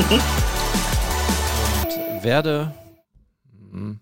Und 0.00 0.22
werde 2.24 2.74
hm, 3.70 4.00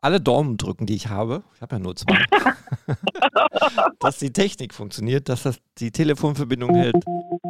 alle 0.00 0.20
Daumen 0.20 0.58
drücken, 0.58 0.86
die 0.86 0.94
ich 0.94 1.08
habe. 1.08 1.42
Ich 1.56 1.60
habe 1.60 1.74
ja 1.74 1.78
nur 1.80 1.96
zwei. 1.96 2.24
dass 3.98 4.18
die 4.18 4.32
Technik 4.32 4.72
funktioniert, 4.72 5.28
dass 5.28 5.42
das 5.42 5.60
die 5.78 5.90
Telefonverbindung 5.90 6.72
hält, 6.76 6.94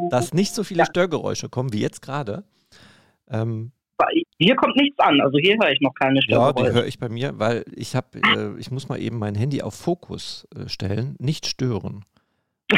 dass 0.09 0.33
nicht 0.33 0.55
so 0.55 0.63
viele 0.63 0.83
Störgeräusche 0.85 1.47
kommen 1.47 1.73
wie 1.73 1.81
jetzt 1.81 2.01
gerade. 2.01 2.43
Ähm, 3.29 3.71
hier 4.39 4.55
kommt 4.55 4.75
nichts 4.75 4.97
an, 4.97 5.21
also 5.21 5.37
hier 5.37 5.57
höre 5.61 5.71
ich 5.71 5.81
noch 5.81 5.93
keine 5.93 6.23
Störgeräusche. 6.23 6.65
Ja, 6.65 6.71
die 6.71 6.75
höre 6.75 6.87
ich 6.87 6.97
bei 6.97 7.09
mir, 7.09 7.37
weil 7.37 7.65
ich 7.75 7.95
habe, 7.95 8.19
äh, 8.19 8.59
ich 8.59 8.71
muss 8.71 8.89
mal 8.89 8.99
eben 8.99 9.19
mein 9.19 9.35
Handy 9.35 9.61
auf 9.61 9.75
Fokus 9.75 10.47
äh, 10.55 10.67
stellen, 10.67 11.15
nicht 11.19 11.45
stören. 11.45 12.03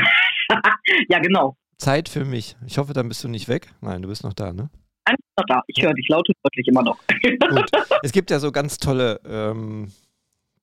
ja, 1.08 1.20
genau. 1.20 1.56
Zeit 1.78 2.10
für 2.10 2.26
mich. 2.26 2.56
Ich 2.66 2.78
hoffe, 2.78 2.94
dann 2.94 3.08
bist 3.08 3.24
du 3.24 3.28
nicht 3.28 3.48
weg. 3.48 3.74
Nein, 3.82 4.02
du 4.02 4.08
bist 4.08 4.24
noch 4.24 4.34
da, 4.34 4.54
ne? 4.54 4.70
Bin 5.06 5.16
noch 5.38 5.46
da. 5.48 5.62
Ich 5.68 5.82
höre 5.82 5.94
dich 5.94 6.08
laut 6.10 6.28
und 6.28 6.36
deutlich 6.44 6.68
immer 6.68 6.84
noch. 6.84 6.98
Gut. 7.50 7.72
Es 8.04 8.12
gibt 8.12 8.30
ja 8.32 8.40
so 8.40 8.52
ganz 8.52 8.78
tolle 8.78 9.20
ähm, 9.28 9.92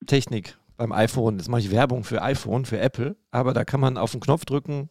Technik 0.06 0.56
beim 0.76 0.92
iPhone. 0.92 1.38
Jetzt 1.38 1.48
mache 1.48 1.60
ich 1.60 1.70
Werbung 1.70 2.04
für 2.04 2.22
iPhone, 2.22 2.64
für 2.64 2.78
Apple, 2.78 3.16
aber 3.30 3.52
da 3.54 3.64
kann 3.64 3.80
man 3.80 3.96
auf 3.96 4.12
den 4.12 4.20
Knopf 4.20 4.44
drücken, 4.44 4.90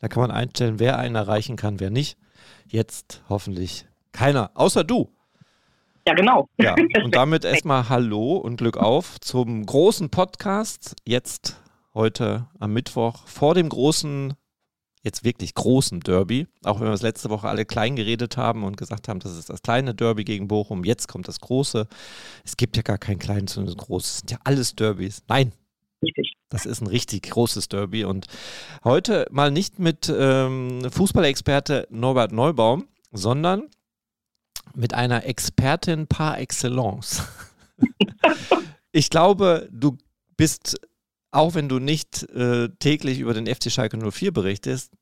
da 0.00 0.08
kann 0.08 0.20
man 0.20 0.30
einstellen, 0.30 0.78
wer 0.78 0.98
einen 0.98 1.14
erreichen 1.14 1.56
kann, 1.56 1.80
wer 1.80 1.90
nicht. 1.90 2.18
Jetzt 2.66 3.22
hoffentlich 3.28 3.86
keiner, 4.12 4.50
außer 4.54 4.84
du. 4.84 5.10
Ja, 6.06 6.14
genau. 6.14 6.48
Ja, 6.58 6.74
und 7.04 7.14
damit 7.14 7.44
erstmal 7.44 7.88
Hallo 7.88 8.36
und 8.36 8.56
Glück 8.56 8.76
auf 8.76 9.20
zum 9.20 9.64
großen 9.64 10.10
Podcast. 10.10 10.96
Jetzt 11.06 11.62
heute 11.94 12.48
am 12.58 12.72
Mittwoch 12.72 13.26
vor 13.26 13.54
dem 13.54 13.68
großen, 13.68 14.34
jetzt 15.02 15.24
wirklich 15.24 15.54
großen 15.54 16.00
Derby. 16.00 16.46
Auch 16.64 16.80
wenn 16.80 16.86
wir 16.86 16.94
es 16.94 17.02
letzte 17.02 17.30
Woche 17.30 17.48
alle 17.48 17.64
klein 17.64 17.96
geredet 17.96 18.36
haben 18.36 18.64
und 18.64 18.76
gesagt 18.76 19.08
haben, 19.08 19.20
das 19.20 19.36
ist 19.36 19.50
das 19.50 19.62
kleine 19.62 19.94
Derby 19.94 20.24
gegen 20.24 20.48
Bochum. 20.48 20.84
Jetzt 20.84 21.08
kommt 21.08 21.28
das 21.28 21.40
große. 21.40 21.88
Es 22.44 22.56
gibt 22.56 22.76
ja 22.76 22.82
gar 22.82 22.98
kein 22.98 23.18
kleines 23.18 23.56
und 23.56 23.76
großes. 23.76 24.10
Es 24.10 24.18
sind 24.18 24.30
ja 24.30 24.38
alles 24.44 24.74
Derbys. 24.76 25.22
Nein. 25.28 25.52
Richtig. 26.02 26.34
Das 26.48 26.66
ist 26.66 26.80
ein 26.80 26.88
richtig 26.88 27.30
großes 27.30 27.68
Derby. 27.68 28.04
Und 28.04 28.26
heute 28.84 29.26
mal 29.30 29.50
nicht 29.50 29.78
mit 29.78 30.12
ähm, 30.14 30.88
Fußballexperte 30.90 31.86
Norbert 31.90 32.32
Neubaum, 32.32 32.88
sondern 33.12 33.68
mit 34.74 34.94
einer 34.94 35.24
Expertin 35.26 36.06
par 36.06 36.38
excellence. 36.38 37.22
ich 38.92 39.10
glaube, 39.10 39.68
du 39.72 39.96
bist, 40.36 40.80
auch 41.32 41.54
wenn 41.54 41.68
du 41.68 41.78
nicht 41.78 42.22
äh, 42.30 42.68
täglich 42.78 43.18
über 43.18 43.34
den 43.34 43.46
FC 43.46 43.72
Schalke 43.72 43.98
04 43.98 44.32
berichtest, 44.32 44.92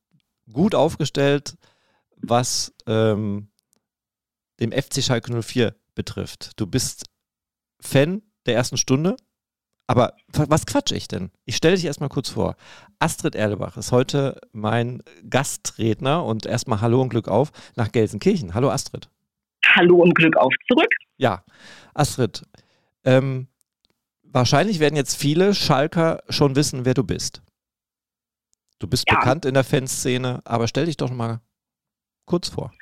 gut 0.50 0.74
aufgestellt, 0.74 1.56
was 2.16 2.72
ähm, 2.86 3.48
dem 4.60 4.72
FC 4.72 5.02
Schalke 5.02 5.42
04 5.42 5.74
betrifft. 5.94 6.52
Du 6.56 6.66
bist 6.66 7.06
Fan 7.80 8.22
der 8.46 8.54
ersten 8.54 8.76
Stunde, 8.76 9.16
aber 9.86 10.14
was 10.32 10.66
quatsch 10.66 10.92
ich 10.92 11.08
denn? 11.08 11.32
Ich 11.46 11.56
stelle 11.56 11.74
dich 11.74 11.84
erstmal 11.84 12.08
kurz 12.08 12.28
vor. 12.28 12.54
Astrid 13.00 13.34
Erlebach 13.34 13.76
ist 13.76 13.90
heute 13.90 14.40
mein 14.52 15.02
Gastredner 15.28 16.24
und 16.24 16.46
erstmal 16.46 16.80
Hallo 16.80 17.02
und 17.02 17.08
Glück 17.08 17.26
auf 17.26 17.50
nach 17.74 17.90
Gelsenkirchen. 17.90 18.54
Hallo 18.54 18.70
Astrid. 18.70 19.08
Hallo 19.74 19.96
und 19.96 20.14
Glück 20.14 20.36
auf 20.36 20.52
zurück. 20.68 20.92
Ja, 21.16 21.44
Astrid, 21.92 22.44
ähm, 23.04 23.48
wahrscheinlich 24.32 24.80
werden 24.80 24.96
jetzt 24.96 25.16
viele 25.16 25.54
Schalker 25.54 26.22
schon 26.28 26.56
wissen, 26.56 26.84
wer 26.84 26.94
du 26.94 27.04
bist. 27.04 27.42
Du 28.78 28.88
bist 28.88 29.04
ja. 29.08 29.16
bekannt 29.16 29.44
in 29.44 29.54
der 29.54 29.64
Fanszene, 29.64 30.40
aber 30.44 30.66
stell 30.66 30.86
dich 30.86 30.96
doch 30.96 31.10
mal 31.10 31.40
kurz 32.24 32.48
vor. 32.48 32.72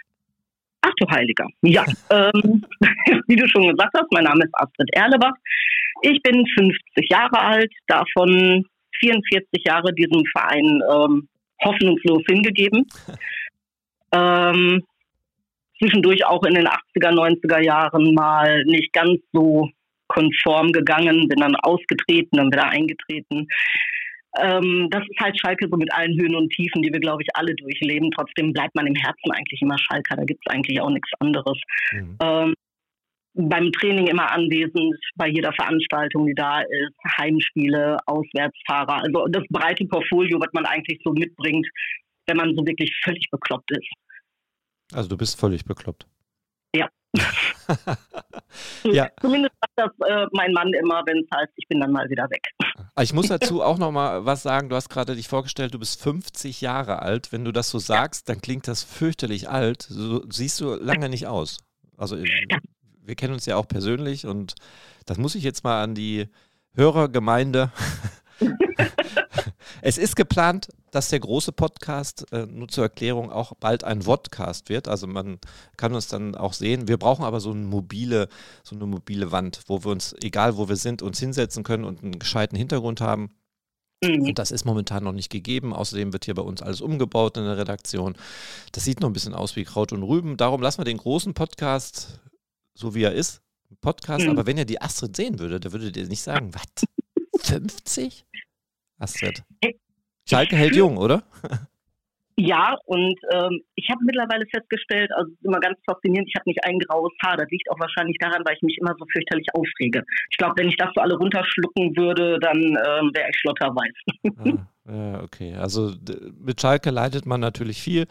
Ach 0.81 0.93
du 0.99 1.06
Heiliger. 1.11 1.47
Ja, 1.62 1.84
ähm, 2.11 2.65
wie 3.27 3.37
du 3.37 3.49
schon 3.49 3.69
gesagt 3.69 3.95
hast, 3.95 4.12
mein 4.12 4.25
Name 4.25 4.45
ist 4.45 4.55
Astrid 4.55 4.89
Erlebach. 4.93 5.34
Ich 6.03 6.23
bin 6.23 6.47
50 6.56 7.11
Jahre 7.11 7.39
alt, 7.41 7.73
davon 7.89 8.65
44 9.00 9.65
Jahre 9.65 9.93
diesem 9.93 10.23
Verein 10.33 10.83
ähm, 10.93 11.28
hoffnungslos 11.65 12.23
hingegeben. 12.31 12.87
ähm, 14.12 14.84
zwischendurch 15.78 16.25
auch 16.25 16.44
in 16.44 16.55
den 16.55 16.69
80er, 16.69 17.12
90er 17.12 17.61
Jahren 17.61 18.15
mal 18.15 18.65
nicht 18.65 18.93
ganz 18.93 19.19
so 19.33 19.69
konform 20.09 20.73
gegangen, 20.73 21.29
bin 21.29 21.39
dann 21.39 21.57
ausgetreten, 21.57 22.37
dann 22.37 22.53
wieder 22.53 22.69
eingetreten. 22.69 23.47
Ähm, 24.39 24.89
das 24.91 25.03
ist 25.09 25.21
halt 25.21 25.39
Schalke 25.41 25.69
so 25.71 25.77
mit 25.77 25.93
allen 25.93 26.19
Höhen 26.21 26.35
und 26.35 26.51
Tiefen, 26.51 26.83
die 26.83 26.93
wir, 26.93 27.01
glaube 27.01 27.23
ich, 27.23 27.29
alle 27.35 27.55
durchleben. 27.55 28.11
Trotzdem 28.11 28.53
bleibt 28.53 28.75
man 28.75 28.87
im 28.87 28.95
Herzen 28.95 29.31
eigentlich 29.33 29.63
immer 29.63 29.79
Schalker, 29.79 30.17
da 30.17 30.25
gibt 30.25 30.41
es 30.45 30.53
eigentlich 30.53 30.81
auch 30.81 30.91
nichts 30.91 31.11
anderes. 31.21 31.59
Mhm. 31.93 32.17
Ähm, 32.23 32.55
beim 33.35 33.71
Training 33.73 34.09
immer 34.09 34.31
anwesend, 34.33 34.97
bei 35.15 35.29
jeder 35.29 35.53
Veranstaltung, 35.53 36.27
die 36.27 36.35
da 36.35 36.61
ist, 36.61 37.19
Heimspiele, 37.19 37.97
Auswärtsfahrer, 38.07 39.03
also 39.05 39.27
das 39.29 39.45
breite 39.49 39.85
Portfolio, 39.87 40.41
was 40.41 40.53
man 40.53 40.67
eigentlich 40.67 40.99
so 41.05 41.13
mitbringt, 41.13 41.67
wenn 42.27 42.37
man 42.37 42.55
so 42.57 42.67
wirklich 42.67 42.93
völlig 43.05 43.25
bekloppt 43.31 43.71
ist. 43.71 43.89
Also 44.93 45.09
du 45.09 45.17
bist 45.17 45.39
völlig 45.39 45.65
bekloppt. 45.65 46.07
Ja. 48.83 49.09
Zumindest 49.21 49.55
sagt 49.61 49.73
das 49.77 50.09
äh, 50.09 50.27
mein 50.33 50.53
Mann 50.53 50.73
immer, 50.73 51.03
wenn 51.07 51.19
es 51.19 51.29
heißt, 51.37 51.53
ich 51.57 51.69
bin 51.69 51.81
dann 51.81 51.93
mal 51.93 52.09
wieder 52.09 52.29
weg. 52.31 52.43
Ah, 52.95 53.03
ich 53.03 53.13
muss 53.13 53.29
dazu 53.29 53.63
auch 53.63 53.79
noch 53.79 53.93
mal 53.93 54.25
was 54.25 54.43
sagen. 54.43 54.69
Du 54.69 54.77
hast 54.77 54.89
gerade 54.89 55.15
dich 55.15 55.29
vorgestellt, 55.29 55.75
du 55.75 55.79
bist 55.79 56.03
50 56.03 56.61
Jahre 56.61 57.03
alt. 57.03 57.31
Wenn 57.31 57.45
du 57.45 57.53
das 57.53 57.71
so 57.71 57.79
sagst, 57.79 58.29
dann 58.29 58.41
klingt 58.41 58.67
das 58.67 58.83
fürchterlich 58.83 59.49
alt. 59.49 59.83
So 59.83 60.25
siehst 60.31 60.61
du 60.61 60.75
lange 60.75 61.09
nicht 61.09 61.27
aus. 61.27 61.59
Also 61.97 62.17
äh, 62.17 62.27
wir 63.03 63.15
kennen 63.15 63.35
uns 63.35 63.47
ja 63.47 63.57
auch 63.57 63.69
persönlich 63.69 64.27
und 64.27 64.55
das 65.07 65.19
muss 65.19 65.35
ich 65.35 65.45
jetzt 65.45 65.63
mal 65.65 65.83
an 65.83 65.95
die 65.95 66.29
Hörergemeinde 66.75 67.71
es 69.83 69.99
ist 69.99 70.17
geplant, 70.17 70.69
dass 70.91 71.09
der 71.09 71.21
große 71.21 71.53
Podcast, 71.53 72.31
äh, 72.32 72.47
nur 72.47 72.69
zur 72.69 72.84
Erklärung, 72.84 73.31
auch 73.31 73.53
bald 73.60 73.84
ein 73.84 74.03
Vodcast 74.03 74.69
wird. 74.69 74.88
Also 74.88 75.06
man 75.06 75.38
kann 75.76 75.94
uns 75.94 76.09
dann 76.09 76.34
auch 76.34 76.53
sehen. 76.53 76.88
Wir 76.88 76.97
brauchen 76.97 77.25
aber 77.25 77.41
so 77.41 77.50
eine 77.50 77.65
mobile, 77.65 78.28
so 78.62 78.76
eine 78.76 78.87
mobile 78.87 79.32
Wand, 79.32 79.62
wo 79.66 79.84
wir 79.84 79.91
uns, 79.91 80.15
egal 80.22 80.56
wo 80.56 80.69
wir 80.69 80.76
sind, 80.76 81.03
uns 81.03 81.19
hinsetzen 81.19 81.65
können 81.65 81.84
und 81.84 82.03
einen 82.03 82.19
gescheiten 82.19 82.56
Hintergrund 82.56 83.00
haben. 83.00 83.31
Mhm. 84.03 84.22
Und 84.22 84.38
das 84.38 84.50
ist 84.50 84.65
momentan 84.65 85.04
noch 85.04 85.12
nicht 85.12 85.31
gegeben. 85.31 85.72
Außerdem 85.72 86.12
wird 86.12 86.25
hier 86.25 86.34
bei 86.34 86.43
uns 86.43 86.62
alles 86.62 86.81
umgebaut 86.81 87.37
in 87.37 87.44
der 87.44 87.59
Redaktion. 87.59 88.16
Das 88.72 88.84
sieht 88.84 89.00
noch 89.00 89.09
ein 89.09 89.15
bisschen 89.15 89.34
aus 89.34 89.56
wie 89.56 89.65
Kraut 89.65 89.93
und 89.93 90.03
Rüben. 90.03 90.37
Darum 90.37 90.62
lassen 90.62 90.78
wir 90.78 90.84
den 90.84 90.99
großen 90.99 91.34
Podcast 91.34 92.20
so 92.78 92.94
wie 92.94 93.03
er 93.03 93.12
ist, 93.12 93.43
Podcast. 93.81 94.25
Mhm. 94.25 94.31
Aber 94.31 94.47
wenn 94.47 94.56
ihr 94.56 94.65
die 94.65 94.81
Astrid 94.81 95.16
sehen 95.16 95.38
würdet, 95.38 95.65
da 95.65 95.72
würdet 95.72 95.97
ihr 95.97 96.06
nicht 96.06 96.22
sagen, 96.22 96.55
was? 96.55 96.87
50? 97.43 98.25
Astrid. 98.99 99.43
Schalke 100.28 100.56
hält 100.56 100.77
jung, 100.77 100.99
oder? 100.99 101.22
Ja, 102.41 102.77
und 102.84 103.19
ähm, 103.33 103.62
ich 103.75 103.91
habe 103.91 103.99
mittlerweile 104.05 104.47
festgestellt, 104.47 105.11
also 105.16 105.27
es 105.27 105.39
ist 105.39 105.44
immer 105.44 105.59
ganz 105.59 105.77
faszinierend, 105.84 106.28
ich 106.28 106.37
habe 106.39 106.49
nicht 106.49 106.65
ein 106.65 106.78
graues 106.78 107.11
Haar. 107.21 107.37
Das 107.37 107.50
liegt 107.50 107.69
auch 107.69 107.81
wahrscheinlich 107.81 108.16
daran, 108.21 108.43
weil 108.47 108.55
ich 108.55 108.62
mich 108.62 108.78
immer 108.78 108.94
so 108.97 109.05
fürchterlich 109.12 109.49
aufrege. 109.55 110.05
Ich 110.31 110.37
glaube, 110.37 110.55
wenn 110.56 110.69
ich 110.69 110.77
das 110.77 110.91
so 110.94 111.00
alle 111.00 111.17
runterschlucken 111.17 111.97
würde, 111.97 112.38
dann 112.38 112.59
ähm, 112.59 113.11
wäre 113.12 113.28
ich 113.28 113.37
schlotterweiß. 113.41 114.67
ah, 114.87 114.93
ja, 114.93 115.22
okay. 115.25 115.55
Also 115.56 115.93
mit 116.38 116.61
Schalke 116.61 116.91
leidet 116.91 117.27
man 117.27 117.41
natürlich 117.41 117.83
viel 117.83 118.06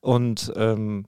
und 0.00 0.50
ähm, 0.56 1.06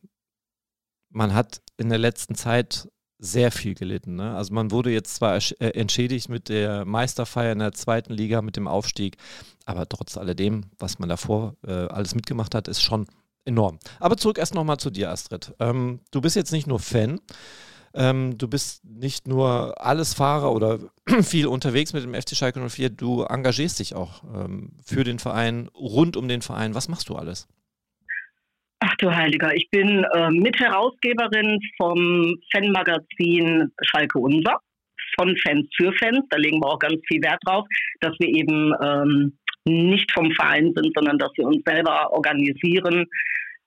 man 1.08 1.32
hat 1.32 1.62
in 1.78 1.88
der 1.88 1.98
letzten 1.98 2.34
Zeit 2.34 2.86
sehr 3.18 3.50
viel 3.50 3.74
gelitten. 3.74 4.16
Ne? 4.16 4.34
Also 4.34 4.54
man 4.54 4.70
wurde 4.70 4.90
jetzt 4.90 5.16
zwar 5.16 5.36
äh, 5.36 5.70
entschädigt 5.70 6.28
mit 6.28 6.48
der 6.48 6.84
Meisterfeier 6.84 7.52
in 7.52 7.58
der 7.58 7.72
zweiten 7.72 8.12
Liga, 8.12 8.42
mit 8.42 8.56
dem 8.56 8.68
Aufstieg, 8.68 9.16
aber 9.64 9.88
trotz 9.88 10.16
alledem, 10.16 10.66
was 10.78 10.98
man 10.98 11.08
davor 11.08 11.56
äh, 11.66 11.72
alles 11.72 12.14
mitgemacht 12.14 12.54
hat, 12.54 12.68
ist 12.68 12.80
schon 12.80 13.06
enorm. 13.44 13.78
Aber 13.98 14.16
zurück 14.16 14.38
erst 14.38 14.54
nochmal 14.54 14.78
zu 14.78 14.90
dir, 14.90 15.10
Astrid. 15.10 15.54
Ähm, 15.58 16.00
du 16.10 16.20
bist 16.20 16.36
jetzt 16.36 16.52
nicht 16.52 16.66
nur 16.66 16.78
Fan, 16.78 17.20
ähm, 17.94 18.38
du 18.38 18.46
bist 18.46 18.84
nicht 18.84 19.26
nur 19.26 19.84
alles 19.84 20.14
Fahrer 20.14 20.52
oder 20.52 20.78
viel 21.22 21.46
unterwegs 21.46 21.92
mit 21.92 22.04
dem 22.04 22.14
FC 22.14 22.36
Schalke 22.36 22.66
04, 22.68 22.90
du 22.90 23.24
engagierst 23.24 23.80
dich 23.80 23.94
auch 23.94 24.22
ähm, 24.34 24.72
für 24.84 25.02
den 25.02 25.18
Verein, 25.18 25.68
rund 25.74 26.16
um 26.16 26.28
den 26.28 26.42
Verein. 26.42 26.74
Was 26.74 26.88
machst 26.88 27.08
du 27.08 27.16
alles? 27.16 27.48
Ach 28.80 28.94
du 28.98 29.10
Heiliger, 29.10 29.54
ich 29.54 29.68
bin 29.70 30.04
äh, 30.14 30.30
Mitherausgeberin 30.30 31.58
vom 31.76 32.36
Fanmagazin 32.52 33.72
Schalke 33.82 34.18
Unser, 34.20 34.60
von 35.18 35.36
Fans 35.38 35.66
für 35.76 35.92
Fans. 35.94 36.24
Da 36.30 36.36
legen 36.36 36.60
wir 36.60 36.68
auch 36.68 36.78
ganz 36.78 37.00
viel 37.08 37.20
Wert 37.22 37.40
drauf, 37.44 37.66
dass 38.00 38.12
wir 38.20 38.28
eben 38.28 38.72
ähm, 38.80 39.36
nicht 39.64 40.10
vom 40.12 40.30
Verein 40.30 40.72
sind, 40.76 40.92
sondern 40.94 41.18
dass 41.18 41.32
wir 41.36 41.46
uns 41.46 41.60
selber 41.66 42.12
organisieren. 42.12 43.06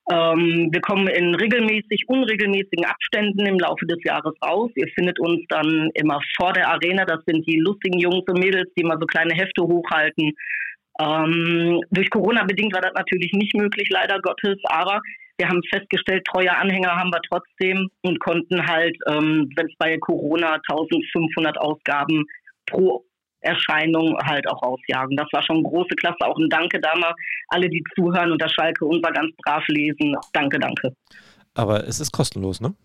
Ähm, 0.09 0.69
wir 0.71 0.81
kommen 0.81 1.07
in 1.09 1.35
regelmäßig, 1.35 2.05
unregelmäßigen 2.07 2.85
Abständen 2.85 3.45
im 3.45 3.59
Laufe 3.59 3.85
des 3.87 4.01
Jahres 4.05 4.33
raus. 4.41 4.71
Ihr 4.75 4.87
findet 4.95 5.19
uns 5.19 5.41
dann 5.49 5.89
immer 5.93 6.21
vor 6.37 6.53
der 6.53 6.69
Arena. 6.69 7.03
Das 7.03 7.19
sind 7.25 7.45
die 7.47 7.59
lustigen 7.59 7.99
Jungs 7.99 8.23
und 8.27 8.39
Mädels, 8.39 8.71
die 8.77 8.83
mal 8.83 8.97
so 8.97 9.05
kleine 9.05 9.33
Hefte 9.33 9.61
hochhalten 9.61 10.31
ähm, 11.01 11.81
durch 11.89 12.09
Corona 12.09 12.43
bedingt 12.43 12.73
war 12.73 12.81
das 12.81 12.93
natürlich 12.93 13.31
nicht 13.33 13.55
möglich, 13.55 13.89
leider 13.89 14.19
Gottes, 14.19 14.57
aber 14.65 15.01
Wir 15.37 15.49
haben 15.49 15.61
festgestellt, 15.73 16.23
treue 16.31 16.55
Anhänger 16.55 16.95
haben 16.95 17.09
wir 17.09 17.21
trotzdem 17.27 17.89
und 18.03 18.19
konnten 18.19 18.67
halt, 18.67 18.95
ähm, 19.07 19.49
wenn 19.55 19.65
es 19.65 19.75
bei 19.79 19.97
Corona 19.97 20.59
1500 20.69 21.57
Ausgaben 21.57 22.25
pro 22.67 23.03
Erscheinung 23.39 24.15
halt 24.23 24.47
auch 24.47 24.61
rausjagen. 24.61 25.17
Das 25.17 25.27
war 25.31 25.41
schon 25.41 25.63
große 25.63 25.95
Klasse. 25.95 26.19
Auch 26.19 26.37
ein 26.37 26.49
Danke 26.49 26.79
da 26.79 26.95
mal 26.95 27.13
alle, 27.47 27.69
die 27.69 27.83
zuhören 27.95 28.31
und 28.31 28.39
das 28.39 28.51
Schalke 28.51 28.85
unser 28.85 29.11
ganz 29.11 29.31
brav 29.43 29.63
lesen. 29.67 30.15
Danke, 30.33 30.59
danke. 30.59 30.93
Aber 31.55 31.87
es 31.87 31.99
ist 31.99 32.11
kostenlos, 32.11 32.61
ne? 32.61 32.75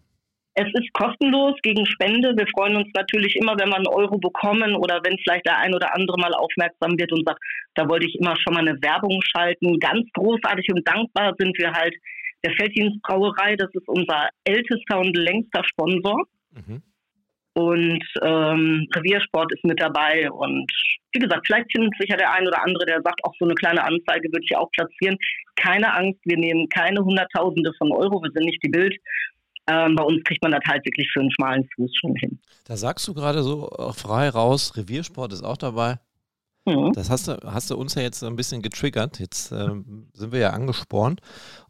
Es 0.58 0.68
ist 0.72 0.90
kostenlos 0.94 1.54
gegen 1.62 1.84
Spende. 1.84 2.32
Wir 2.34 2.46
freuen 2.48 2.76
uns 2.76 2.88
natürlich 2.94 3.36
immer, 3.36 3.58
wenn 3.58 3.68
wir 3.68 3.76
einen 3.76 3.88
Euro 3.88 4.16
bekommen 4.16 4.74
oder 4.74 5.00
wenn 5.04 5.18
vielleicht 5.18 5.44
der 5.44 5.58
ein 5.58 5.74
oder 5.74 5.94
andere 5.94 6.18
mal 6.18 6.32
aufmerksam 6.32 6.98
wird 6.98 7.12
und 7.12 7.28
sagt, 7.28 7.40
da 7.74 7.86
wollte 7.86 8.06
ich 8.06 8.14
immer 8.18 8.34
schon 8.40 8.54
mal 8.54 8.66
eine 8.66 8.80
Werbung 8.80 9.20
schalten. 9.22 9.78
Ganz 9.78 10.08
großartig 10.14 10.66
und 10.72 10.88
dankbar 10.88 11.34
sind 11.38 11.56
wir 11.58 11.72
halt 11.72 11.94
der 12.42 12.54
Felddienstbrauerei. 12.54 13.56
Das 13.56 13.68
ist 13.74 13.86
unser 13.86 14.30
ältester 14.44 14.98
und 14.98 15.14
längster 15.14 15.62
Sponsor. 15.64 16.24
Mhm. 16.52 16.82
Und 17.52 18.04
ähm, 18.22 18.88
Reviersport 18.94 19.52
ist 19.52 19.64
mit 19.64 19.78
dabei. 19.78 20.30
Und 20.30 20.72
wie 21.12 21.18
gesagt, 21.18 21.46
vielleicht 21.46 21.70
findet 21.70 21.92
sich 22.00 22.08
ja 22.08 22.16
der 22.16 22.32
ein 22.32 22.46
oder 22.46 22.62
andere, 22.62 22.86
der 22.86 23.02
sagt, 23.02 23.22
auch 23.24 23.34
so 23.38 23.44
eine 23.44 23.54
kleine 23.54 23.84
Anzeige 23.84 24.28
würde 24.32 24.44
ich 24.44 24.56
auch 24.56 24.70
platzieren. 24.72 25.18
Keine 25.56 25.92
Angst, 25.92 26.20
wir 26.24 26.38
nehmen 26.38 26.66
keine 26.70 27.00
Hunderttausende 27.04 27.72
von 27.76 27.92
Euro, 27.92 28.22
wir 28.22 28.30
sind 28.32 28.46
nicht 28.46 28.62
die 28.62 28.70
Bild. 28.70 28.96
Ähm, 29.68 29.96
bei 29.96 30.02
uns 30.04 30.22
kriegt 30.24 30.42
man 30.42 30.52
das 30.52 30.62
halt 30.66 30.84
wirklich 30.84 31.10
für 31.12 31.20
einen 31.20 31.30
schmalen 31.32 31.68
Fuß 31.74 31.90
schon 32.00 32.14
hin. 32.16 32.38
Da 32.64 32.76
sagst 32.76 33.06
du 33.08 33.14
gerade 33.14 33.42
so 33.42 33.68
frei 33.94 34.28
raus, 34.28 34.76
Reviersport 34.76 35.32
ist 35.32 35.42
auch 35.42 35.56
dabei. 35.56 35.98
Mhm. 36.66 36.92
Das 36.94 37.10
hast 37.10 37.28
du, 37.28 37.36
hast 37.44 37.70
du 37.70 37.76
uns 37.76 37.94
ja 37.94 38.02
jetzt 38.02 38.22
ein 38.22 38.36
bisschen 38.36 38.60
getriggert. 38.60 39.20
Jetzt 39.20 39.52
ähm, 39.52 40.08
sind 40.12 40.32
wir 40.32 40.40
ja 40.40 40.50
angespornt, 40.50 41.20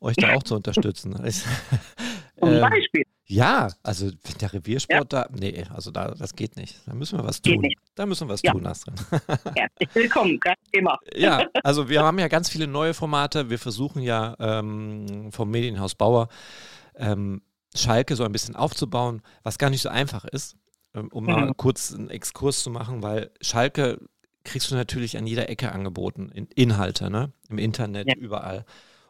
euch 0.01 0.17
da 0.17 0.35
auch 0.35 0.43
zu 0.43 0.57
unterstützen. 0.57 1.13
Zum 2.39 2.49
ähm, 2.49 2.61
Beispiel. 2.61 3.05
Ja, 3.29 3.69
also 3.83 4.07
wenn 4.07 4.39
der 4.41 4.53
Reviersport 4.53 5.13
ja. 5.13 5.25
da, 5.25 5.29
nee, 5.33 5.65
also 5.75 5.91
da, 5.91 6.13
das 6.13 6.35
geht 6.35 6.57
nicht. 6.57 6.77
Da 6.87 6.95
müssen 6.95 7.19
wir 7.19 7.25
was 7.25 7.43
tun. 7.43 7.69
Da 7.95 8.07
müssen 8.07 8.29
wir 8.29 8.35
was 8.35 8.43
ja. 8.43 8.53
tun, 8.53 8.65
Astrid. 8.67 8.95
Herzlich 9.11 9.95
willkommen, 9.95 10.39
kein 10.39 10.55
Thema. 10.73 10.99
Ja, 11.17 11.45
also 11.65 11.89
wir 11.89 12.03
haben 12.03 12.19
ja 12.19 12.29
ganz 12.29 12.49
viele 12.49 12.67
neue 12.67 12.95
Formate. 12.95 13.51
Wir 13.51 13.59
versuchen 13.59 14.01
ja 14.01 14.37
ähm, 14.39 15.33
vom 15.33 15.51
Medienhaus 15.51 15.95
Bauer 15.97 16.29
ähm, 16.95 17.43
Schalke 17.77 18.17
so 18.17 18.25
ein 18.25 18.33
bisschen 18.33 18.57
aufzubauen, 18.57 19.23
was 19.43 19.59
gar 19.59 19.71
nicht 19.71 19.83
so 19.83 19.89
einfach 19.89 20.25
ist, 20.25 20.57
ähm, 20.95 21.09
um 21.13 21.25
mhm. 21.25 21.31
mal 21.31 21.55
kurz 21.55 21.93
einen 21.93 22.11
Exkurs 22.11 22.63
zu 22.63 22.71
machen, 22.71 23.03
weil 23.03 23.31
Schalke 23.41 23.99
kriegst 24.45 24.71
du 24.71 24.75
natürlich 24.75 25.19
an 25.19 25.27
jeder 25.27 25.49
Ecke 25.49 25.73
angeboten, 25.73 26.31
in 26.33 26.47
Inhalte, 26.55 27.11
ne? 27.11 27.33
Im 27.49 27.59
Internet, 27.59 28.09
ja. 28.09 28.15
überall. 28.17 28.65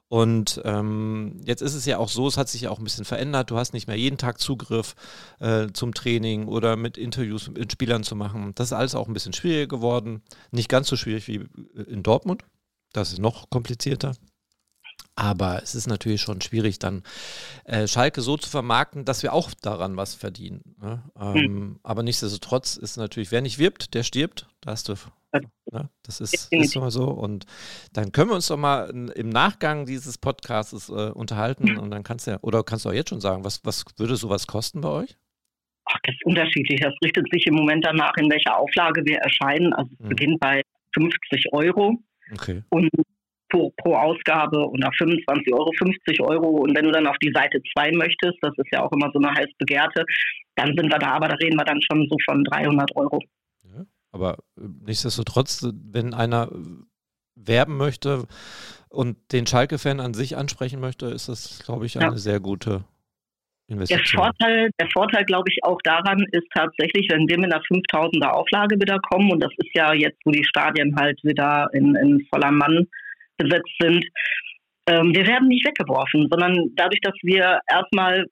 Und 0.08 0.60
ähm, 0.64 1.40
jetzt 1.44 1.62
ist 1.62 1.74
es 1.74 1.84
ja 1.84 1.98
auch 1.98 2.08
so, 2.08 2.28
es 2.28 2.36
hat 2.36 2.48
sich 2.48 2.62
ja 2.62 2.70
auch 2.70 2.78
ein 2.78 2.84
bisschen 2.84 3.04
verändert. 3.04 3.50
Du 3.50 3.56
hast 3.56 3.72
nicht 3.72 3.88
mehr 3.88 3.96
jeden 3.96 4.18
Tag 4.18 4.38
Zugriff 4.38 4.94
äh, 5.40 5.66
zum 5.72 5.94
Training 5.94 6.46
oder 6.46 6.76
mit 6.76 6.96
Interviews 6.96 7.50
mit 7.50 7.72
Spielern 7.72 8.04
zu 8.04 8.14
machen. 8.14 8.52
Das 8.54 8.68
ist 8.68 8.72
alles 8.72 8.94
auch 8.94 9.08
ein 9.08 9.14
bisschen 9.14 9.32
schwieriger 9.32 9.66
geworden. 9.66 10.22
Nicht 10.52 10.68
ganz 10.68 10.88
so 10.88 10.96
schwierig 10.96 11.26
wie 11.26 11.48
in 11.88 12.04
Dortmund. 12.04 12.44
Das 12.92 13.12
ist 13.12 13.18
noch 13.18 13.50
komplizierter. 13.50 14.14
Aber 15.16 15.62
es 15.62 15.74
ist 15.74 15.86
natürlich 15.86 16.20
schon 16.20 16.40
schwierig, 16.40 16.78
dann 16.78 17.02
äh, 17.64 17.88
Schalke 17.88 18.20
so 18.20 18.36
zu 18.36 18.50
vermarkten, 18.50 19.04
dass 19.04 19.22
wir 19.22 19.32
auch 19.32 19.50
daran 19.62 19.96
was 19.96 20.14
verdienen. 20.14 20.76
Ne? 20.80 21.02
Ähm, 21.18 21.34
hm. 21.34 21.80
Aber 21.82 22.02
nichtsdestotrotz 22.02 22.76
ist 22.76 22.96
natürlich, 22.98 23.32
wer 23.32 23.40
nicht 23.40 23.58
wirbt, 23.58 23.94
der 23.94 24.02
stirbt. 24.02 24.46
Da 24.60 24.72
hast 24.72 24.88
du 24.88 24.94
Ne? 25.72 25.90
Das 26.04 26.20
ist, 26.20 26.52
ist 26.52 26.76
immer 26.76 26.90
so. 26.90 27.08
Und 27.08 27.46
dann 27.92 28.12
können 28.12 28.30
wir 28.30 28.34
uns 28.34 28.48
doch 28.48 28.56
mal 28.56 28.88
im 29.14 29.28
Nachgang 29.28 29.86
dieses 29.86 30.18
Podcasts 30.18 30.88
äh, 30.88 31.10
unterhalten 31.10 31.72
mhm. 31.72 31.78
und 31.78 31.90
dann 31.90 32.02
kannst 32.02 32.26
du 32.26 32.32
ja, 32.32 32.38
oder 32.42 32.62
kannst 32.62 32.84
du 32.84 32.90
auch 32.90 32.94
jetzt 32.94 33.10
schon 33.10 33.20
sagen, 33.20 33.44
was, 33.44 33.64
was 33.64 33.84
würde 33.96 34.16
sowas 34.16 34.46
kosten 34.46 34.80
bei 34.80 34.88
euch? 34.88 35.16
Ach, 35.86 35.98
das 36.04 36.14
ist 36.14 36.24
unterschiedlich. 36.24 36.80
Das 36.80 36.94
richtet 37.04 37.26
sich 37.32 37.46
im 37.46 37.54
Moment 37.54 37.84
danach, 37.84 38.16
in 38.16 38.30
welcher 38.30 38.56
Auflage 38.58 39.04
wir 39.04 39.18
erscheinen. 39.18 39.72
Also 39.72 39.90
es 39.92 40.04
mhm. 40.04 40.08
beginnt 40.08 40.40
bei 40.40 40.62
50 40.94 41.52
Euro. 41.52 41.98
Okay. 42.32 42.62
Und 42.70 42.90
pro, 43.56 43.72
pro 43.76 43.94
Ausgabe 43.94 44.68
oder 44.68 44.90
25 44.98 45.52
Euro, 45.52 45.72
50 45.78 46.20
Euro. 46.20 46.48
Und 46.62 46.76
wenn 46.76 46.84
du 46.84 46.92
dann 46.92 47.06
auf 47.06 47.16
die 47.18 47.32
Seite 47.34 47.60
2 47.76 47.92
möchtest, 47.92 48.38
das 48.42 48.52
ist 48.56 48.72
ja 48.72 48.82
auch 48.82 48.92
immer 48.92 49.10
so 49.12 49.18
eine 49.18 49.32
heiß 49.32 49.50
begehrte, 49.58 50.04
dann 50.56 50.74
sind 50.76 50.90
wir 50.90 50.98
da, 50.98 51.12
aber 51.12 51.28
da 51.28 51.36
reden 51.36 51.56
wir 51.56 51.64
dann 51.64 51.80
schon 51.82 52.06
so 52.08 52.16
von 52.24 52.44
300 52.44 52.94
Euro. 52.96 53.20
Aber 54.12 54.38
äh, 54.58 54.62
nichtsdestotrotz, 54.86 55.66
wenn 55.74 56.14
einer 56.14 56.48
werben 57.34 57.76
möchte 57.76 58.24
und 58.88 59.16
den 59.32 59.46
Schalke-Fan 59.46 60.00
an 60.00 60.14
sich 60.14 60.36
ansprechen 60.36 60.80
möchte, 60.80 61.06
ist 61.06 61.28
das, 61.28 61.62
glaube 61.64 61.84
ich, 61.84 61.98
eine 61.98 62.12
ja. 62.12 62.16
sehr 62.16 62.40
gute 62.40 62.84
Investition. 63.68 64.22
Der 64.22 64.24
Vorteil, 64.24 64.70
der 64.80 64.88
Vorteil, 64.90 65.24
glaube 65.24 65.50
ich, 65.50 65.58
auch 65.64 65.78
daran 65.82 66.24
ist 66.32 66.46
tatsächlich, 66.54 67.08
wenn 67.10 67.28
wir 67.28 67.38
mit 67.38 67.52
einer 67.52 67.62
5000er 67.64 68.30
Auflage 68.30 68.76
wieder 68.76 68.98
kommen, 69.10 69.30
und 69.30 69.40
das 69.40 69.52
ist 69.58 69.74
ja 69.74 69.92
jetzt, 69.92 70.18
wo 70.24 70.30
die 70.30 70.44
Stadien 70.44 70.96
halt 70.96 71.22
wieder 71.22 71.68
in, 71.74 71.94
in 71.96 72.26
voller 72.30 72.52
Mann 72.52 72.86
besetzt 73.36 73.72
sind, 73.80 74.04
ähm, 74.88 75.14
wir 75.14 75.26
werden 75.26 75.48
nicht 75.48 75.66
weggeworfen, 75.66 76.28
sondern 76.30 76.56
dadurch, 76.76 77.00
dass 77.02 77.14
wir 77.22 77.58
erstmal, 77.68 78.24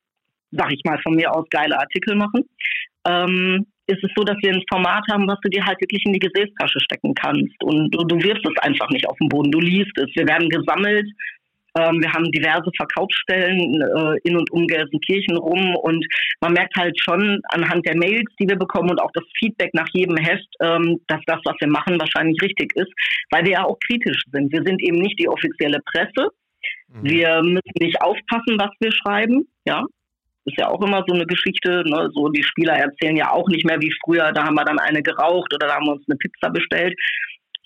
sag 0.53 0.73
ich 0.73 0.81
mal, 0.85 0.99
von 1.03 1.15
mir 1.15 1.35
aus 1.35 1.47
geile 1.51 1.79
Artikel 1.79 2.15
machen, 2.15 2.45
ähm, 3.07 3.67
ist 3.87 4.03
es 4.03 4.11
so, 4.17 4.25
dass 4.25 4.37
wir 4.43 4.53
ein 4.53 4.63
Format 4.71 5.05
haben, 5.11 5.29
was 5.29 5.39
du 5.43 5.51
dir 5.51 5.65
halt 5.65 5.81
wirklich 5.81 6.03
in 6.07 6.15
die 6.15 6.19
Gesäßtasche 6.19 6.81
stecken 6.81 7.15
kannst. 7.15 7.63
Und 7.63 7.91
du, 7.91 8.05
du 8.05 8.17
wirfst 8.23 8.47
es 8.47 8.63
einfach 8.63 8.89
nicht 8.91 9.07
auf 9.07 9.17
den 9.19 9.29
Boden, 9.29 9.51
du 9.51 9.61
liest 9.61 9.97
es. 9.99 10.09
Wir 10.15 10.27
werden 10.27 10.49
gesammelt. 10.49 11.07
Ähm, 11.77 12.01
wir 12.01 12.13
haben 12.13 12.31
diverse 12.31 12.71
Verkaufsstellen 12.77 13.81
äh, 13.83 14.19
in 14.23 14.37
und 14.37 14.51
um 14.53 14.67
Gelsenkirchen 14.67 15.37
rum 15.37 15.75
und 15.77 16.07
man 16.41 16.53
merkt 16.53 16.77
halt 16.77 16.99
schon 17.01 17.41
anhand 17.49 17.87
der 17.87 17.97
Mails, 17.97 18.31
die 18.41 18.49
wir 18.49 18.57
bekommen 18.57 18.91
und 18.91 19.01
auch 19.01 19.11
das 19.13 19.25
Feedback 19.39 19.75
nach 19.75 19.89
jedem 19.93 20.17
Heft, 20.17 20.49
ähm, 20.61 21.01
dass 21.09 21.21
das, 21.27 21.41
was 21.45 21.57
wir 21.61 21.69
machen, 21.69 21.99
wahrscheinlich 21.99 22.41
richtig 22.43 22.73
ist, 22.77 22.93
weil 23.31 23.45
wir 23.45 23.53
ja 23.53 23.65
auch 23.65 23.79
kritisch 23.87 24.23
sind. 24.33 24.53
Wir 24.53 24.63
sind 24.65 24.81
eben 24.83 24.99
nicht 24.99 25.19
die 25.19 25.29
offizielle 25.29 25.81
Presse. 25.93 26.31
Mhm. 26.89 27.03
Wir 27.03 27.43
müssen 27.43 27.81
nicht 27.81 28.01
aufpassen, 28.01 28.57
was 28.59 28.71
wir 28.79 28.93
schreiben. 28.93 29.49
Ja, 29.67 29.85
ist 30.45 30.59
ja 30.59 30.69
auch 30.69 30.83
immer 30.83 31.03
so 31.07 31.15
eine 31.15 31.27
Geschichte. 31.27 31.83
Ne? 31.87 32.11
So 32.13 32.29
die 32.29 32.43
Spieler 32.43 32.75
erzählen 32.75 33.17
ja 33.17 33.33
auch 33.33 33.49
nicht 33.49 33.65
mehr 33.65 33.81
wie 33.81 33.93
früher. 34.05 34.33
Da 34.33 34.45
haben 34.45 34.55
wir 34.55 34.65
dann 34.65 34.79
eine 34.79 35.03
geraucht 35.03 35.53
oder 35.55 35.67
da 35.67 35.75
haben 35.75 35.87
wir 35.87 35.93
uns 35.95 36.05
eine 36.09 36.19
Pizza 36.19 36.51
bestellt. 36.51 36.95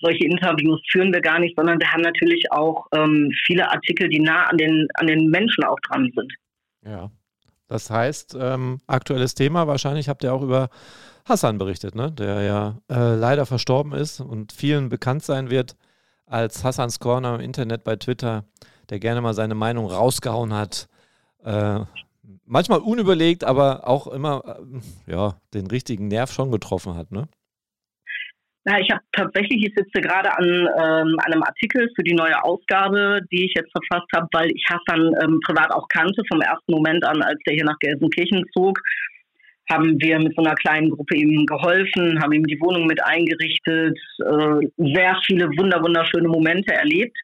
Solche 0.01 0.25
Interviews 0.25 0.81
führen 0.91 1.13
wir 1.13 1.21
gar 1.21 1.39
nicht, 1.39 1.55
sondern 1.57 1.79
wir 1.79 1.91
haben 1.91 2.01
natürlich 2.01 2.51
auch 2.51 2.87
ähm, 2.93 3.31
viele 3.45 3.69
Artikel, 3.69 4.07
die 4.09 4.19
nah 4.19 4.45
an 4.45 4.57
den 4.57 4.87
an 4.95 5.07
den 5.07 5.27
Menschen 5.29 5.63
auch 5.63 5.79
dran 5.81 6.09
sind. 6.15 6.33
Ja, 6.85 7.11
das 7.67 7.89
heißt 7.89 8.37
ähm, 8.39 8.79
aktuelles 8.87 9.35
Thema. 9.35 9.67
Wahrscheinlich 9.67 10.07
habt 10.07 10.23
ihr 10.23 10.33
auch 10.33 10.41
über 10.41 10.69
Hassan 11.25 11.57
berichtet, 11.57 11.95
ne? 11.95 12.11
Der 12.11 12.41
ja 12.41 12.77
äh, 12.89 13.15
leider 13.15 13.45
verstorben 13.45 13.93
ist 13.93 14.21
und 14.21 14.53
vielen 14.53 14.89
bekannt 14.89 15.23
sein 15.23 15.49
wird 15.49 15.75
als 16.25 16.63
Hassans 16.63 16.99
Corner 16.99 17.35
im 17.35 17.41
Internet 17.41 17.83
bei 17.83 17.95
Twitter, 17.95 18.45
der 18.89 18.99
gerne 18.99 19.21
mal 19.21 19.33
seine 19.33 19.55
Meinung 19.55 19.87
rausgehauen 19.87 20.53
hat. 20.53 20.87
Äh, 21.43 21.81
manchmal 22.45 22.79
unüberlegt, 22.79 23.43
aber 23.43 23.87
auch 23.87 24.07
immer 24.07 24.59
äh, 25.07 25.11
ja, 25.11 25.35
den 25.53 25.67
richtigen 25.67 26.07
Nerv 26.07 26.31
schon 26.31 26.51
getroffen 26.51 26.95
hat, 26.95 27.11
ne? 27.11 27.27
Ja, 28.65 28.77
ich 28.77 28.91
habe 28.91 29.01
tatsächlich, 29.13 29.67
ich 29.67 29.73
sitze 29.75 30.01
gerade 30.01 30.35
an 30.37 30.45
ähm, 30.45 31.17
einem 31.25 31.43
Artikel 31.43 31.89
für 31.95 32.03
die 32.03 32.13
neue 32.13 32.43
Ausgabe, 32.43 33.21
die 33.31 33.45
ich 33.45 33.53
jetzt 33.55 33.71
verfasst 33.71 34.11
habe, 34.13 34.27
weil 34.33 34.51
ich 34.51 34.63
Hassan 34.69 35.13
ähm, 35.23 35.39
privat 35.45 35.71
auch 35.71 35.87
kannte, 35.87 36.21
vom 36.27 36.41
ersten 36.41 36.73
Moment 36.73 37.03
an, 37.05 37.21
als 37.21 37.39
der 37.47 37.55
hier 37.55 37.63
nach 37.63 37.79
Gelsenkirchen 37.79 38.43
zog, 38.53 38.79
haben 39.71 40.01
wir 40.01 40.19
mit 40.19 40.35
so 40.35 40.43
einer 40.43 40.55
kleinen 40.55 40.89
Gruppe 40.89 41.15
ihm 41.15 41.45
geholfen, 41.45 42.19
haben 42.21 42.33
ihm 42.33 42.45
die 42.45 42.59
Wohnung 42.59 42.85
mit 42.85 43.01
eingerichtet, 43.03 43.97
äh, 44.19 44.67
sehr 44.77 45.17
viele 45.25 45.47
wunder 45.57 45.81
wunderschöne 45.81 46.27
Momente 46.27 46.73
erlebt. 46.73 47.17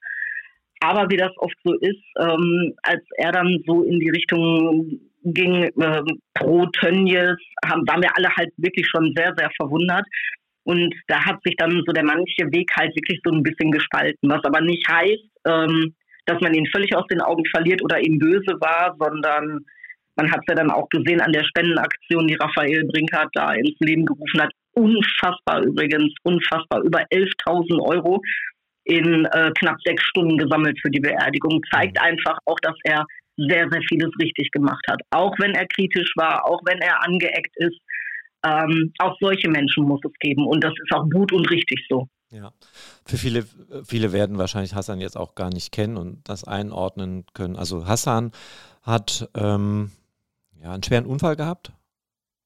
Aber 0.79 1.09
wie 1.09 1.17
das 1.17 1.31
oft 1.37 1.55
so 1.63 1.73
ist, 1.73 2.03
ähm, 2.19 2.73
als 2.83 3.03
er 3.17 3.31
dann 3.31 3.61
so 3.65 3.83
in 3.83 3.99
die 3.99 4.09
Richtung 4.09 4.99
ging, 5.23 5.63
äh, 5.63 6.01
pro 6.35 6.65
Tönnies, 6.67 7.37
haben, 7.65 7.87
waren 7.87 8.01
wir 8.03 8.15
alle 8.15 8.29
halt 8.35 8.51
wirklich 8.57 8.87
schon 8.87 9.13
sehr, 9.15 9.33
sehr 9.35 9.49
verwundert. 9.57 10.05
Und 10.65 10.93
da 11.07 11.23
hat 11.23 11.39
sich 11.43 11.55
dann 11.57 11.81
so 11.85 11.93
der 11.93 12.03
manche 12.03 12.51
Weg 12.51 12.71
halt 12.75 12.95
wirklich 12.95 13.21
so 13.23 13.31
ein 13.31 13.43
bisschen 13.43 13.71
gespalten, 13.71 14.29
was 14.29 14.43
aber 14.43 14.61
nicht 14.61 14.87
heißt, 14.89 15.29
ähm, 15.47 15.95
dass 16.25 16.41
man 16.41 16.53
ihn 16.53 16.67
völlig 16.73 16.95
aus 16.95 17.05
den 17.07 17.21
Augen 17.21 17.45
verliert 17.53 17.83
oder 17.83 17.99
ihm 17.99 18.17
böse 18.17 18.59
war, 18.59 18.95
sondern 18.99 19.63
man 20.15 20.31
hat 20.31 20.39
es 20.39 20.45
ja 20.47 20.55
dann 20.55 20.71
auch 20.71 20.89
gesehen 20.89 21.21
an 21.21 21.33
der 21.33 21.43
Spendenaktion, 21.43 22.27
die 22.27 22.35
Raphael 22.35 22.85
Brinkert 22.85 23.29
da 23.33 23.53
ins 23.53 23.77
Leben 23.79 24.05
gerufen 24.05 24.41
hat. 24.41 24.51
Unfassbar 24.73 25.63
übrigens, 25.63 26.13
unfassbar, 26.23 26.81
über 26.81 27.01
11.000 27.11 27.79
Euro 27.81 28.21
in 28.85 29.25
äh, 29.25 29.51
knapp 29.59 29.77
sechs 29.83 30.03
Stunden 30.03 30.37
gesammelt 30.37 30.79
für 30.81 30.89
die 30.89 30.99
Beerdigung. 30.99 31.61
Zeigt 31.71 32.01
einfach 32.01 32.37
auch, 32.45 32.59
dass 32.61 32.75
er 32.83 33.05
sehr, 33.37 33.67
sehr 33.69 33.81
vieles 33.89 34.11
richtig 34.21 34.49
gemacht 34.51 34.83
hat. 34.89 35.01
Auch 35.11 35.33
wenn 35.39 35.53
er 35.53 35.67
kritisch 35.67 36.11
war, 36.15 36.45
auch 36.45 36.61
wenn 36.65 36.79
er 36.79 37.03
angeeckt 37.03 37.55
ist. 37.57 37.79
Ähm, 38.45 38.93
auch 38.99 39.15
solche 39.19 39.49
Menschen 39.49 39.85
muss 39.85 40.01
es 40.05 40.13
geben 40.19 40.45
und 40.45 40.63
das 40.63 40.73
ist 40.83 40.91
auch 40.93 41.09
gut 41.09 41.33
und 41.33 41.49
richtig 41.49 41.83
so. 41.89 42.07
Ja, 42.31 42.51
für 43.05 43.17
viele, 43.17 43.45
viele 43.85 44.11
werden 44.11 44.37
wahrscheinlich 44.37 44.75
Hassan 44.75 44.99
jetzt 44.99 45.17
auch 45.17 45.35
gar 45.35 45.49
nicht 45.49 45.71
kennen 45.71 45.95
und 45.95 46.27
das 46.27 46.43
einordnen 46.43 47.25
können. 47.33 47.55
Also 47.55 47.87
Hassan 47.87 48.31
hat 48.81 49.29
ähm, 49.35 49.91
ja, 50.61 50.73
einen 50.73 50.83
schweren 50.83 51.05
Unfall 51.05 51.35
gehabt. 51.35 51.71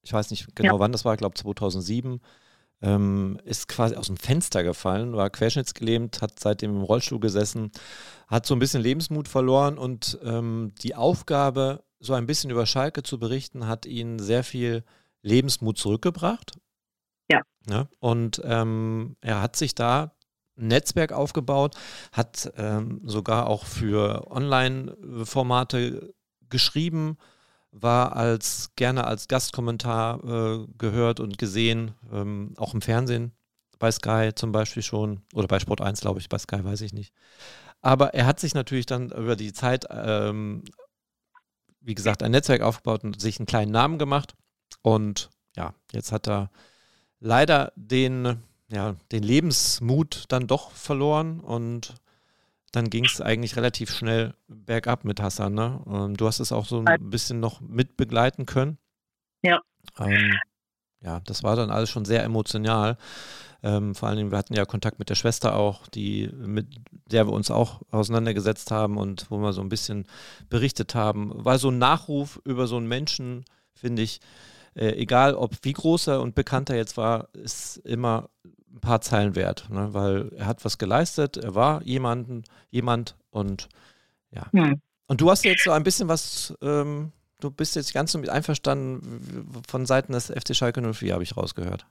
Ich 0.02 0.12
weiß 0.12 0.30
nicht 0.30 0.54
genau, 0.54 0.74
ja. 0.74 0.80
wann 0.80 0.92
das 0.92 1.04
war, 1.04 1.14
ich 1.14 1.18
glaube 1.18 1.34
2007. 1.34 2.20
Ähm, 2.82 3.38
ist 3.44 3.68
quasi 3.68 3.94
aus 3.96 4.06
dem 4.06 4.16
Fenster 4.16 4.62
gefallen, 4.62 5.12
war 5.14 5.28
querschnittsgelähmt, 5.28 6.22
hat 6.22 6.40
seitdem 6.40 6.70
im 6.70 6.82
Rollstuhl 6.82 7.20
gesessen, 7.20 7.72
hat 8.26 8.46
so 8.46 8.54
ein 8.54 8.58
bisschen 8.58 8.80
Lebensmut 8.80 9.28
verloren 9.28 9.76
und 9.76 10.18
ähm, 10.24 10.72
die 10.82 10.94
Aufgabe, 10.94 11.84
so 11.98 12.14
ein 12.14 12.24
bisschen 12.24 12.48
über 12.50 12.64
Schalke 12.64 13.02
zu 13.02 13.18
berichten, 13.18 13.66
hat 13.66 13.84
ihn 13.84 14.18
sehr 14.18 14.44
viel 14.44 14.82
Lebensmut 15.22 15.78
zurückgebracht. 15.78 16.52
Ja. 17.30 17.42
ja 17.68 17.88
und 17.98 18.40
ähm, 18.44 19.16
er 19.20 19.40
hat 19.40 19.56
sich 19.56 19.74
da 19.74 20.14
ein 20.56 20.68
Netzwerk 20.68 21.12
aufgebaut, 21.12 21.76
hat 22.12 22.52
ähm, 22.56 23.00
sogar 23.04 23.46
auch 23.46 23.64
für 23.64 24.30
Online-Formate 24.30 26.14
geschrieben, 26.48 27.16
war 27.72 28.16
als 28.16 28.72
gerne 28.76 29.06
als 29.06 29.28
Gastkommentar 29.28 30.24
äh, 30.24 30.66
gehört 30.76 31.20
und 31.20 31.38
gesehen, 31.38 31.94
ähm, 32.12 32.54
auch 32.56 32.74
im 32.74 32.82
Fernsehen, 32.82 33.32
bei 33.78 33.90
Sky 33.90 34.30
zum 34.34 34.52
Beispiel 34.52 34.82
schon, 34.82 35.22
oder 35.32 35.46
bei 35.46 35.58
Sport 35.58 35.80
1, 35.80 36.00
glaube 36.00 36.20
ich, 36.20 36.28
bei 36.28 36.38
Sky 36.38 36.62
weiß 36.64 36.82
ich 36.82 36.92
nicht. 36.92 37.14
Aber 37.80 38.12
er 38.14 38.26
hat 38.26 38.38
sich 38.40 38.54
natürlich 38.54 38.86
dann 38.86 39.10
über 39.10 39.36
die 39.36 39.52
Zeit, 39.52 39.86
ähm, 39.90 40.64
wie 41.80 41.94
gesagt, 41.94 42.22
ein 42.22 42.32
Netzwerk 42.32 42.60
aufgebaut 42.60 43.04
und 43.04 43.20
sich 43.20 43.38
einen 43.38 43.46
kleinen 43.46 43.72
Namen 43.72 43.98
gemacht. 43.98 44.34
Und 44.82 45.30
ja, 45.56 45.74
jetzt 45.92 46.12
hat 46.12 46.28
er 46.28 46.50
leider 47.18 47.72
den, 47.76 48.42
ja, 48.68 48.96
den 49.12 49.22
Lebensmut 49.22 50.24
dann 50.28 50.46
doch 50.46 50.70
verloren 50.72 51.40
und 51.40 51.94
dann 52.72 52.88
ging 52.88 53.04
es 53.04 53.20
eigentlich 53.20 53.56
relativ 53.56 53.90
schnell 53.90 54.34
bergab 54.46 55.04
mit 55.04 55.20
Hassan. 55.20 55.54
Ne? 55.54 55.80
Ähm, 55.86 56.16
du 56.16 56.26
hast 56.26 56.40
es 56.40 56.52
auch 56.52 56.66
so 56.66 56.82
ein 56.84 57.10
bisschen 57.10 57.40
noch 57.40 57.60
mitbegleiten 57.60 58.46
können. 58.46 58.78
Ja. 59.42 59.60
Ähm, 59.98 60.38
ja, 61.00 61.20
das 61.20 61.42
war 61.42 61.56
dann 61.56 61.70
alles 61.70 61.90
schon 61.90 62.04
sehr 62.04 62.22
emotional. 62.22 62.96
Ähm, 63.62 63.94
vor 63.94 64.08
allem, 64.08 64.30
wir 64.30 64.38
hatten 64.38 64.54
ja 64.54 64.64
Kontakt 64.64 64.98
mit 64.98 65.10
der 65.10 65.14
Schwester 65.14 65.56
auch, 65.56 65.86
die, 65.88 66.30
mit 66.32 66.66
der 67.10 67.26
wir 67.26 67.32
uns 67.32 67.50
auch 67.50 67.82
auseinandergesetzt 67.90 68.70
haben 68.70 68.96
und 68.96 69.26
wo 69.30 69.38
wir 69.38 69.52
so 69.52 69.60
ein 69.60 69.68
bisschen 69.68 70.06
berichtet 70.48 70.94
haben. 70.94 71.32
War 71.44 71.58
so 71.58 71.70
ein 71.70 71.78
Nachruf 71.78 72.40
über 72.44 72.66
so 72.66 72.76
einen 72.76 72.88
Menschen, 72.88 73.44
finde 73.74 74.02
ich, 74.02 74.20
äh, 74.74 74.90
egal 74.96 75.34
ob 75.34 75.52
wie 75.62 75.72
groß 75.72 76.08
er 76.08 76.20
und 76.20 76.34
bekannt 76.34 76.70
er 76.70 76.76
jetzt 76.76 76.96
war, 76.96 77.28
ist 77.32 77.78
immer 77.78 78.30
ein 78.72 78.80
paar 78.80 79.00
Zeilen 79.00 79.34
wert, 79.34 79.68
ne? 79.70 79.88
weil 79.92 80.30
er 80.36 80.46
hat 80.46 80.64
was 80.64 80.78
geleistet, 80.78 81.36
er 81.36 81.54
war 81.54 81.82
jemanden, 81.82 82.44
jemand 82.70 83.16
und 83.30 83.68
ja. 84.30 84.46
Hm. 84.52 84.80
Und 85.06 85.20
du 85.20 85.28
hast 85.28 85.44
jetzt 85.44 85.64
so 85.64 85.72
ein 85.72 85.82
bisschen 85.82 86.08
was, 86.08 86.56
ähm, 86.62 87.10
du 87.40 87.50
bist 87.50 87.74
jetzt 87.74 87.92
ganz 87.92 88.12
so 88.12 88.18
mit 88.18 88.28
einverstanden 88.28 89.62
von 89.68 89.86
Seiten 89.86 90.12
des 90.12 90.28
FC 90.30 90.54
Schalke 90.54 90.80
04, 90.80 91.14
habe 91.14 91.24
ich 91.24 91.36
rausgehört. 91.36 91.84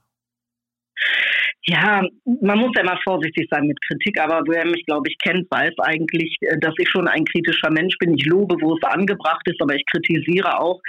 Ja, 1.66 2.02
man 2.24 2.58
muss 2.58 2.72
ja 2.74 2.80
immer 2.82 2.98
vorsichtig 3.04 3.46
sein 3.50 3.66
mit 3.66 3.78
Kritik, 3.82 4.18
aber 4.18 4.42
wer 4.48 4.64
mich, 4.64 4.84
glaube 4.86 5.08
ich, 5.10 5.18
kennt, 5.18 5.50
weiß 5.50 5.74
eigentlich, 5.82 6.36
äh, 6.40 6.58
dass 6.58 6.74
ich 6.78 6.88
schon 6.88 7.06
ein 7.06 7.24
kritischer 7.26 7.70
Mensch 7.70 7.96
bin. 7.98 8.14
Ich 8.16 8.24
lobe, 8.24 8.56
wo 8.62 8.74
es 8.74 8.82
angebracht 8.84 9.46
ist, 9.46 9.60
aber 9.60 9.74
ich 9.74 9.84
kritisiere 9.86 10.58
auch. 10.58 10.80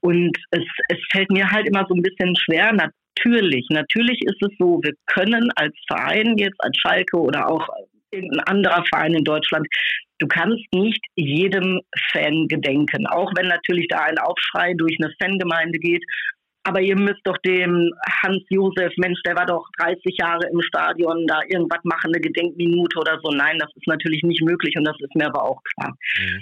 Und 0.00 0.36
es, 0.50 0.64
es 0.88 0.98
fällt 1.12 1.30
mir 1.30 1.50
halt 1.50 1.68
immer 1.68 1.84
so 1.88 1.94
ein 1.94 2.02
bisschen 2.02 2.34
schwer, 2.36 2.72
natürlich, 2.72 3.66
natürlich 3.70 4.20
ist 4.22 4.42
es 4.42 4.50
so, 4.58 4.80
wir 4.82 4.92
können 5.06 5.50
als 5.56 5.74
Verein 5.86 6.38
jetzt, 6.38 6.56
als 6.60 6.76
Schalke 6.78 7.18
oder 7.18 7.50
auch 7.50 7.68
irgendein 8.10 8.44
anderer 8.46 8.84
Verein 8.88 9.14
in 9.14 9.24
Deutschland, 9.24 9.66
du 10.18 10.26
kannst 10.26 10.64
nicht 10.74 11.04
jedem 11.16 11.80
Fan 12.12 12.48
gedenken, 12.48 13.06
auch 13.06 13.32
wenn 13.36 13.48
natürlich 13.48 13.86
da 13.88 14.00
ein 14.04 14.18
Aufschrei 14.18 14.74
durch 14.74 14.96
eine 15.00 15.12
Fangemeinde 15.20 15.78
geht. 15.78 16.04
Aber 16.62 16.80
ihr 16.82 16.96
müsst 16.96 17.20
doch 17.24 17.38
dem 17.38 17.90
Hans-Josef, 18.22 18.92
Mensch, 18.98 19.18
der 19.24 19.34
war 19.34 19.46
doch 19.46 19.66
30 19.78 20.14
Jahre 20.18 20.46
im 20.52 20.60
Stadion, 20.60 21.26
da 21.26 21.40
irgendwas 21.48 21.82
machen, 21.84 22.12
eine 22.12 22.20
Gedenkminute 22.20 22.98
oder 22.98 23.18
so. 23.22 23.30
Nein, 23.30 23.56
das 23.58 23.70
ist 23.76 23.86
natürlich 23.86 24.22
nicht 24.22 24.42
möglich 24.42 24.76
und 24.76 24.84
das 24.84 24.96
ist 25.00 25.14
mir 25.14 25.26
aber 25.26 25.42
auch 25.42 25.62
klar. 25.62 25.96
Mhm. 26.18 26.40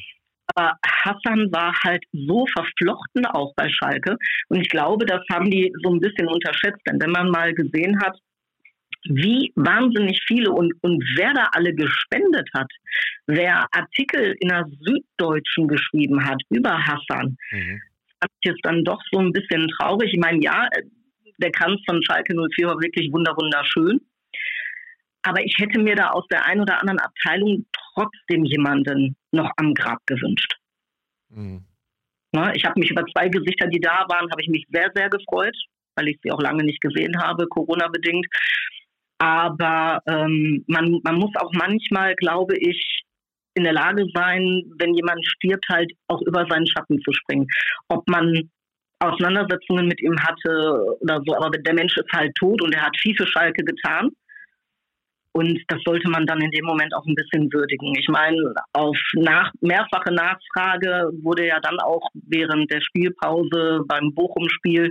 Aber 0.55 0.75
Hassan 0.85 1.53
war 1.53 1.75
halt 1.85 2.05
so 2.13 2.47
verflochten 2.47 3.27
auch 3.27 3.55
bei 3.55 3.69
Schalke. 3.69 4.17
Und 4.49 4.61
ich 4.61 4.69
glaube, 4.69 5.07
das 5.07 5.21
haben 5.31 5.51
die 5.51 5.73
so 5.83 5.93
ein 5.93 6.01
bisschen 6.01 6.29
unterschätzt. 6.29 6.81
Denn 6.89 7.01
wenn 7.01 7.11
man 7.11 7.31
mal 7.31 7.53
gesehen 7.53 8.01
hat, 8.03 8.17
wie 9.05 9.53
wahnsinnig 9.55 10.21
viele 10.27 10.51
und, 10.51 10.73
und 10.83 11.03
wer 11.17 11.33
da 11.33 11.49
alle 11.53 11.73
gespendet 11.75 12.49
hat, 12.55 12.71
wer 13.27 13.67
Artikel 13.73 14.35
in 14.41 14.49
der 14.49 14.67
Süddeutschen 14.81 15.69
geschrieben 15.69 16.25
hat 16.25 16.41
über 16.51 16.77
Hassan, 16.85 17.37
mhm. 17.51 17.81
fand 18.21 18.33
ich 18.43 18.51
es 18.51 18.59
dann 18.63 18.85
doch 18.85 19.01
so 19.13 19.21
ein 19.21 19.33
bisschen 19.33 19.69
traurig. 19.79 20.13
Ich 20.13 20.19
meine, 20.19 20.43
ja, 20.43 20.69
der 21.39 21.53
Kranz 21.53 21.81
von 21.87 22.03
Schalke 22.03 22.35
04 22.35 22.67
war 22.67 22.81
wirklich 22.81 23.13
wunderschön. 23.13 24.01
Aber 25.23 25.45
ich 25.45 25.55
hätte 25.59 25.81
mir 25.81 25.97
da 25.97 26.11
aus 26.11 26.27
der 26.31 26.45
einen 26.45 26.61
oder 26.61 26.81
anderen 26.81 27.01
Abteilung 27.01 27.67
trotzdem 27.95 28.45
jemanden 28.45 29.17
noch 29.33 29.51
am 29.57 29.75
Grab 29.75 29.99
gewünscht. 30.07 30.57
Mhm. 31.29 31.65
Na, 32.33 32.55
ich 32.55 32.65
habe 32.65 32.79
mich 32.79 32.91
über 32.91 33.05
zwei 33.07 33.29
Gesichter, 33.29 33.67
die 33.69 33.81
da 33.81 34.05
waren, 34.09 34.31
habe 34.31 34.43
ich 34.43 34.49
mich 34.49 34.65
sehr, 34.71 34.91
sehr 34.95 35.09
gefreut, 35.09 35.57
weil 35.97 36.09
ich 36.09 36.19
sie 36.23 36.31
auch 36.31 36.41
lange 36.41 36.63
nicht 36.63 36.81
gesehen 36.81 37.21
habe, 37.21 37.47
Corona-bedingt. 37.49 38.27
Aber 39.19 40.01
ähm, 40.07 40.65
man, 40.69 41.01
man 41.03 41.17
muss 41.17 41.35
auch 41.37 41.53
manchmal, 41.53 42.15
glaube 42.17 42.57
ich, 42.57 43.03
in 43.55 43.65
der 43.65 43.73
Lage 43.73 44.07
sein, 44.15 44.63
wenn 44.79 44.95
jemand 44.95 45.25
stirbt, 45.27 45.67
halt 45.69 45.91
auch 46.07 46.23
über 46.23 46.47
seinen 46.49 46.67
Schatten 46.67 47.01
zu 47.01 47.13
springen. 47.13 47.47
Ob 47.89 48.09
man 48.09 48.49
Auseinandersetzungen 49.01 49.87
mit 49.87 50.01
ihm 50.01 50.17
hatte 50.21 50.97
oder 51.01 51.21
so, 51.25 51.35
aber 51.37 51.51
der 51.51 51.75
Mensch 51.75 51.97
ist 51.97 52.13
halt 52.13 52.35
tot 52.37 52.63
und 52.63 52.75
er 52.75 52.83
hat 52.83 52.97
viel 53.01 53.17
für 53.17 53.27
Schalke 53.27 53.65
getan. 53.65 54.11
Und 55.39 55.57
das 55.69 55.79
sollte 55.85 56.11
man 56.11 56.27
dann 56.27 56.41
in 56.41 56.51
dem 56.51 56.65
Moment 56.65 56.93
auch 56.97 57.07
ein 57.07 57.15
bisschen 57.15 57.53
würdigen. 57.53 57.95
Ich 57.97 58.09
meine, 58.09 58.55
auf 58.73 58.99
nach, 59.15 59.53
mehrfache 59.61 60.13
Nachfrage 60.13 61.11
wurde 61.23 61.47
ja 61.47 61.61
dann 61.61 61.79
auch 61.79 62.09
während 62.27 62.69
der 62.73 62.81
Spielpause 62.81 63.85
beim 63.87 64.13
Bochum-Spiel 64.15 64.91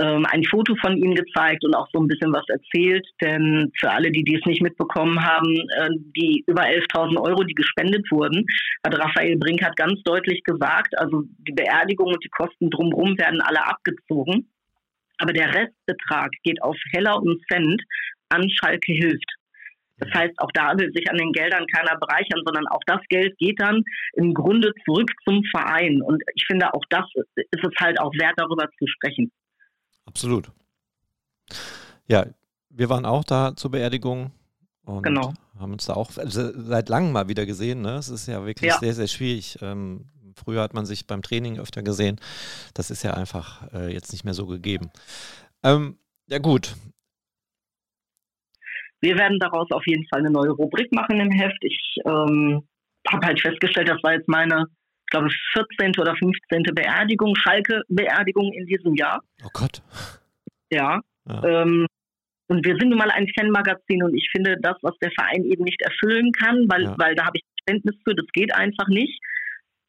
ähm, 0.00 0.24
ein 0.30 0.44
Foto 0.44 0.74
von 0.76 0.96
ihm 0.96 1.14
gezeigt 1.14 1.62
und 1.62 1.74
auch 1.74 1.88
so 1.92 2.00
ein 2.00 2.06
bisschen 2.06 2.32
was 2.32 2.48
erzählt. 2.48 3.06
Denn 3.20 3.70
für 3.78 3.90
alle, 3.90 4.10
die 4.10 4.24
dies 4.24 4.40
nicht 4.46 4.62
mitbekommen 4.62 5.22
haben, 5.22 5.54
äh, 5.76 5.90
die 6.16 6.42
über 6.46 6.62
11.000 6.62 7.20
Euro, 7.20 7.42
die 7.44 7.54
gespendet 7.54 8.10
wurden, 8.10 8.46
hat 8.82 8.98
Raphael 8.98 9.36
Brink 9.36 9.62
hat 9.62 9.76
ganz 9.76 10.02
deutlich 10.04 10.42
gesagt, 10.44 10.96
also 10.98 11.24
die 11.46 11.52
Beerdigung 11.52 12.14
und 12.14 12.24
die 12.24 12.30
Kosten 12.30 12.70
drumherum 12.70 13.18
werden 13.18 13.42
alle 13.42 13.62
abgezogen. 13.62 14.48
Aber 15.18 15.34
der 15.34 15.52
Restbetrag 15.52 16.30
geht 16.44 16.62
auf 16.62 16.78
Heller 16.92 17.16
und 17.16 17.42
Cent 17.52 17.82
an 18.30 18.48
Schalke 18.48 18.92
hilft. 18.92 19.36
Das 19.98 20.12
heißt, 20.12 20.38
auch 20.38 20.50
da 20.52 20.72
will 20.76 20.92
sich 20.92 21.10
an 21.10 21.16
den 21.16 21.32
Geldern 21.32 21.64
keiner 21.74 21.98
bereichern, 21.98 22.42
sondern 22.44 22.66
auch 22.68 22.82
das 22.86 23.00
Geld 23.08 23.36
geht 23.38 23.58
dann 23.60 23.82
im 24.14 24.34
Grunde 24.34 24.72
zurück 24.84 25.10
zum 25.24 25.42
Verein. 25.50 26.02
Und 26.02 26.22
ich 26.34 26.44
finde, 26.46 26.72
auch 26.74 26.84
das 26.90 27.04
ist 27.14 27.64
es 27.64 27.74
halt 27.80 27.98
auch 28.00 28.12
wert, 28.14 28.34
darüber 28.36 28.68
zu 28.78 28.86
sprechen. 28.86 29.32
Absolut. 30.04 30.50
Ja, 32.06 32.26
wir 32.70 32.88
waren 32.90 33.06
auch 33.06 33.24
da 33.24 33.56
zur 33.56 33.70
Beerdigung 33.70 34.32
und 34.84 35.02
genau. 35.02 35.32
haben 35.58 35.72
uns 35.72 35.86
da 35.86 35.94
auch 35.94 36.10
seit 36.10 36.88
langem 36.88 37.12
mal 37.12 37.28
wieder 37.28 37.46
gesehen. 37.46 37.80
Ne? 37.80 37.94
Es 37.94 38.08
ist 38.08 38.28
ja 38.28 38.44
wirklich 38.44 38.70
ja. 38.70 38.78
sehr, 38.78 38.94
sehr 38.94 39.08
schwierig. 39.08 39.58
Ähm, 39.62 40.06
früher 40.34 40.62
hat 40.62 40.74
man 40.74 40.86
sich 40.86 41.06
beim 41.06 41.22
Training 41.22 41.58
öfter 41.58 41.82
gesehen. 41.82 42.20
Das 42.74 42.90
ist 42.90 43.02
ja 43.02 43.14
einfach 43.14 43.72
äh, 43.72 43.92
jetzt 43.92 44.12
nicht 44.12 44.24
mehr 44.24 44.34
so 44.34 44.46
gegeben. 44.46 44.90
Ähm, 45.62 45.98
ja 46.28 46.38
gut, 46.38 46.76
wir 49.06 49.16
werden 49.16 49.38
daraus 49.38 49.70
auf 49.70 49.86
jeden 49.86 50.04
Fall 50.08 50.20
eine 50.20 50.32
neue 50.32 50.50
Rubrik 50.50 50.92
machen 50.92 51.20
im 51.20 51.30
Heft. 51.30 51.62
Ich 51.62 51.96
ähm, 52.04 52.66
habe 53.08 53.26
halt 53.26 53.40
festgestellt, 53.40 53.88
das 53.88 54.02
war 54.02 54.14
jetzt 54.14 54.28
meine, 54.28 54.64
ich 55.04 55.10
glaube, 55.10 55.28
14. 55.52 55.92
oder 56.00 56.16
15. 56.16 56.64
Beerdigung, 56.74 57.36
Schalke-Beerdigung 57.36 58.52
in 58.52 58.66
diesem 58.66 58.96
Jahr. 58.96 59.20
Oh 59.44 59.50
Gott. 59.52 59.80
Ja. 60.70 61.00
ja. 61.28 61.44
Ähm, 61.44 61.86
und 62.48 62.66
wir 62.66 62.76
sind 62.76 62.88
nun 62.88 62.98
mal 62.98 63.10
ein 63.12 63.28
Fanmagazin 63.38 64.02
und 64.02 64.14
ich 64.16 64.28
finde 64.34 64.56
das, 64.60 64.76
was 64.82 64.96
der 64.98 65.12
Verein 65.12 65.44
eben 65.44 65.62
nicht 65.62 65.80
erfüllen 65.82 66.32
kann, 66.32 66.66
weil, 66.68 66.82
ja. 66.82 66.94
weil 66.98 67.14
da 67.14 67.26
habe 67.26 67.38
ich 67.38 67.44
Verständnis 67.58 67.96
für, 68.04 68.14
das 68.14 68.26
geht 68.32 68.52
einfach 68.54 68.88
nicht. 68.88 69.20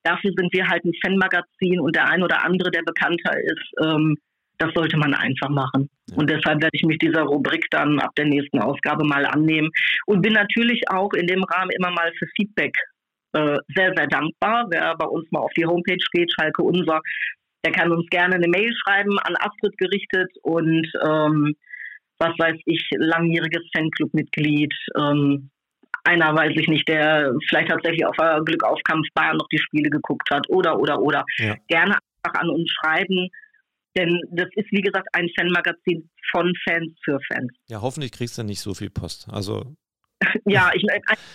Dafür 0.04 0.32
sind 0.38 0.54
wir 0.54 0.68
halt 0.68 0.86
ein 0.86 0.94
Fanmagazin 1.04 1.80
und 1.80 1.96
der 1.96 2.08
ein 2.08 2.22
oder 2.22 2.44
andere, 2.46 2.70
der 2.70 2.84
bekannter 2.84 3.34
ist, 3.40 3.74
ähm, 3.84 4.16
das 4.58 4.74
sollte 4.74 4.98
man 4.98 5.14
einfach 5.14 5.50
machen. 5.50 5.90
Und 6.16 6.30
deshalb 6.30 6.62
werde 6.62 6.76
ich 6.76 6.84
mich 6.84 6.98
dieser 6.98 7.24
Rubrik 7.24 7.66
dann 7.72 8.00
ab 8.00 8.12
der 8.16 8.26
nächsten 8.26 8.60
Ausgabe 8.60 9.06
mal 9.06 9.26
annehmen 9.26 9.70
und 10.06 10.22
bin 10.22 10.34
natürlich 10.34 10.82
auch 10.90 11.14
in 11.14 11.28
dem 11.28 11.44
Rahmen 11.44 11.72
immer 11.72 11.92
mal 11.92 12.12
für 12.18 12.28
Feedback 12.36 12.74
äh, 13.34 13.58
sehr, 13.76 13.94
sehr 13.96 14.08
dankbar. 14.08 14.68
Wer 14.70 14.96
bei 14.96 15.06
uns 15.06 15.30
mal 15.32 15.42
auf 15.42 15.54
die 15.56 15.66
Homepage 15.66 16.04
geht, 16.14 16.32
Schalke 16.34 16.64
Unser, 16.64 17.02
der 17.66 17.72
kann 17.72 17.92
uns 17.92 18.08
gerne 18.10 18.36
eine 18.36 18.48
Mail 18.48 18.74
schreiben 18.84 19.20
an 19.20 19.36
Astrid 19.40 19.78
gerichtet 19.78 20.32
und 20.44 20.88
ähm, 21.06 21.56
was 22.20 22.34
weiß 22.38 22.56
ich, 22.66 22.88
langjähriges 22.98 23.64
Fanclub-Mitglied, 23.76 24.74
ähm, 24.98 25.50
einer 26.04 26.34
weiß 26.34 26.54
ich 26.56 26.68
nicht, 26.68 26.88
der 26.88 27.34
vielleicht 27.48 27.70
tatsächlich 27.70 28.06
auf 28.06 28.16
Glück 28.46 28.64
auf 28.64 28.80
Kampf 28.84 29.08
Bayern 29.14 29.38
noch 29.38 29.48
die 29.50 29.60
Spiele 29.60 29.90
geguckt 29.90 30.30
hat 30.32 30.50
oder 30.50 30.80
oder 30.80 31.00
oder 31.00 31.26
ja. 31.38 31.56
gerne 31.68 31.98
einfach 32.24 32.42
an 32.42 32.50
uns 32.50 32.72
schreiben. 32.72 33.30
Denn 33.98 34.22
das 34.32 34.48
ist, 34.56 34.72
wie 34.72 34.82
gesagt, 34.82 35.08
ein 35.14 35.28
Fanmagazin 35.38 36.10
von 36.32 36.54
Fans 36.68 36.94
für 37.04 37.20
Fans. 37.28 37.52
Ja, 37.68 37.82
hoffentlich 37.82 38.12
kriegst 38.12 38.38
du 38.38 38.44
nicht 38.44 38.62
so 38.62 38.74
viel 38.74 38.92
Post. 38.92 39.28
Also 39.32 39.76
ja, 40.46 40.72
ich 40.74 40.84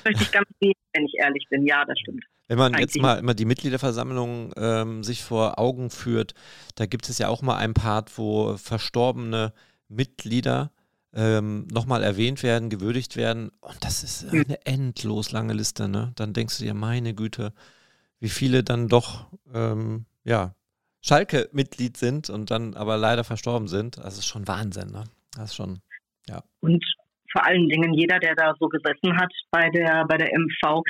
möchte 0.05 0.23
ich 0.23 0.33
ganz 0.33 0.49
wenig, 0.61 0.77
wenn 0.95 1.05
ich 1.05 1.15
ehrlich 1.19 1.45
bin. 1.51 1.67
Ja, 1.67 1.85
das 1.85 1.99
stimmt. 1.99 2.25
Wenn 2.49 2.59
man 2.59 2.75
jetzt 2.75 3.01
mal 3.01 3.19
immer 3.19 3.35
die 3.35 3.45
Mitgliederversammlung 3.45 4.53
ähm, 4.57 5.03
sich 5.03 5.23
vor 5.23 5.59
Augen 5.59 5.91
führt, 5.91 6.35
da 6.75 6.87
gibt 6.87 7.09
es 7.09 7.19
ja 7.19 7.29
auch 7.29 7.43
mal 7.43 7.57
ein 7.57 7.75
Part, 7.75 8.17
wo 8.19 8.57
verstorbene 8.57 9.53
Mitglieder 9.89 10.73
ähm, 11.15 11.67
nochmal 11.71 12.03
erwähnt 12.03 12.43
werden, 12.43 12.71
gewürdigt 12.71 13.17
werden. 13.17 13.51
Und 13.61 13.85
das 13.85 14.03
ist 14.03 14.33
eine 14.33 14.65
endlos 14.67 15.33
lange 15.33 15.53
Liste. 15.53 15.89
Ne? 15.89 16.13
Dann 16.17 16.33
denkst 16.33 16.59
du 16.59 16.65
dir, 16.65 16.75
meine 16.75 17.15
Güte, 17.15 17.53
wie 18.19 18.29
viele 18.29 18.63
dann 18.63 18.89
doch 18.89 19.27
ähm, 19.55 20.07
ja, 20.25 20.55
Schalke-Mitglied 21.03 21.97
sind 21.97 22.31
und 22.31 22.51
dann 22.51 22.75
aber 22.75 22.97
leider 22.97 23.25
verstorben 23.25 23.69
sind. 23.69 23.99
Das 23.99 24.19
ist 24.19 24.27
schon 24.27 24.47
Wahnsinn. 24.47 24.91
Ne? 24.91 25.05
Das 25.37 25.51
ist 25.51 25.57
schon, 25.57 25.81
ja. 26.29 26.43
Und 26.61 26.85
vor 27.33 27.47
allen 27.47 27.69
Dingen 27.69 27.95
jeder, 27.95 28.19
der 28.19 28.35
da 28.35 28.55
so 28.61 28.69
gesessen 28.69 29.17
hat 29.17 29.33
bei 29.51 29.69
der, 29.71 30.05
bei 30.07 30.17
der 30.17 30.29
MV, 30.39 30.83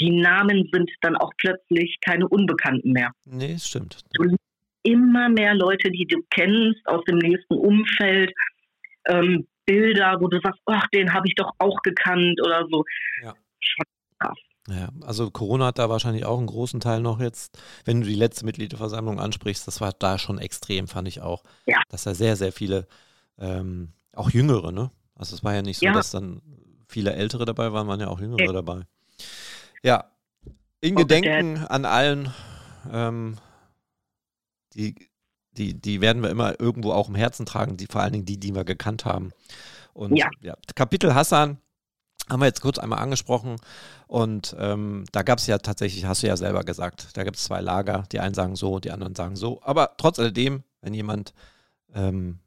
die 0.00 0.20
Namen 0.20 0.68
sind 0.72 0.90
dann 1.00 1.16
auch 1.16 1.32
plötzlich 1.38 1.96
keine 2.04 2.28
Unbekannten 2.28 2.92
mehr. 2.92 3.12
Nee, 3.24 3.56
stimmt. 3.58 4.00
Du 4.14 4.36
immer 4.82 5.28
mehr 5.28 5.54
Leute, 5.54 5.90
die 5.90 6.06
du 6.06 6.22
kennst 6.30 6.86
aus 6.86 7.04
dem 7.04 7.18
nächsten 7.18 7.54
Umfeld, 7.54 8.32
ähm, 9.08 9.46
Bilder, 9.66 10.16
wo 10.20 10.28
du 10.28 10.40
sagst, 10.40 10.60
ach, 10.66 10.86
den 10.94 11.12
habe 11.12 11.26
ich 11.26 11.34
doch 11.34 11.50
auch 11.58 11.82
gekannt 11.82 12.40
oder 12.40 12.66
so. 12.70 12.84
Ja. 13.22 13.34
Ja, 14.68 14.88
also 15.02 15.30
Corona 15.30 15.66
hat 15.66 15.78
da 15.78 15.88
wahrscheinlich 15.88 16.24
auch 16.24 16.38
einen 16.38 16.48
großen 16.48 16.80
Teil 16.80 17.00
noch 17.00 17.20
jetzt, 17.20 17.58
wenn 17.84 18.00
du 18.00 18.06
die 18.06 18.16
letzte 18.16 18.44
Mitgliederversammlung 18.44 19.20
ansprichst, 19.20 19.66
das 19.66 19.80
war 19.80 19.92
da 19.92 20.18
schon 20.18 20.38
extrem, 20.38 20.88
fand 20.88 21.06
ich 21.06 21.20
auch. 21.20 21.44
Ja. 21.66 21.80
Dass 21.88 22.02
da 22.02 22.14
sehr, 22.14 22.36
sehr 22.36 22.52
viele, 22.52 22.88
ähm, 23.38 23.92
auch 24.12 24.30
Jüngere, 24.30 24.72
ne? 24.72 24.90
Also 25.14 25.36
es 25.36 25.44
war 25.44 25.54
ja 25.54 25.62
nicht 25.62 25.78
so, 25.78 25.86
ja. 25.86 25.92
dass 25.92 26.10
dann 26.10 26.42
viele 26.88 27.14
Ältere 27.14 27.44
dabei 27.44 27.72
waren, 27.72 27.86
waren 27.86 28.00
ja 28.00 28.08
auch 28.08 28.20
Jüngere 28.20 28.44
ja. 28.44 28.52
dabei. 28.52 28.82
Ja, 29.82 30.10
in 30.80 30.96
Gedenken 30.96 31.58
an 31.58 31.84
allen, 31.84 32.34
ähm, 32.92 33.36
die, 34.74 34.94
die, 35.52 35.80
die 35.80 36.00
werden 36.00 36.22
wir 36.22 36.30
immer 36.30 36.58
irgendwo 36.60 36.92
auch 36.92 37.08
im 37.08 37.14
Herzen 37.14 37.46
tragen, 37.46 37.76
die 37.76 37.86
vor 37.86 38.02
allen 38.02 38.12
Dingen 38.12 38.26
die, 38.26 38.38
die 38.38 38.54
wir 38.54 38.64
gekannt 38.64 39.04
haben. 39.04 39.32
Und 39.94 40.16
ja 40.16 40.28
Kapitel 40.74 41.14
Hassan 41.14 41.58
haben 42.28 42.40
wir 42.40 42.46
jetzt 42.46 42.60
kurz 42.60 42.78
einmal 42.78 42.98
angesprochen. 42.98 43.56
Und 44.06 44.54
ähm, 44.58 45.04
da 45.12 45.22
gab 45.22 45.38
es 45.38 45.46
ja 45.46 45.58
tatsächlich, 45.58 46.04
hast 46.04 46.22
du 46.22 46.26
ja 46.26 46.36
selber 46.36 46.62
gesagt, 46.64 47.16
da 47.16 47.24
gibt 47.24 47.36
es 47.36 47.44
zwei 47.44 47.60
Lager. 47.60 48.04
Die 48.12 48.20
einen 48.20 48.34
sagen 48.34 48.56
so, 48.56 48.78
die 48.78 48.90
anderen 48.90 49.14
sagen 49.14 49.36
so. 49.36 49.60
Aber 49.62 49.94
trotz 49.96 50.18
alledem, 50.18 50.62
wenn 50.80 50.94
jemand 50.94 51.34
ähm, 51.94 52.38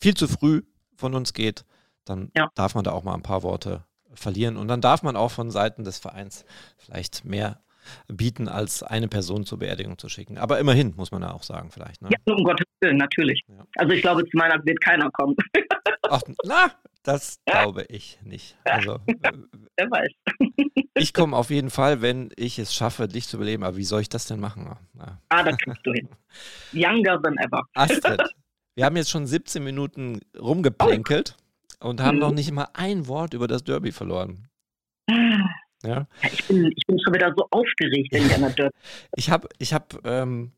viel 0.00 0.14
zu 0.14 0.28
früh 0.28 0.62
von 0.94 1.14
uns 1.14 1.32
geht, 1.32 1.64
dann 2.04 2.30
ja. 2.36 2.50
darf 2.54 2.74
man 2.74 2.84
da 2.84 2.92
auch 2.92 3.04
mal 3.04 3.14
ein 3.14 3.22
paar 3.22 3.42
Worte 3.42 3.84
verlieren. 4.14 4.56
Und 4.56 4.68
dann 4.68 4.80
darf 4.80 5.02
man 5.02 5.16
auch 5.16 5.30
von 5.30 5.50
Seiten 5.50 5.84
des 5.84 5.98
Vereins 5.98 6.44
vielleicht 6.78 7.24
mehr 7.24 7.60
bieten, 8.08 8.48
als 8.48 8.82
eine 8.82 9.08
Person 9.08 9.44
zur 9.44 9.58
Beerdigung 9.58 9.98
zu 9.98 10.08
schicken. 10.08 10.38
Aber 10.38 10.58
immerhin, 10.58 10.94
muss 10.96 11.12
man 11.12 11.22
ja 11.22 11.32
auch 11.32 11.42
sagen, 11.42 11.70
vielleicht. 11.70 12.02
Ne? 12.02 12.10
Ja, 12.10 12.34
um 12.34 12.42
Gottes 12.42 12.66
Willen, 12.80 12.96
natürlich. 12.96 13.42
Ja. 13.48 13.66
Also 13.76 13.92
ich 13.92 14.02
glaube, 14.02 14.24
zu 14.24 14.36
meiner 14.36 14.64
wird 14.64 14.80
keiner 14.80 15.10
kommen. 15.10 15.36
Ach, 16.08 16.22
na, 16.44 16.72
das 17.06 17.38
ja. 17.48 17.62
glaube 17.62 17.84
ich 17.88 18.18
nicht. 18.22 18.56
Also, 18.64 18.98
Wer 19.06 19.90
weiß. 19.90 20.10
ich 20.94 21.14
komme 21.14 21.36
auf 21.36 21.50
jeden 21.50 21.70
Fall, 21.70 22.02
wenn 22.02 22.30
ich 22.36 22.58
es 22.58 22.74
schaffe, 22.74 23.08
dich 23.08 23.28
zu 23.28 23.38
beleben. 23.38 23.62
Aber 23.62 23.76
wie 23.76 23.84
soll 23.84 24.00
ich 24.00 24.08
das 24.08 24.26
denn 24.26 24.40
machen? 24.40 24.76
Na. 24.94 25.20
Ah, 25.28 25.42
da 25.42 25.52
kriegst 25.52 25.80
du 25.84 25.92
hin. 25.92 26.08
Younger 26.72 27.22
than 27.22 27.36
ever. 27.38 27.62
Astrid, 27.74 28.22
wir 28.74 28.84
haben 28.84 28.96
jetzt 28.96 29.10
schon 29.10 29.26
17 29.26 29.62
Minuten 29.62 30.20
rumgeplänkelt. 30.38 31.36
Oh 31.38 31.46
und 31.80 32.00
haben 32.00 32.16
mhm. 32.16 32.20
noch 32.20 32.32
nicht 32.32 32.50
mal 32.52 32.68
ein 32.74 33.06
Wort 33.06 33.34
über 33.34 33.46
das 33.46 33.62
Derby 33.62 33.92
verloren. 33.92 34.48
Ah. 35.08 35.14
Ja? 35.82 36.08
ja 36.22 36.28
ich, 36.32 36.44
bin, 36.46 36.72
ich 36.74 36.86
bin 36.86 36.98
schon 37.00 37.14
wieder 37.14 37.32
so 37.36 37.46
aufgeregt, 37.50 38.08
wenn 38.12 38.26
ich 38.26 38.34
an 38.34 38.40
der 38.40 38.50
Derby. 38.50 38.76
ich 39.16 39.30
habe 39.30 39.48
ich 39.58 39.72
hab, 39.74 39.98
ähm, 40.04 40.52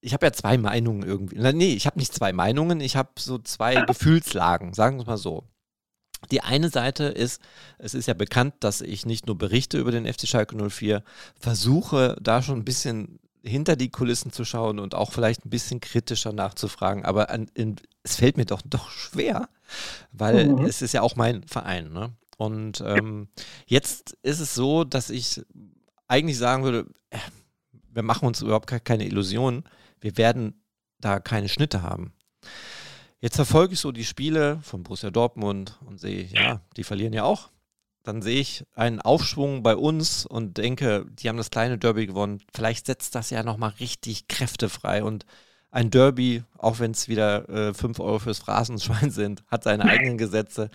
ich 0.00 0.12
habe 0.12 0.26
ja 0.26 0.32
zwei 0.32 0.58
Meinungen 0.58 1.02
irgendwie. 1.02 1.38
Nee, 1.38 1.74
ich 1.74 1.86
habe 1.86 1.98
nicht 1.98 2.14
zwei 2.14 2.32
Meinungen, 2.32 2.80
ich 2.80 2.96
habe 2.96 3.10
so 3.18 3.38
zwei. 3.38 3.74
Gefühlslagen, 3.86 4.74
sagen 4.74 4.96
wir 4.96 5.02
es 5.02 5.06
mal 5.06 5.16
so. 5.16 5.44
Die 6.30 6.40
eine 6.40 6.68
Seite 6.68 7.04
ist, 7.04 7.40
es 7.78 7.94
ist 7.94 8.06
ja 8.06 8.14
bekannt, 8.14 8.54
dass 8.60 8.80
ich 8.80 9.06
nicht 9.06 9.26
nur 9.26 9.38
berichte 9.38 9.78
über 9.78 9.92
den 9.92 10.12
FC 10.12 10.26
Schalke 10.26 10.56
04, 10.56 11.04
versuche 11.38 12.16
da 12.20 12.42
schon 12.42 12.58
ein 12.58 12.64
bisschen 12.64 13.20
hinter 13.44 13.76
die 13.76 13.90
Kulissen 13.90 14.32
zu 14.32 14.44
schauen 14.44 14.80
und 14.80 14.94
auch 14.94 15.12
vielleicht 15.12 15.46
ein 15.46 15.50
bisschen 15.50 15.80
kritischer 15.80 16.32
nachzufragen. 16.32 17.04
Aber 17.04 17.30
an, 17.30 17.48
in, 17.54 17.76
es 18.02 18.16
fällt 18.16 18.36
mir 18.36 18.46
doch, 18.46 18.62
doch 18.64 18.90
schwer, 18.90 19.48
weil 20.12 20.48
mhm. 20.48 20.64
es 20.64 20.82
ist 20.82 20.92
ja 20.92 21.02
auch 21.02 21.16
mein 21.16 21.44
Verein. 21.44 21.92
Ne? 21.92 22.12
Und 22.36 22.82
ähm, 22.84 23.28
jetzt 23.66 24.16
ist 24.22 24.40
es 24.40 24.54
so, 24.54 24.84
dass 24.84 25.10
ich 25.10 25.42
eigentlich 26.08 26.38
sagen 26.38 26.64
würde, 26.64 26.86
äh, 27.10 27.18
wir 27.92 28.02
machen 28.02 28.26
uns 28.26 28.42
überhaupt 28.42 28.68
keine 28.84 29.06
Illusionen. 29.06 29.64
Wir 30.00 30.16
werden 30.16 30.64
da 31.00 31.20
keine 31.20 31.48
Schnitte 31.48 31.82
haben. 31.82 32.12
Jetzt 33.20 33.36
verfolge 33.36 33.74
ich 33.74 33.80
so 33.80 33.92
die 33.92 34.04
Spiele 34.04 34.60
von 34.62 34.82
Borussia 34.82 35.10
Dortmund 35.10 35.78
und 35.84 35.98
sehe, 36.00 36.24
ja, 36.24 36.60
die 36.76 36.84
verlieren 36.84 37.12
ja 37.12 37.24
auch 37.24 37.50
dann 38.08 38.22
sehe 38.22 38.40
ich 38.40 38.64
einen 38.74 39.02
Aufschwung 39.02 39.62
bei 39.62 39.76
uns 39.76 40.24
und 40.24 40.56
denke, 40.56 41.04
die 41.10 41.28
haben 41.28 41.36
das 41.36 41.50
kleine 41.50 41.76
Derby 41.76 42.06
gewonnen. 42.06 42.40
Vielleicht 42.54 42.86
setzt 42.86 43.14
das 43.14 43.28
ja 43.28 43.42
nochmal 43.42 43.74
richtig 43.80 44.28
Kräfte 44.28 44.70
frei 44.70 45.04
und 45.04 45.26
ein 45.70 45.90
Derby, 45.90 46.42
auch 46.56 46.78
wenn 46.78 46.92
es 46.92 47.08
wieder 47.08 47.74
5 47.74 47.98
äh, 47.98 48.02
Euro 48.02 48.18
fürs 48.18 48.38
Phrasenschwein 48.38 49.10
sind, 49.10 49.44
hat 49.48 49.62
seine 49.62 49.84
eigenen 49.84 50.16
Gesetze. 50.16 50.70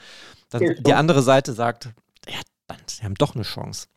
Dann 0.49 0.75
die 0.85 0.93
andere 0.93 1.23
Seite 1.23 1.53
sagt, 1.53 1.89
ja, 2.27 2.75
sie 2.85 3.03
haben 3.03 3.15
doch 3.15 3.33
eine 3.33 3.43
Chance. 3.43 3.87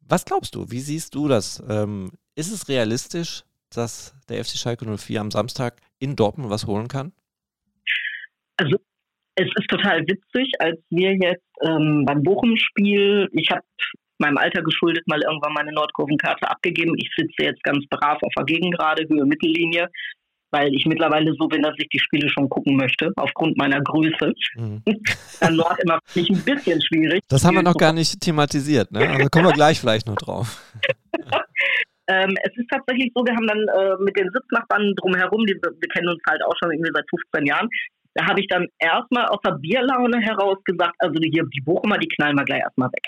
Was 0.00 0.24
glaubst 0.24 0.54
du? 0.54 0.70
Wie 0.70 0.80
siehst 0.80 1.14
du 1.14 1.28
das? 1.28 1.62
Ähm, 1.68 2.12
ist 2.34 2.50
es 2.50 2.68
realistisch, 2.68 3.44
dass 3.76 4.14
der 4.28 4.44
FC 4.44 4.56
Schalke 4.56 4.84
04 4.84 5.20
am 5.20 5.30
Samstag 5.30 5.80
in 5.98 6.16
Dortmund 6.16 6.50
was 6.50 6.66
holen 6.66 6.88
kann? 6.88 7.12
Also 8.56 8.76
es 9.36 9.48
ist 9.56 9.68
total 9.68 10.00
witzig, 10.02 10.52
als 10.58 10.78
wir 10.90 11.14
jetzt 11.14 11.44
ähm, 11.62 12.04
beim 12.06 12.22
Bochum-Spiel, 12.22 13.28
ich 13.32 13.50
habe 13.50 13.62
meinem 14.18 14.36
Alter 14.36 14.62
geschuldet 14.62 15.06
mal 15.08 15.20
irgendwann 15.22 15.54
meine 15.54 15.72
Nordkurvenkarte 15.72 16.48
abgegeben. 16.48 16.94
Ich 16.98 17.10
sitze 17.16 17.42
jetzt 17.42 17.62
ganz 17.64 17.84
brav 17.88 18.18
auf 18.22 18.32
der 18.36 18.44
Gegengrade, 18.44 19.06
Höhe 19.08 19.24
Mittellinie, 19.24 19.88
weil 20.50 20.74
ich 20.74 20.84
mittlerweile 20.84 21.32
so 21.38 21.48
bin, 21.48 21.62
dass 21.62 21.74
ich 21.78 21.88
die 21.88 21.98
Spiele 21.98 22.28
schon 22.28 22.48
gucken 22.48 22.76
möchte, 22.76 23.10
aufgrund 23.16 23.56
meiner 23.56 23.80
Größe. 23.80 24.32
Mhm. 24.56 24.82
Dann 25.40 25.56
Nord 25.56 25.78
immer 25.82 25.98
für 26.04 26.20
mich 26.20 26.30
ein 26.30 26.42
bisschen 26.42 26.82
schwierig. 26.82 27.22
Das 27.28 27.44
haben 27.44 27.54
wir 27.54 27.62
noch 27.62 27.76
gar 27.76 27.92
nicht 27.92 28.20
thematisiert, 28.20 28.92
ne? 28.92 29.08
Also 29.08 29.28
kommen 29.30 29.46
wir 29.46 29.52
gleich 29.52 29.80
vielleicht 29.80 30.06
noch 30.06 30.16
drauf. 30.16 30.62
ähm, 32.10 32.34
es 32.42 32.56
ist 32.56 32.68
tatsächlich 32.68 33.12
so, 33.14 33.24
wir 33.24 33.34
haben 33.34 33.46
dann 33.46 33.62
äh, 33.68 33.96
mit 34.02 34.18
den 34.18 34.30
Sitznachbarn 34.30 34.94
drumherum, 34.96 35.46
die, 35.46 35.54
wir 35.54 35.88
kennen 35.94 36.08
uns 36.08 36.22
halt 36.28 36.42
auch 36.42 36.54
schon 36.58 36.72
irgendwie 36.72 36.90
seit 36.92 37.08
15 37.08 37.46
Jahren, 37.46 37.68
da 38.14 38.26
habe 38.26 38.40
ich 38.40 38.48
dann 38.48 38.66
erstmal 38.78 39.26
aus 39.26 39.38
der 39.44 39.52
Bierlaune 39.52 40.20
heraus 40.20 40.58
gesagt, 40.64 40.96
also 40.98 41.14
hier 41.22 41.44
die 41.44 41.60
Bochumer, 41.60 41.98
die 41.98 42.08
knallen 42.08 42.36
wir 42.36 42.44
gleich 42.44 42.62
erstmal 42.62 42.88
weg. 42.88 43.06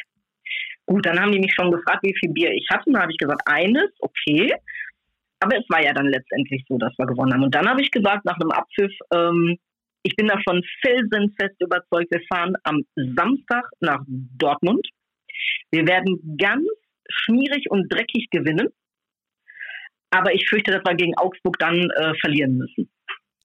Gut, 0.86 1.04
dann 1.06 1.18
haben 1.18 1.32
die 1.32 1.40
mich 1.40 1.54
schon 1.54 1.72
gefragt, 1.72 2.02
wie 2.02 2.14
viel 2.18 2.32
Bier 2.32 2.50
ich 2.52 2.66
hatte. 2.70 2.90
Dann 2.92 3.02
habe 3.02 3.12
ich 3.12 3.18
gesagt, 3.18 3.42
eines, 3.46 3.90
okay. 4.00 4.54
Aber 5.40 5.56
es 5.56 5.64
war 5.68 5.82
ja 5.82 5.92
dann 5.92 6.06
letztendlich 6.06 6.64
so, 6.68 6.78
dass 6.78 6.92
wir 6.98 7.06
gewonnen 7.06 7.32
haben. 7.32 7.42
Und 7.42 7.54
dann 7.54 7.68
habe 7.68 7.82
ich 7.82 7.90
gesagt, 7.90 8.24
nach 8.24 8.38
einem 8.38 8.52
Abpfiff, 8.52 8.92
ähm, 9.12 9.58
ich 10.04 10.14
bin 10.16 10.28
davon 10.28 10.62
felsenfest 10.80 11.60
überzeugt, 11.60 12.10
wir 12.10 12.22
fahren 12.32 12.54
am 12.64 12.82
Samstag 12.94 13.64
nach 13.80 14.02
Dortmund. 14.06 14.86
Wir 15.70 15.86
werden 15.86 16.36
ganz 16.38 16.66
schmierig 17.08 17.70
und 17.70 17.92
dreckig 17.92 18.28
gewinnen. 18.30 18.68
Aber 20.12 20.32
ich 20.32 20.48
fürchte, 20.48 20.70
dass 20.70 20.82
wir 20.84 20.94
gegen 20.94 21.16
Augsburg 21.16 21.58
dann 21.58 21.90
äh, 21.90 22.12
verlieren 22.20 22.56
müssen. 22.56 22.90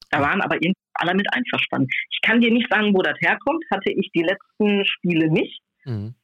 Da 0.09 0.19
waren 0.21 0.41
aber 0.41 0.55
irgendwie 0.55 0.73
alle 0.93 1.15
mit 1.15 1.27
einverstanden. 1.33 1.89
Ich 2.11 2.21
kann 2.21 2.41
dir 2.41 2.51
nicht 2.51 2.69
sagen, 2.69 2.93
wo 2.93 3.01
das 3.01 3.19
herkommt. 3.19 3.63
Hatte 3.71 3.91
ich 3.91 4.09
die 4.13 4.23
letzten 4.23 4.85
Spiele 4.85 5.29
nicht. 5.31 5.61
Mhm. 5.85 6.15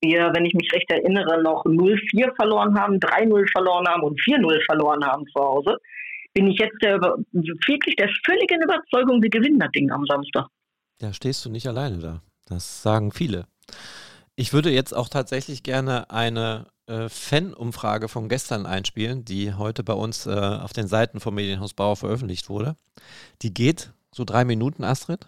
Wir, 0.00 0.30
wenn 0.34 0.44
ich 0.44 0.54
mich 0.54 0.72
recht 0.72 0.90
erinnere, 0.90 1.42
noch 1.42 1.64
0-4 1.64 2.34
verloren 2.36 2.78
haben, 2.78 2.98
3-0 2.98 3.50
verloren 3.50 3.86
haben 3.88 4.02
und 4.02 4.20
4-0 4.20 4.64
verloren 4.64 5.04
haben 5.04 5.26
zu 5.26 5.42
Hause, 5.42 5.76
bin 6.34 6.46
ich 6.46 6.58
jetzt 6.58 6.80
der, 6.82 7.00
wirklich 7.00 7.96
der 7.96 8.08
völligen 8.24 8.62
Überzeugung, 8.62 9.20
wir 9.20 9.30
gewinnen 9.30 9.58
das 9.58 9.72
Ding 9.72 9.90
am 9.90 10.04
Samstag. 10.06 10.46
Ja, 11.00 11.12
stehst 11.12 11.44
du 11.44 11.50
nicht 11.50 11.66
alleine 11.66 11.98
da. 11.98 12.22
Das 12.46 12.82
sagen 12.82 13.10
viele. 13.10 13.46
Ich 14.38 14.52
würde 14.52 14.70
jetzt 14.70 14.94
auch 14.94 15.08
tatsächlich 15.08 15.64
gerne 15.64 16.10
eine 16.10 16.68
äh, 16.86 17.08
Fan-Umfrage 17.08 18.06
von 18.06 18.28
gestern 18.28 18.66
einspielen, 18.66 19.24
die 19.24 19.52
heute 19.54 19.82
bei 19.82 19.94
uns 19.94 20.26
äh, 20.26 20.30
auf 20.30 20.72
den 20.72 20.86
Seiten 20.86 21.18
vom 21.18 21.34
Medienhaus 21.34 21.74
Bauer 21.74 21.96
veröffentlicht 21.96 22.48
wurde. 22.48 22.76
Die 23.42 23.52
geht 23.52 23.92
so 24.12 24.24
drei 24.24 24.44
Minuten, 24.44 24.84
Astrid. 24.84 25.26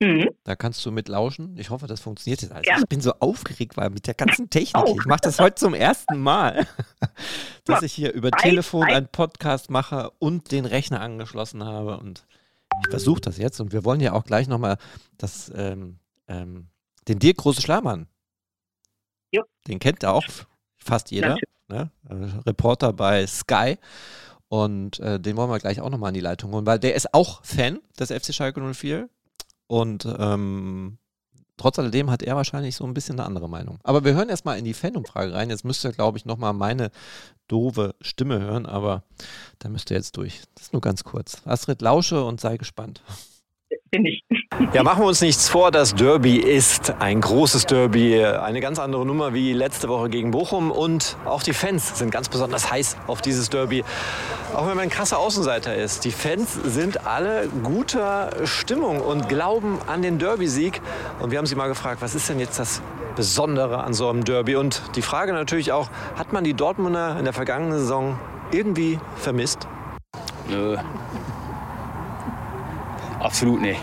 Mhm. 0.00 0.30
Da 0.42 0.56
kannst 0.56 0.84
du 0.84 0.90
mit 0.90 1.06
lauschen. 1.06 1.56
Ich 1.58 1.70
hoffe, 1.70 1.86
das 1.86 2.00
funktioniert 2.00 2.42
jetzt 2.42 2.50
alles. 2.50 2.66
Ja. 2.66 2.78
Ich 2.78 2.88
bin 2.88 3.00
so 3.00 3.12
aufgeregt, 3.20 3.76
weil 3.76 3.90
mit 3.90 4.08
der 4.08 4.14
ganzen 4.14 4.50
Technik. 4.50 4.84
Oh. 4.84 4.96
Ich 4.98 5.06
mache 5.06 5.20
das 5.22 5.38
heute 5.38 5.54
zum 5.54 5.72
ersten 5.72 6.18
Mal, 6.18 6.66
dass 7.64 7.82
ich 7.82 7.92
hier 7.92 8.12
über 8.12 8.32
Telefon 8.32 8.82
einen 8.82 9.06
Podcast 9.06 9.70
mache 9.70 10.10
und 10.18 10.50
den 10.50 10.64
Rechner 10.64 11.00
angeschlossen 11.00 11.62
habe. 11.62 11.98
Und 11.98 12.26
ich 12.82 12.90
versuche 12.90 13.20
das 13.20 13.38
jetzt. 13.38 13.60
Und 13.60 13.72
wir 13.72 13.84
wollen 13.84 14.00
ja 14.00 14.12
auch 14.12 14.24
gleich 14.24 14.48
nochmal 14.48 14.76
das, 15.18 15.52
ähm, 15.54 16.00
ähm, 16.26 16.66
den 17.06 17.20
Dirk 17.20 17.36
Große 17.36 17.62
Schlamann. 17.62 18.08
Jo. 19.32 19.42
Den 19.66 19.78
kennt 19.78 20.04
auch 20.04 20.24
fast 20.76 21.10
jeder. 21.10 21.36
Ne? 21.68 21.90
Äh, 22.08 22.14
Reporter 22.46 22.92
bei 22.92 23.26
Sky. 23.26 23.78
Und 24.48 24.98
äh, 24.98 25.20
den 25.20 25.36
wollen 25.36 25.50
wir 25.50 25.60
gleich 25.60 25.80
auch 25.80 25.90
nochmal 25.90 26.08
in 26.08 26.14
die 26.14 26.20
Leitung 26.20 26.52
holen, 26.52 26.66
weil 26.66 26.80
der 26.80 26.96
ist 26.96 27.14
auch 27.14 27.44
Fan 27.44 27.78
des 27.98 28.10
FC 28.10 28.34
Schalke 28.34 28.60
04 28.60 29.08
und 29.68 30.04
ähm, 30.18 30.98
trotz 31.56 31.78
alledem 31.78 32.10
hat 32.10 32.24
er 32.24 32.34
wahrscheinlich 32.34 32.74
so 32.74 32.84
ein 32.84 32.92
bisschen 32.92 33.20
eine 33.20 33.26
andere 33.26 33.48
Meinung. 33.48 33.78
Aber 33.84 34.04
wir 34.04 34.14
hören 34.14 34.28
erstmal 34.28 34.58
in 34.58 34.64
die 34.64 34.74
Fanumfrage 34.74 35.32
rein. 35.32 35.50
Jetzt 35.50 35.64
müsst 35.64 35.84
ihr, 35.84 35.92
glaube 35.92 36.18
ich, 36.18 36.24
nochmal 36.24 36.52
meine 36.52 36.90
doofe 37.46 37.94
Stimme 38.00 38.40
hören, 38.40 38.66
aber 38.66 39.04
da 39.60 39.68
müsst 39.68 39.92
ihr 39.92 39.96
jetzt 39.96 40.16
durch. 40.16 40.40
Das 40.56 40.64
ist 40.64 40.72
nur 40.72 40.82
ganz 40.82 41.04
kurz. 41.04 41.42
Astrid, 41.44 41.80
lausche 41.80 42.24
und 42.24 42.40
sei 42.40 42.56
gespannt 42.56 43.02
bin 43.90 44.04
ich. 44.04 44.24
Ja, 44.74 44.82
machen 44.82 45.02
wir 45.02 45.06
uns 45.06 45.20
nichts 45.20 45.48
vor. 45.48 45.70
Das 45.70 45.94
Derby 45.94 46.36
ist 46.36 46.94
ein 47.00 47.20
großes 47.22 47.66
Derby. 47.66 48.22
Eine 48.22 48.60
ganz 48.60 48.78
andere 48.78 49.06
Nummer 49.06 49.32
wie 49.32 49.52
letzte 49.52 49.88
Woche 49.88 50.10
gegen 50.10 50.30
Bochum. 50.30 50.70
Und 50.70 51.16
auch 51.24 51.42
die 51.42 51.54
Fans 51.54 51.98
sind 51.98 52.10
ganz 52.10 52.28
besonders 52.28 52.70
heiß 52.70 52.98
auf 53.06 53.22
dieses 53.22 53.48
Derby. 53.48 53.82
Auch 54.54 54.68
wenn 54.68 54.76
man 54.76 54.80
ein 54.80 54.90
krasser 54.90 55.18
Außenseiter 55.18 55.74
ist. 55.74 56.04
Die 56.04 56.10
Fans 56.10 56.54
sind 56.62 57.06
alle 57.06 57.48
guter 57.64 58.46
Stimmung 58.46 59.00
und 59.00 59.28
glauben 59.28 59.78
an 59.86 60.02
den 60.02 60.18
Derby-Sieg. 60.18 60.80
Und 61.20 61.30
wir 61.30 61.38
haben 61.38 61.46
sie 61.46 61.56
mal 61.56 61.68
gefragt, 61.68 62.02
was 62.02 62.14
ist 62.14 62.28
denn 62.28 62.38
jetzt 62.38 62.58
das 62.58 62.82
Besondere 63.16 63.82
an 63.82 63.94
so 63.94 64.08
einem 64.08 64.24
Derby? 64.24 64.56
Und 64.56 64.82
die 64.94 65.02
Frage 65.02 65.32
natürlich 65.32 65.72
auch, 65.72 65.88
hat 66.16 66.32
man 66.32 66.44
die 66.44 66.54
Dortmunder 66.54 67.18
in 67.18 67.24
der 67.24 67.32
vergangenen 67.32 67.78
Saison 67.78 68.18
irgendwie 68.52 68.98
vermisst? 69.16 69.66
Nö, 70.48 70.76
Absolut 73.20 73.60
nicht. 73.60 73.80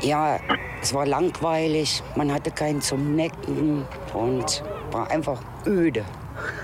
Ja, 0.00 0.38
es 0.80 0.92
war 0.92 1.06
langweilig, 1.06 2.02
man 2.16 2.32
hatte 2.32 2.50
keinen 2.50 2.80
zum 2.80 3.14
Necken 3.14 3.86
und 4.12 4.64
war 4.90 5.10
einfach 5.10 5.40
öde. 5.64 6.04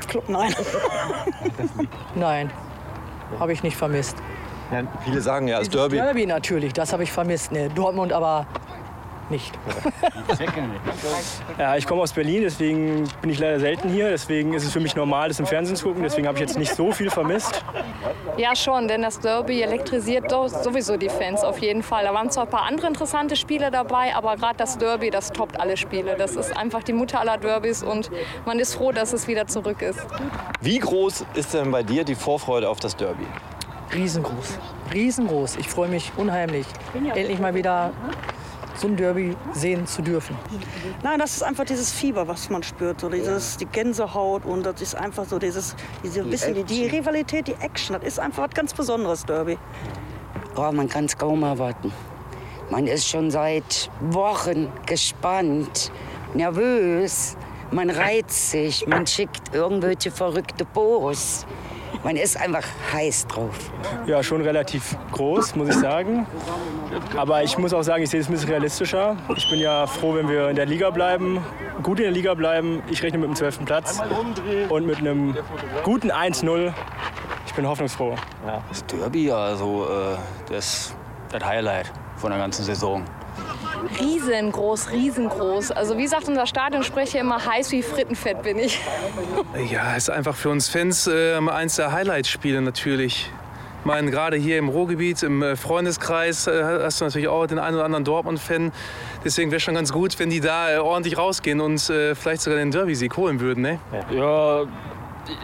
Club, 0.09 0.29
nein. 0.29 0.53
nein, 2.15 2.51
habe 3.39 3.53
ich 3.53 3.63
nicht 3.63 3.77
vermisst. 3.77 4.17
Ja, 4.73 4.83
viele 5.05 5.21
sagen 5.21 5.49
ja, 5.49 5.61
das 5.61 5.69
Derby. 5.69 5.97
Derby 5.97 6.27
natürlich, 6.27 6.73
das 6.73 6.93
habe 6.93 7.05
ich 7.05 7.13
vermisst. 7.13 7.53
Nee, 7.53 7.69
Dortmund 7.75 8.13
aber 8.13 8.47
nicht. 9.31 9.59
ja, 11.59 11.77
ich 11.77 11.87
komme 11.87 12.03
aus 12.03 12.13
Berlin, 12.13 12.43
deswegen 12.43 13.09
bin 13.21 13.31
ich 13.31 13.39
leider 13.39 13.61
selten 13.61 13.89
hier. 13.89 14.11
Deswegen 14.11 14.55
ist 14.55 14.65
es 14.65 14.73
für 14.73 14.81
mich 14.81 14.97
normal, 14.97 15.29
das 15.29 15.39
im 15.41 15.47
Fernsehen 15.47 15.77
zu 15.77 15.87
gucken. 15.87 16.03
Deswegen 16.03 16.27
habe 16.27 16.39
ich 16.39 16.43
jetzt 16.43 16.59
nicht 16.59 16.75
so 16.75 16.93
viel 16.93 17.11
vermisst. 17.11 17.65
Ja, 18.37 18.55
schon, 18.55 18.89
denn 18.89 19.03
das 19.03 19.21
Derby 19.21 19.63
elektrisiert 19.63 20.31
sowieso 20.31 20.97
die 20.97 21.09
Fans 21.09 21.43
auf 21.43 21.59
jeden 21.59 21.83
Fall. 21.83 22.05
Da 22.05 22.15
waren 22.15 22.31
zwar 22.31 22.45
ein 22.45 22.51
paar 22.51 22.63
andere 22.63 22.87
interessante 22.87 23.37
Spiele 23.37 23.71
dabei, 23.71 24.15
aber 24.15 24.37
gerade 24.37 24.57
das 24.57 24.79
Derby, 24.79 25.11
das 25.11 25.33
toppt 25.33 25.59
alle 25.61 25.77
Spiele. 25.77 26.17
Das 26.17 26.37
ist 26.37 26.57
einfach 26.57 26.83
die 26.83 26.93
Mutter 26.93 27.21
aller 27.21 27.39
Derbys 27.39 27.83
und 27.83 28.11
man 28.47 28.59
ist 28.59 28.75
froh, 28.75 28.93
dass 28.93 29.13
es 29.13 29.29
wieder 29.29 29.47
zurück 29.47 29.83
ist. 29.83 30.01
Wie 30.61 30.79
groß 30.79 31.25
ist 31.35 31.55
denn 31.55 31.71
bei 31.71 31.83
dir 31.83 32.05
die 32.05 32.15
Vorfreude 32.15 32.69
auf 32.69 32.81
das 32.81 32.97
Derby? 32.97 33.27
Riesengroß. 33.95 34.59
Riesengroß. 34.93 35.57
Ich 35.57 35.69
freue 35.69 35.89
mich 35.89 36.13
unheimlich. 36.17 36.67
Endlich 36.95 37.39
mal 37.39 37.55
wieder 37.55 37.93
so 38.79 38.87
ein 38.87 38.97
Derby 38.97 39.37
sehen 39.53 39.87
zu 39.87 40.03
dürfen. 40.03 40.37
Nein, 41.03 41.19
das 41.19 41.37
ist 41.37 41.43
einfach 41.43 41.65
dieses 41.65 41.93
Fieber, 41.93 42.29
was 42.29 42.49
man 42.49 42.63
spürt, 42.63 43.01
so 43.01 43.09
dieses, 43.09 43.57
die 43.57 43.67
Gänsehaut 43.67 44.45
und 44.45 44.65
das 44.65 44.81
ist 44.81 44.95
einfach 44.95 45.25
so 45.25 45.39
dieses, 45.39 45.75
diese 46.03 46.23
die 46.23 46.31
bisschen, 46.31 46.67
die 46.67 46.87
Rivalität, 46.87 47.49
die 47.49 47.57
Action, 47.61 47.95
das 47.95 48.05
ist 48.05 48.21
einfach 48.21 48.45
was 48.45 48.55
ganz 48.55 48.73
Besonderes, 48.73 49.25
Derby. 49.25 49.59
Oh, 50.57 50.71
man 50.73 50.89
kann 50.89 51.07
es 51.07 51.17
kaum 51.17 51.43
erwarten. 51.43 51.93
Man 52.71 52.87
ist 52.87 53.09
schon 53.09 53.31
seit 53.31 53.91
Wochen 54.01 54.71
gespannt, 54.87 55.91
nervös, 56.35 57.37
man 57.71 57.91
reizt 57.91 58.51
sich, 58.51 58.87
man 58.87 59.07
schickt 59.07 59.55
irgendwelche 59.55 60.11
verrückte 60.11 60.65
Posts. 60.65 61.47
Man 62.05 62.17
ist 62.17 62.37
einfach 62.37 62.65
heiß 62.93 63.27
drauf. 63.27 63.71
Ja, 64.07 64.23
schon 64.23 64.41
relativ 64.41 64.97
groß, 65.13 65.57
muss 65.57 65.69
ich 65.69 65.75
sagen. 65.75 66.27
Aber 67.17 67.43
ich 67.43 67.59
muss 67.59 67.73
auch 67.73 67.83
sagen, 67.83 68.03
ich 68.03 68.11
sehe 68.11 68.21
es 68.21 68.29
ein 68.29 68.33
bisschen 68.33 68.51
realistischer. 68.51 69.17
Ich 69.37 69.49
bin 69.51 69.61
ja 69.61 69.87
froh, 69.87 70.15
wenn 70.15 70.29
wir 70.29 70.49
in 70.49 70.57
der 70.57 70.67
Liga 70.67 70.91
bleiben, 70.91 71.45
gut 71.83 71.99
in 71.99 72.05
der 72.05 72.13
Liga 72.13 72.35
bleiben. 72.35 72.83
Ich 72.91 73.03
rechne 73.03 73.19
mit 73.19 73.29
dem 73.29 73.37
12. 73.37 73.65
Platz 73.65 74.01
und 74.69 74.87
mit 74.87 74.99
einem 74.99 75.37
guten 75.85 76.11
1-0. 76.11 76.73
Ich 77.47 77.55
bin 77.55 77.67
hoffnungsfroh. 77.67 78.15
Das 78.69 78.87
Derby, 78.87 79.31
also 79.33 79.87
äh, 79.87 80.17
das, 80.53 80.95
das 81.31 81.45
Highlight 81.45 81.91
von 82.17 82.31
der 82.31 82.39
ganzen 82.39 82.65
Saison 82.65 83.05
riesengroß, 84.01 84.91
riesengroß. 84.93 85.71
Also 85.73 85.97
wie 85.97 86.07
sagt 86.07 86.29
unser 86.29 86.47
Stadionsprecher 86.47 87.21
immer, 87.21 87.45
heiß 87.45 87.73
wie 87.73 87.83
Frittenfett 87.83 88.43
bin 88.43 88.59
ich. 88.59 88.81
Ja, 89.71 89.95
ist 89.95 90.11
einfach 90.11 90.37
für 90.37 90.51
uns 90.51 90.69
Fans 90.69 91.07
äh, 91.07 91.37
eins 91.37 91.77
der 91.77 91.93
Highlight-Spiele 91.93 92.61
natürlich. 92.61 93.31
Ich 93.81 93.85
meine, 93.85 94.11
gerade 94.11 94.37
hier 94.37 94.59
im 94.59 94.69
Ruhrgebiet, 94.69 95.23
im 95.23 95.43
äh, 95.43 95.57
Freundeskreis, 95.57 96.47
äh, 96.47 96.81
hast 96.83 97.01
du 97.01 97.05
natürlich 97.05 97.29
auch 97.29 97.47
den 97.47 97.59
einen 97.59 97.77
oder 97.77 97.85
anderen 97.85 98.05
Dortmund-Fan. 98.05 98.73
Deswegen 99.25 99.51
wäre 99.51 99.61
schon 99.61 99.75
ganz 99.75 99.93
gut, 99.93 100.19
wenn 100.19 100.31
die 100.31 100.41
da 100.41 100.73
äh, 100.73 100.79
ordentlich 100.79 101.17
rausgehen 101.17 101.61
und 101.61 101.81
vielleicht 101.81 102.43
sogar 102.43 102.59
den 102.59 102.71
Derby-Sieg 102.71 103.17
holen 103.17 103.41
würden. 103.41 103.63
Ne? 103.63 103.79
Ja, 104.11 104.63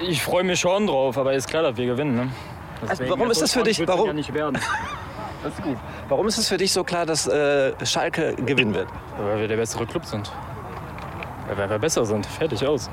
ich 0.07 0.23
freue 0.23 0.44
mich 0.44 0.61
schon 0.61 0.87
drauf, 0.87 1.16
aber 1.16 1.33
ist 1.35 1.49
klar, 1.49 1.62
dass 1.62 1.77
wir 1.77 1.87
gewinnen. 1.87 2.16
Ne? 2.16 2.31
Also, 2.87 3.05
warum 3.09 3.31
ist 3.31 3.40
das 3.40 3.53
für 3.53 3.62
dich? 3.62 3.87
Warum? 3.87 4.07
Ja 4.07 4.12
nicht 4.12 4.35
werden. 4.35 4.59
Das 5.44 5.52
ist 5.52 5.62
gut. 5.62 5.76
Warum 6.09 6.26
ist 6.26 6.38
es 6.38 6.48
für 6.48 6.57
dich 6.57 6.72
so 6.72 6.83
klar, 6.83 7.04
dass 7.04 7.26
äh, 7.26 7.74
Schalke 7.85 8.35
gewinnen 8.35 8.74
wird? 8.74 8.88
Weil 9.18 9.40
wir 9.40 9.48
der 9.48 9.57
bessere 9.57 9.87
Club 9.87 10.07
sind. 10.07 10.33
Weil 11.54 11.68
wir 11.68 11.78
besser 11.78 12.07
sind. 12.07 12.24
Fertig 12.24 12.66
aus. 12.66 12.88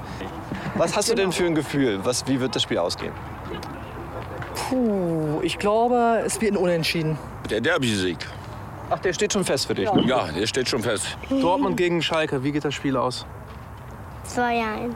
Was 0.75 0.95
hast 0.95 1.09
du 1.09 1.15
denn 1.15 1.31
für 1.31 1.45
ein 1.45 1.55
Gefühl? 1.55 2.01
Was, 2.03 2.27
wie 2.27 2.41
wird 2.41 2.53
das 2.53 2.63
Spiel 2.63 2.77
ausgehen? 2.77 3.13
Puh, 4.53 5.39
ich 5.41 5.57
glaube, 5.57 6.23
es 6.25 6.41
wird 6.41 6.53
ein 6.53 6.57
Unentschieden. 6.57 7.17
Der 7.49 7.61
Derby-Sieg. 7.61 8.17
Ach, 8.89 8.99
der 8.99 9.13
steht 9.13 9.31
schon 9.31 9.45
fest 9.45 9.67
für 9.67 9.73
dich? 9.73 9.85
Ja. 9.85 9.95
Ne? 9.95 10.05
ja, 10.05 10.25
der 10.25 10.45
steht 10.45 10.67
schon 10.67 10.83
fest. 10.83 11.17
Dortmund 11.29 11.77
gegen 11.77 12.01
Schalke, 12.01 12.43
wie 12.43 12.51
geht 12.51 12.65
das 12.65 12.73
Spiel 12.73 12.97
aus? 12.97 13.25
2-1. 14.27 14.93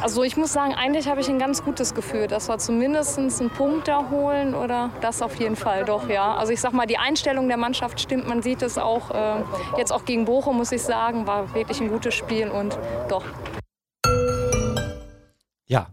Also 0.00 0.22
ich 0.22 0.36
muss 0.36 0.52
sagen, 0.52 0.74
eigentlich 0.74 1.08
habe 1.08 1.20
ich 1.20 1.28
ein 1.28 1.38
ganz 1.38 1.62
gutes 1.62 1.94
Gefühl, 1.94 2.26
dass 2.26 2.48
wir 2.48 2.58
zumindest 2.58 3.18
einen 3.18 3.50
Punkt 3.50 3.88
da 3.88 4.10
holen 4.10 4.54
oder 4.54 4.90
das 5.00 5.22
auf 5.22 5.38
jeden 5.38 5.56
Fall 5.56 5.84
doch, 5.84 6.08
ja. 6.08 6.34
Also 6.34 6.52
ich 6.52 6.60
sag 6.60 6.72
mal, 6.72 6.86
die 6.86 6.98
Einstellung 6.98 7.48
der 7.48 7.56
Mannschaft 7.56 8.00
stimmt, 8.00 8.26
man 8.26 8.42
sieht 8.42 8.62
es 8.62 8.78
auch 8.78 9.10
äh, 9.10 9.44
jetzt 9.78 9.92
auch 9.92 10.04
gegen 10.04 10.24
Bochum, 10.24 10.56
muss 10.56 10.72
ich 10.72 10.82
sagen, 10.82 11.26
war 11.26 11.54
wirklich 11.54 11.80
ein 11.80 11.88
gutes 11.88 12.14
Spiel 12.14 12.48
und 12.48 12.78
doch. 13.08 13.24
Ja. 15.66 15.88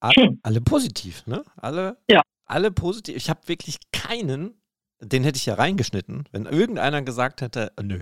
Alle, 0.00 0.38
alle 0.42 0.60
positiv, 0.60 1.26
ne? 1.26 1.44
Alle, 1.56 1.98
ja. 2.08 2.22
alle 2.44 2.70
positiv. 2.70 3.16
Ich 3.16 3.30
habe 3.30 3.40
wirklich 3.46 3.78
keinen, 3.92 4.60
den 5.00 5.24
hätte 5.24 5.36
ich 5.36 5.46
ja 5.46 5.54
reingeschnitten, 5.54 6.28
wenn 6.32 6.46
irgendeiner 6.46 7.02
gesagt 7.02 7.40
hätte, 7.40 7.72
nö, 7.82 8.00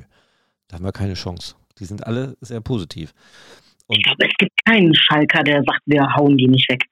da 0.68 0.76
haben 0.76 0.84
wir 0.84 0.92
keine 0.92 1.14
Chance. 1.14 1.56
Die 1.78 1.84
sind 1.84 2.06
alle 2.06 2.36
sehr 2.40 2.60
positiv. 2.60 3.14
Und 3.86 3.98
ich 3.98 4.04
glaube, 4.04 4.26
es 4.26 4.34
gibt 4.38 4.52
keinen 4.64 4.94
Schalker, 4.94 5.42
der 5.42 5.62
sagt, 5.64 5.82
wir 5.86 6.02
hauen 6.16 6.36
die 6.36 6.48
nicht 6.48 6.68
weg. 6.68 6.84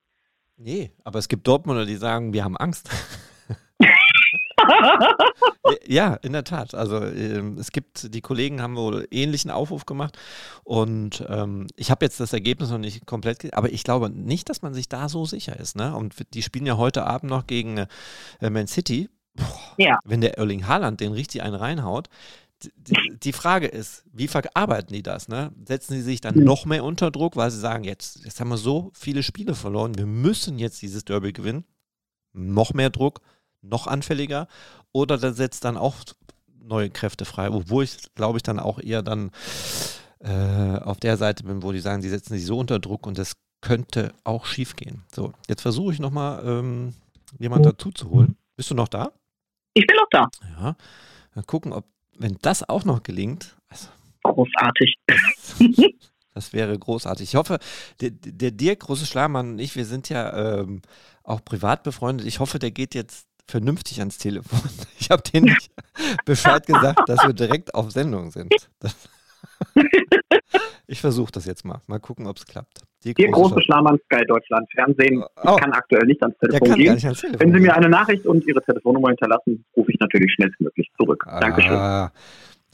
Nee, 0.56 0.92
aber 1.02 1.18
es 1.18 1.28
gibt 1.28 1.46
Dortmunder, 1.46 1.84
die 1.84 1.96
sagen, 1.96 2.32
wir 2.32 2.44
haben 2.44 2.56
Angst. 2.56 2.88
ja, 5.86 6.14
in 6.22 6.32
der 6.32 6.44
Tat. 6.44 6.74
Also 6.74 7.02
ähm, 7.04 7.58
es 7.58 7.72
gibt, 7.72 8.14
die 8.14 8.20
Kollegen 8.20 8.62
haben 8.62 8.76
wohl 8.76 9.08
ähnlichen 9.10 9.50
Aufruf 9.50 9.84
gemacht 9.86 10.16
und 10.62 11.24
ähm, 11.28 11.66
ich 11.76 11.90
habe 11.90 12.04
jetzt 12.04 12.20
das 12.20 12.32
Ergebnis 12.32 12.70
noch 12.70 12.78
nicht 12.78 13.04
komplett, 13.06 13.52
aber 13.54 13.72
ich 13.72 13.84
glaube 13.84 14.10
nicht, 14.10 14.48
dass 14.48 14.62
man 14.62 14.74
sich 14.74 14.88
da 14.88 15.08
so 15.08 15.24
sicher 15.24 15.58
ist. 15.58 15.76
Ne? 15.76 15.94
Und 15.94 16.14
die 16.34 16.42
spielen 16.42 16.66
ja 16.66 16.76
heute 16.76 17.04
Abend 17.04 17.30
noch 17.30 17.46
gegen 17.46 17.78
äh, 18.40 18.50
Man 18.50 18.66
City. 18.66 19.08
Boah, 19.34 19.74
ja. 19.78 19.98
Wenn 20.04 20.20
der 20.20 20.38
Erling 20.38 20.68
Haaland 20.68 21.00
den 21.00 21.12
richtig 21.12 21.42
einen 21.42 21.56
reinhaut, 21.56 22.08
die 22.76 23.32
Frage 23.32 23.66
ist, 23.66 24.04
wie 24.12 24.28
verarbeiten 24.28 24.94
die 24.94 25.02
das? 25.02 25.28
Ne? 25.28 25.52
Setzen 25.66 25.94
sie 25.94 26.02
sich 26.02 26.20
dann 26.20 26.36
mhm. 26.36 26.44
noch 26.44 26.64
mehr 26.64 26.84
unter 26.84 27.10
Druck, 27.10 27.36
weil 27.36 27.50
sie 27.50 27.60
sagen, 27.60 27.84
jetzt, 27.84 28.24
jetzt 28.24 28.40
haben 28.40 28.48
wir 28.48 28.56
so 28.56 28.90
viele 28.94 29.22
Spiele 29.22 29.54
verloren, 29.54 29.96
wir 29.96 30.06
müssen 30.06 30.58
jetzt 30.58 30.82
dieses 30.82 31.04
Derby 31.04 31.32
gewinnen. 31.32 31.64
Noch 32.32 32.74
mehr 32.74 32.90
Druck, 32.90 33.20
noch 33.62 33.86
anfälliger. 33.86 34.48
Oder 34.92 35.18
da 35.18 35.32
setzt 35.32 35.64
dann 35.64 35.76
auch 35.76 35.96
neue 36.60 36.90
Kräfte 36.90 37.24
frei, 37.24 37.50
obwohl 37.50 37.84
ich, 37.84 37.96
glaube 38.14 38.38
ich, 38.38 38.42
dann 38.42 38.58
auch 38.58 38.80
eher 38.80 39.02
dann 39.02 39.30
äh, 40.20 40.78
auf 40.78 40.98
der 40.98 41.16
Seite 41.16 41.44
bin, 41.44 41.62
wo 41.62 41.72
die 41.72 41.80
sagen, 41.80 42.02
die 42.02 42.08
setzen 42.08 42.34
sich 42.34 42.46
so 42.46 42.58
unter 42.58 42.78
Druck 42.78 43.06
und 43.06 43.18
das 43.18 43.34
könnte 43.60 44.12
auch 44.24 44.46
schief 44.46 44.76
gehen. 44.76 45.04
So, 45.14 45.32
jetzt 45.48 45.62
versuche 45.62 45.92
ich 45.92 45.98
nochmal 45.98 46.42
ähm, 46.44 46.94
jemand 47.38 47.64
dazu 47.66 47.90
zu 47.90 48.10
holen. 48.10 48.36
Bist 48.56 48.70
du 48.70 48.74
noch 48.74 48.88
da? 48.88 49.12
Ich 49.74 49.86
bin 49.86 49.96
noch 49.96 50.08
da. 50.10 50.28
Ja. 50.58 50.76
Mal 51.34 51.44
gucken, 51.44 51.72
ob, 51.72 51.86
wenn 52.18 52.38
das 52.42 52.68
auch 52.68 52.84
noch 52.84 53.02
gelingt. 53.02 53.56
Also, 53.68 53.88
Großartig. 54.22 54.96
Das 56.36 56.52
wäre 56.52 56.76
großartig. 56.76 57.28
Ich 57.28 57.36
hoffe, 57.36 57.60
der, 58.00 58.10
der 58.10 58.50
Dirk, 58.50 58.80
große 58.80 59.06
Schlamann 59.06 59.52
und 59.52 59.60
ich, 59.60 59.76
wir 59.76 59.84
sind 59.84 60.08
ja 60.08 60.58
ähm, 60.58 60.82
auch 61.22 61.44
privat 61.44 61.84
befreundet. 61.84 62.26
Ich 62.26 62.40
hoffe, 62.40 62.58
der 62.58 62.72
geht 62.72 62.96
jetzt 62.96 63.28
vernünftig 63.46 64.00
ans 64.00 64.18
Telefon. 64.18 64.58
Ich 64.98 65.10
habe 65.10 65.22
denen 65.22 65.46
nicht 65.46 65.70
Bescheid 66.24 66.66
gesagt, 66.66 67.08
dass 67.08 67.24
wir 67.24 67.34
direkt 67.34 67.74
auf 67.74 67.92
Sendung 67.92 68.32
sind. 68.32 68.52
Das 68.80 68.96
ich 70.86 71.00
versuche 71.00 71.32
das 71.32 71.44
jetzt 71.44 71.64
mal. 71.64 71.80
Mal 71.86 72.00
gucken, 72.00 72.26
ob 72.26 72.38
es 72.38 72.46
klappt. 72.46 72.82
Die 73.04 73.14
große, 73.14 73.30
große 73.30 73.62
Schlamann 73.62 73.98
Sky 74.06 74.24
Deutschland 74.26 74.70
Fernsehen. 74.72 75.20
Ich 75.20 75.50
oh. 75.50 75.56
kann 75.56 75.72
aktuell 75.72 76.06
nicht 76.06 76.22
ans 76.22 76.36
Telefon 76.38 76.74
gehen. 76.74 76.90
Ans 76.90 77.20
Telefon 77.20 77.40
Wenn 77.40 77.52
Sie 77.52 77.60
mir 77.60 77.74
eine 77.74 77.88
Nachricht 77.88 78.26
und 78.26 78.46
Ihre 78.46 78.62
Telefonnummer 78.62 79.08
hinterlassen, 79.08 79.64
rufe 79.76 79.92
ich 79.92 80.00
natürlich 80.00 80.32
schnellstmöglich 80.32 80.90
zurück. 80.96 81.24
Ah, 81.26 81.40
Dankeschön. 81.40 82.10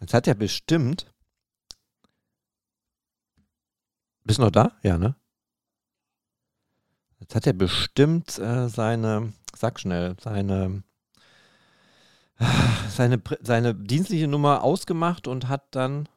Jetzt 0.00 0.14
hat 0.14 0.28
er 0.28 0.34
bestimmt. 0.34 1.12
Bist 4.24 4.38
du 4.38 4.44
noch 4.44 4.52
da? 4.52 4.72
Ja, 4.82 4.96
ne? 4.96 5.16
Jetzt 7.18 7.34
hat 7.34 7.46
er 7.46 7.52
bestimmt 7.52 8.38
äh, 8.38 8.68
seine, 8.68 9.32
sag 9.54 9.80
schnell, 9.80 10.14
seine, 10.20 10.82
seine, 12.88 13.20
seine 13.42 13.74
dienstliche 13.74 14.28
Nummer 14.28 14.62
ausgemacht 14.62 15.28
und 15.28 15.48
hat 15.48 15.64
dann 15.72 16.08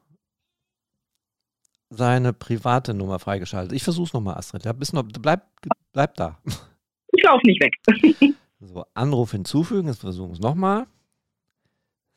seine 1.95 2.33
private 2.33 2.93
Nummer 2.93 3.19
freigeschaltet. 3.19 3.73
Ich 3.73 3.83
versuche 3.83 4.07
es 4.07 4.13
nochmal, 4.13 4.35
Astrid. 4.35 4.65
Ja, 4.65 4.73
noch, 4.93 5.03
bleib, 5.03 5.47
bleib 5.91 6.15
da. 6.15 6.39
Ich 7.15 7.23
laufe 7.23 7.45
nicht 7.45 7.61
weg. 7.61 8.35
so, 8.59 8.85
Anruf 8.93 9.31
hinzufügen. 9.31 9.87
Jetzt 9.87 10.01
versuchen 10.01 10.29
wir 10.29 10.33
es 10.33 10.39
nochmal. 10.39 10.87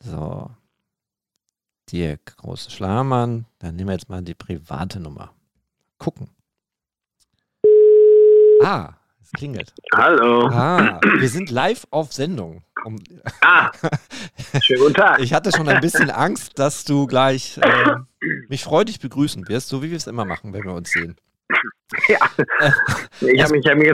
So. 0.00 0.50
Dirk, 1.90 2.36
große 2.38 2.70
Schlamann. 2.70 3.46
Dann 3.58 3.76
nehmen 3.76 3.88
wir 3.88 3.94
jetzt 3.94 4.08
mal 4.08 4.22
die 4.22 4.34
private 4.34 5.00
Nummer. 5.00 5.32
Gucken. 5.98 6.30
Ah, 8.62 8.94
es 9.22 9.30
klingelt. 9.32 9.72
Hallo. 9.94 10.48
Ah, 10.48 11.00
wir 11.18 11.28
sind 11.28 11.50
live 11.50 11.86
auf 11.90 12.12
Sendung. 12.12 12.62
Um, 12.86 13.00
ah, 13.40 13.72
schönen 14.62 14.80
guten 14.80 14.94
Tag. 14.94 15.18
Ich 15.18 15.34
hatte 15.34 15.50
schon 15.50 15.68
ein 15.68 15.80
bisschen 15.80 16.08
Angst, 16.08 16.56
dass 16.56 16.84
du 16.84 17.08
gleich 17.08 17.58
äh, 17.58 17.96
mich 18.48 18.62
freudig 18.62 19.00
begrüßen 19.00 19.48
wirst, 19.48 19.68
so 19.68 19.82
wie 19.82 19.90
wir 19.90 19.96
es 19.96 20.06
immer 20.06 20.24
machen, 20.24 20.52
wenn 20.52 20.62
wir 20.62 20.72
uns 20.72 20.90
sehen. 20.90 21.16
Ja, 22.08 22.18
ich 23.20 23.42
habe 23.42 23.52
mich, 23.54 23.64
hab 23.68 23.76
mich, 23.78 23.90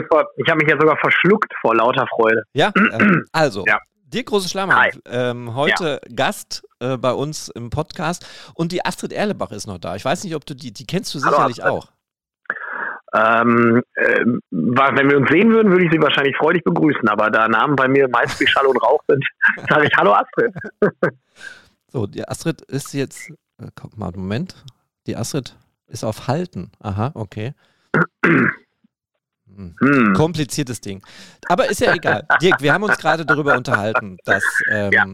hab 0.49 0.57
mich 0.57 0.67
ja 0.67 0.79
sogar 0.79 0.97
verschluckt 0.97 1.53
vor 1.61 1.75
lauter 1.75 2.07
Freude. 2.07 2.41
Ja, 2.53 2.71
äh, 2.75 3.17
also, 3.31 3.63
ja. 3.67 3.79
Dir 4.05 4.23
große 4.23 4.49
Schlammer, 4.49 4.89
ähm, 5.05 5.53
heute 5.53 6.01
ja. 6.03 6.15
Gast 6.15 6.63
äh, 6.79 6.97
bei 6.97 7.11
uns 7.11 7.49
im 7.49 7.69
Podcast 7.69 8.25
und 8.55 8.71
die 8.71 8.83
Astrid 8.83 9.13
Erlebach 9.13 9.51
ist 9.51 9.67
noch 9.67 9.77
da. 9.77 9.95
Ich 9.95 10.05
weiß 10.05 10.23
nicht, 10.23 10.35
ob 10.35 10.43
du 10.45 10.55
die, 10.55 10.71
die 10.71 10.85
kennst 10.85 11.13
du 11.13 11.19
sicherlich 11.19 11.61
Hallo, 11.61 11.77
auch. 11.77 11.92
Ähm, 13.15 13.83
äh, 13.93 14.25
wenn 14.49 15.09
wir 15.09 15.17
uns 15.17 15.29
sehen 15.29 15.51
würden, 15.51 15.71
würde 15.71 15.85
ich 15.85 15.91
sie 15.91 16.01
wahrscheinlich 16.01 16.35
freudig 16.37 16.63
begrüßen, 16.63 17.07
aber 17.07 17.29
da 17.29 17.47
Namen 17.47 17.75
bei 17.75 17.87
mir 17.87 18.07
meist 18.09 18.39
wie 18.39 18.47
Schall 18.47 18.65
und 18.65 18.77
Rauch 18.77 19.01
sind, 19.07 19.23
sage 19.69 19.85
ich 19.85 19.95
Hallo 19.95 20.13
Astrid. 20.13 20.53
so, 21.87 22.07
die 22.07 22.27
Astrid 22.27 22.61
ist 22.63 22.93
jetzt, 22.93 23.29
äh, 23.59 23.67
guck 23.75 23.95
mal, 23.97 24.11
Moment, 24.15 24.55
die 25.05 25.15
Astrid 25.15 25.55
ist 25.87 26.03
auf 26.03 26.27
Halten. 26.27 26.71
Aha, 26.79 27.11
okay. 27.13 27.53
Hm. 28.25 29.75
hm. 29.79 30.13
Kompliziertes 30.15 30.81
Ding. 30.81 31.03
Aber 31.47 31.69
ist 31.69 31.81
ja 31.81 31.93
egal. 31.93 32.25
Dirk, 32.41 32.61
wir 32.61 32.73
haben 32.73 32.83
uns 32.83 32.97
gerade 32.97 33.25
darüber 33.27 33.55
unterhalten, 33.55 34.17
dass 34.25 34.43
ähm, 34.71 34.91
ja. 34.91 35.05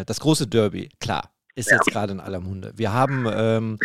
Äh, 0.00 0.04
das 0.04 0.20
große 0.20 0.46
Derby, 0.46 0.90
klar, 1.00 1.30
ist 1.54 1.70
ja. 1.70 1.76
jetzt 1.76 1.86
gerade 1.86 2.12
in 2.12 2.20
aller 2.20 2.40
Munde. 2.40 2.72
Wir 2.76 2.92
haben 2.92 3.26
ähm, 3.32 3.78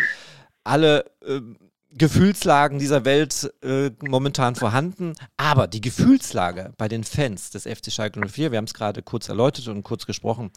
alle 0.62 1.06
ähm, 1.26 1.56
Gefühlslagen 1.94 2.78
dieser 2.78 3.04
Welt 3.04 3.52
äh, 3.62 3.90
momentan 4.02 4.54
vorhanden. 4.54 5.14
Aber 5.36 5.66
die 5.66 5.80
Gefühlslage 5.80 6.72
bei 6.78 6.88
den 6.88 7.04
Fans 7.04 7.50
des 7.50 7.64
FC 7.64 7.92
Schalke 7.92 8.20
04, 8.20 8.50
wir 8.50 8.58
haben 8.58 8.64
es 8.64 8.74
gerade 8.74 9.02
kurz 9.02 9.28
erläutert 9.28 9.68
und 9.68 9.82
kurz 9.82 10.06
gesprochen, 10.06 10.50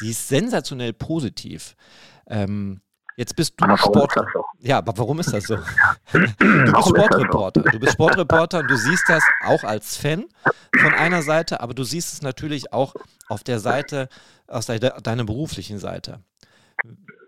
die 0.00 0.10
ist 0.10 0.28
sensationell 0.28 0.92
positiv. 0.92 1.76
Ähm, 2.26 2.80
jetzt 3.16 3.36
bist 3.36 3.54
du 3.58 3.76
Sportler. 3.76 4.26
So? 4.32 4.44
Ja, 4.60 4.78
aber 4.78 4.96
warum 4.96 5.20
ist 5.20 5.32
das 5.32 5.44
so? 5.44 5.56
Du 6.12 6.20
bist 6.72 6.88
Sportreporter. 6.88 7.62
Du 7.62 7.78
bist 7.78 7.92
Sportreporter 7.92 8.60
und 8.60 8.70
du 8.70 8.76
siehst 8.76 9.04
das 9.08 9.22
auch 9.44 9.64
als 9.64 9.96
Fan 9.96 10.24
von 10.78 10.94
einer 10.94 11.22
Seite, 11.22 11.60
aber 11.60 11.74
du 11.74 11.84
siehst 11.84 12.14
es 12.14 12.22
natürlich 12.22 12.72
auch 12.72 12.94
auf 13.28 13.44
der 13.44 13.60
Seite, 13.60 14.08
aus 14.46 14.66
deiner 14.66 15.24
beruflichen 15.24 15.78
Seite. 15.78 16.20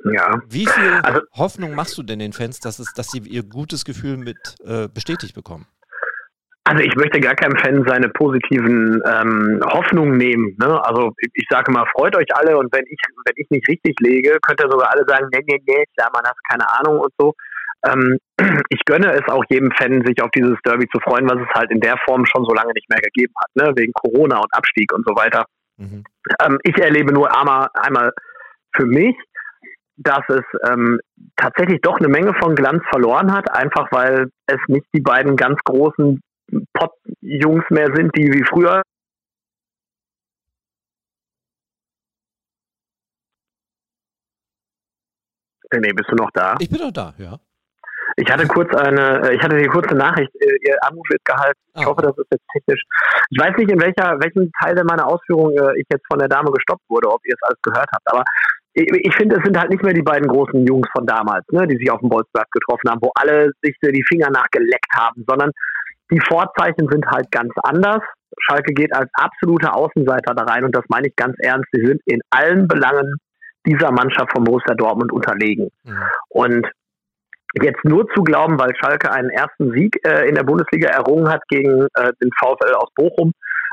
Ja. 0.04 0.40
Wie 0.48 0.66
viel 0.66 0.92
also, 1.02 1.20
Hoffnung 1.32 1.74
machst 1.74 1.96
du 1.98 2.02
denn 2.02 2.18
den 2.18 2.32
Fans, 2.32 2.60
dass, 2.60 2.78
es, 2.78 2.92
dass 2.94 3.10
sie 3.10 3.18
ihr 3.18 3.42
gutes 3.42 3.84
Gefühl 3.84 4.16
mit 4.16 4.38
äh, 4.64 4.88
bestätigt 4.88 5.34
bekommen? 5.34 5.66
Also 6.64 6.84
ich 6.84 6.94
möchte 6.94 7.20
gar 7.20 7.34
keinem 7.34 7.56
Fan 7.56 7.84
seine 7.86 8.08
positiven 8.10 9.02
ähm, 9.06 9.60
Hoffnungen 9.64 10.16
nehmen. 10.16 10.56
Ne? 10.60 10.84
Also 10.84 11.12
ich, 11.18 11.30
ich 11.34 11.46
sage 11.50 11.72
mal, 11.72 11.84
freut 11.92 12.14
euch 12.16 12.28
alle 12.34 12.56
und 12.56 12.72
wenn 12.72 12.84
ich, 12.86 12.98
wenn 13.24 13.34
ich 13.36 13.50
nicht 13.50 13.68
richtig 13.68 13.98
lege, 14.00 14.38
könnt 14.42 14.62
ihr 14.62 14.70
sogar 14.70 14.92
alle 14.92 15.04
sagen, 15.06 15.28
nee, 15.32 15.42
nee, 15.46 15.60
nee, 15.66 15.84
ja, 15.98 16.08
man 16.12 16.24
hat 16.24 16.36
keine 16.48 16.68
Ahnung 16.78 17.00
und 17.00 17.12
so. 17.18 17.34
Ähm, 17.86 18.18
ich 18.68 18.84
gönne 18.84 19.12
es 19.12 19.26
auch 19.28 19.42
jedem 19.48 19.72
Fan, 19.72 20.04
sich 20.06 20.22
auf 20.22 20.30
dieses 20.30 20.58
Derby 20.64 20.86
zu 20.88 21.00
freuen, 21.00 21.28
was 21.28 21.38
es 21.40 21.54
halt 21.54 21.70
in 21.70 21.80
der 21.80 21.96
Form 22.06 22.24
schon 22.26 22.44
so 22.44 22.54
lange 22.54 22.72
nicht 22.74 22.88
mehr 22.88 23.00
gegeben 23.00 23.32
hat, 23.42 23.50
ne? 23.56 23.72
wegen 23.76 23.92
Corona 23.94 24.38
und 24.38 24.52
Abstieg 24.54 24.92
und 24.92 25.04
so 25.08 25.16
weiter. 25.16 25.46
Mhm. 25.78 26.04
Ähm, 26.40 26.58
ich 26.62 26.76
erlebe 26.76 27.12
nur 27.12 27.34
einmal, 27.36 27.68
einmal 27.74 28.12
für 28.76 28.86
mich, 28.86 29.16
dass 30.02 30.22
es 30.28 30.44
ähm, 30.68 30.98
tatsächlich 31.36 31.80
doch 31.82 31.98
eine 31.98 32.08
Menge 32.08 32.34
von 32.40 32.54
Glanz 32.54 32.82
verloren 32.88 33.32
hat, 33.32 33.50
einfach 33.54 33.88
weil 33.92 34.30
es 34.46 34.58
nicht 34.68 34.86
die 34.94 35.00
beiden 35.00 35.36
ganz 35.36 35.60
großen 35.64 36.20
Pop-Jungs 36.72 37.64
mehr 37.70 37.94
sind, 37.94 38.16
die 38.16 38.32
wie 38.32 38.44
früher. 38.44 38.82
Nee, 45.72 45.92
bist 45.92 46.10
du 46.10 46.16
noch 46.16 46.30
da? 46.32 46.56
Ich 46.58 46.68
bin 46.68 46.80
noch 46.80 46.90
da, 46.90 47.14
ja. 47.18 47.38
Ich 48.16 48.28
hatte 48.30 48.46
kurz 48.48 48.74
eine, 48.74 49.22
äh, 49.22 49.36
ich 49.36 49.42
hatte 49.42 49.56
die 49.56 49.68
kurze 49.68 49.94
Nachricht, 49.94 50.34
äh, 50.34 50.68
Ihr 50.68 50.76
Anruf 50.82 51.08
ist 51.10 51.24
gehalten. 51.24 51.60
Ich 51.76 51.82
ah. 51.82 51.86
hoffe, 51.86 52.02
das 52.02 52.18
ist 52.18 52.26
jetzt 52.30 52.44
technisch. 52.52 52.82
Ich 53.30 53.38
weiß 53.40 53.56
nicht, 53.56 53.70
in 53.70 53.80
welcher, 53.80 54.18
welchem 54.18 54.50
Teil 54.60 54.74
meiner 54.84 55.06
Ausführung 55.06 55.52
äh, 55.52 55.78
ich 55.78 55.86
jetzt 55.92 56.04
von 56.10 56.18
der 56.18 56.28
Dame 56.28 56.50
gestoppt 56.50 56.82
wurde, 56.88 57.08
ob 57.08 57.24
ihr 57.24 57.34
es 57.34 57.42
alles 57.42 57.60
gehört 57.62 57.88
habt. 57.92 58.12
Aber 58.12 58.24
ich 58.74 59.14
finde, 59.16 59.36
es 59.36 59.44
sind 59.44 59.58
halt 59.58 59.70
nicht 59.70 59.82
mehr 59.82 59.94
die 59.94 60.02
beiden 60.02 60.28
großen 60.28 60.64
Jungs 60.64 60.88
von 60.92 61.04
damals, 61.04 61.44
ne, 61.50 61.66
die 61.66 61.76
sich 61.76 61.90
auf 61.90 62.00
dem 62.00 62.08
Bolzplatz 62.08 62.48
getroffen 62.50 62.88
haben, 62.88 63.00
wo 63.02 63.10
alle 63.14 63.50
sich 63.62 63.74
die 63.82 64.04
Finger 64.06 64.30
nachgeleckt 64.30 64.92
haben, 64.94 65.24
sondern 65.26 65.50
die 66.10 66.20
Vorzeichen 66.20 66.88
sind 66.88 67.06
halt 67.06 67.30
ganz 67.30 67.52
anders. 67.62 68.02
Schalke 68.38 68.72
geht 68.72 68.94
als 68.94 69.10
absoluter 69.14 69.76
Außenseiter 69.76 70.34
da 70.34 70.44
rein 70.44 70.64
und 70.64 70.74
das 70.74 70.84
meine 70.88 71.08
ich 71.08 71.16
ganz 71.16 71.34
ernst. 71.40 71.68
Sie 71.72 71.84
sind 71.84 72.00
in 72.04 72.20
allen 72.30 72.68
Belangen 72.68 73.16
dieser 73.66 73.90
Mannschaft 73.90 74.32
von 74.32 74.44
Borussia 74.44 74.74
Dortmund 74.74 75.12
unterlegen. 75.12 75.68
Mhm. 75.84 76.02
Und 76.28 76.66
jetzt 77.60 77.84
nur 77.84 78.06
zu 78.14 78.22
glauben, 78.22 78.58
weil 78.58 78.74
Schalke 78.76 79.12
einen 79.12 79.30
ersten 79.30 79.72
Sieg 79.72 79.98
äh, 80.06 80.28
in 80.28 80.34
der 80.36 80.44
Bundesliga 80.44 80.88
errungen 80.88 81.28
hat 81.28 81.42
gegen 81.48 81.86
äh, 81.94 82.12
den 82.22 82.30
VfL 82.38 82.74
aus 82.74 82.88
Bochum, 82.94 83.32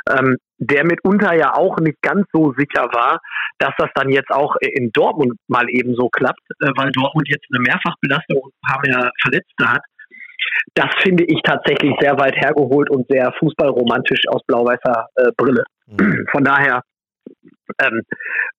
ähm, 0.10 0.38
der 0.58 0.86
mitunter 0.86 1.34
ja 1.36 1.54
auch 1.54 1.78
nicht 1.78 2.02
ganz 2.02 2.26
so 2.34 2.54
sicher 2.58 2.90
war, 2.92 3.20
dass 3.60 3.74
das 3.78 3.90
dann 3.96 4.10
jetzt 4.10 4.32
auch 4.32 4.56
in 4.62 4.92
Dortmund 4.92 5.34
mal 5.48 5.70
eben 5.70 5.96
so 5.96 6.10
klappt, 6.10 6.42
äh, 6.62 6.70
weil 6.76 6.92
Dortmund 6.92 7.28
jetzt 7.30 7.46
eine 7.54 7.62
Mehrfachbelastung 7.62 8.38
und 8.38 8.54
ein 8.54 8.68
paar 8.68 8.82
mehr 8.86 9.12
Verletzte 9.22 9.72
hat. 9.72 9.82
Das 10.74 10.88
finde 11.02 11.24
ich 11.26 11.42
tatsächlich 11.44 11.94
sehr 12.00 12.18
weit 12.20 12.36
hergeholt 12.36 12.90
und 12.90 13.08
sehr 13.10 13.34
fußballromantisch 13.40 14.22
aus 14.30 14.42
blau-weißer 14.48 15.08
äh, 15.16 15.32
Brille. 15.36 15.64
Mhm. 15.88 16.28
Von 16.32 16.44
daher, 16.44 16.82
ähm, 17.82 18.02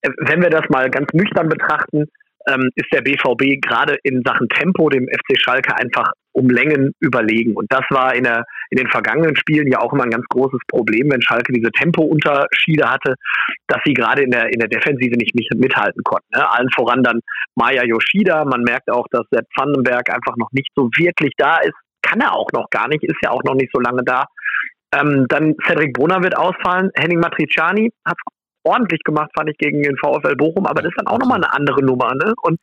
wenn 0.02 0.42
wir 0.42 0.50
das 0.50 0.68
mal 0.68 0.90
ganz 0.90 1.12
nüchtern 1.12 1.48
betrachten, 1.48 2.06
ähm, 2.48 2.70
ist 2.74 2.92
der 2.92 3.02
BVB 3.02 3.60
gerade 3.60 3.96
in 4.02 4.22
Sachen 4.24 4.48
Tempo 4.48 4.88
dem 4.88 5.06
FC 5.06 5.38
Schalke 5.40 5.76
einfach 5.76 6.12
um 6.38 6.48
Längen 6.48 6.92
überlegen. 7.00 7.54
Und 7.54 7.66
das 7.70 7.84
war 7.90 8.14
in, 8.14 8.22
der, 8.24 8.44
in 8.70 8.78
den 8.78 8.88
vergangenen 8.88 9.34
Spielen 9.36 9.66
ja 9.66 9.80
auch 9.80 9.92
immer 9.92 10.04
ein 10.04 10.10
ganz 10.10 10.24
großes 10.28 10.60
Problem, 10.68 11.10
wenn 11.10 11.20
Schalke 11.20 11.52
diese 11.52 11.72
Tempounterschiede 11.72 12.88
hatte, 12.88 13.14
dass 13.66 13.80
sie 13.84 13.92
gerade 13.92 14.22
in 14.22 14.30
der, 14.30 14.52
in 14.52 14.60
der 14.60 14.68
Defensive 14.68 15.16
nicht 15.16 15.34
mithalten 15.56 16.02
konnten. 16.04 16.28
Ne? 16.32 16.50
Allen 16.50 16.70
voran 16.74 17.02
dann 17.02 17.20
Maya 17.56 17.84
Yoshida. 17.84 18.44
Man 18.44 18.62
merkt 18.62 18.88
auch, 18.90 19.06
dass 19.10 19.26
der 19.32 19.42
Pfannenberg 19.56 20.10
einfach 20.10 20.36
noch 20.36 20.50
nicht 20.52 20.68
so 20.76 20.88
wirklich 20.96 21.32
da 21.36 21.58
ist. 21.58 21.74
Kann 22.02 22.20
er 22.20 22.32
auch 22.32 22.48
noch 22.52 22.70
gar 22.70 22.88
nicht, 22.88 23.02
ist 23.02 23.18
ja 23.22 23.30
auch 23.30 23.42
noch 23.42 23.54
nicht 23.54 23.70
so 23.72 23.80
lange 23.80 24.04
da. 24.04 24.24
Ähm, 24.94 25.26
dann 25.28 25.56
Cedric 25.66 25.92
Brunner 25.92 26.22
wird 26.22 26.36
ausfallen. 26.36 26.90
Henning 26.94 27.18
Matriciani 27.18 27.90
hat 28.06 28.16
ordentlich 28.64 29.02
gemacht, 29.02 29.30
fand 29.36 29.50
ich, 29.50 29.58
gegen 29.58 29.82
den 29.82 29.96
VfL 29.96 30.36
Bochum, 30.36 30.66
aber 30.66 30.82
das 30.82 30.90
ist 30.90 30.98
dann 30.98 31.08
auch 31.08 31.18
nochmal 31.18 31.42
eine 31.42 31.52
andere 31.52 31.82
Nummer. 31.84 32.14
Ne? 32.14 32.32
Und 32.42 32.58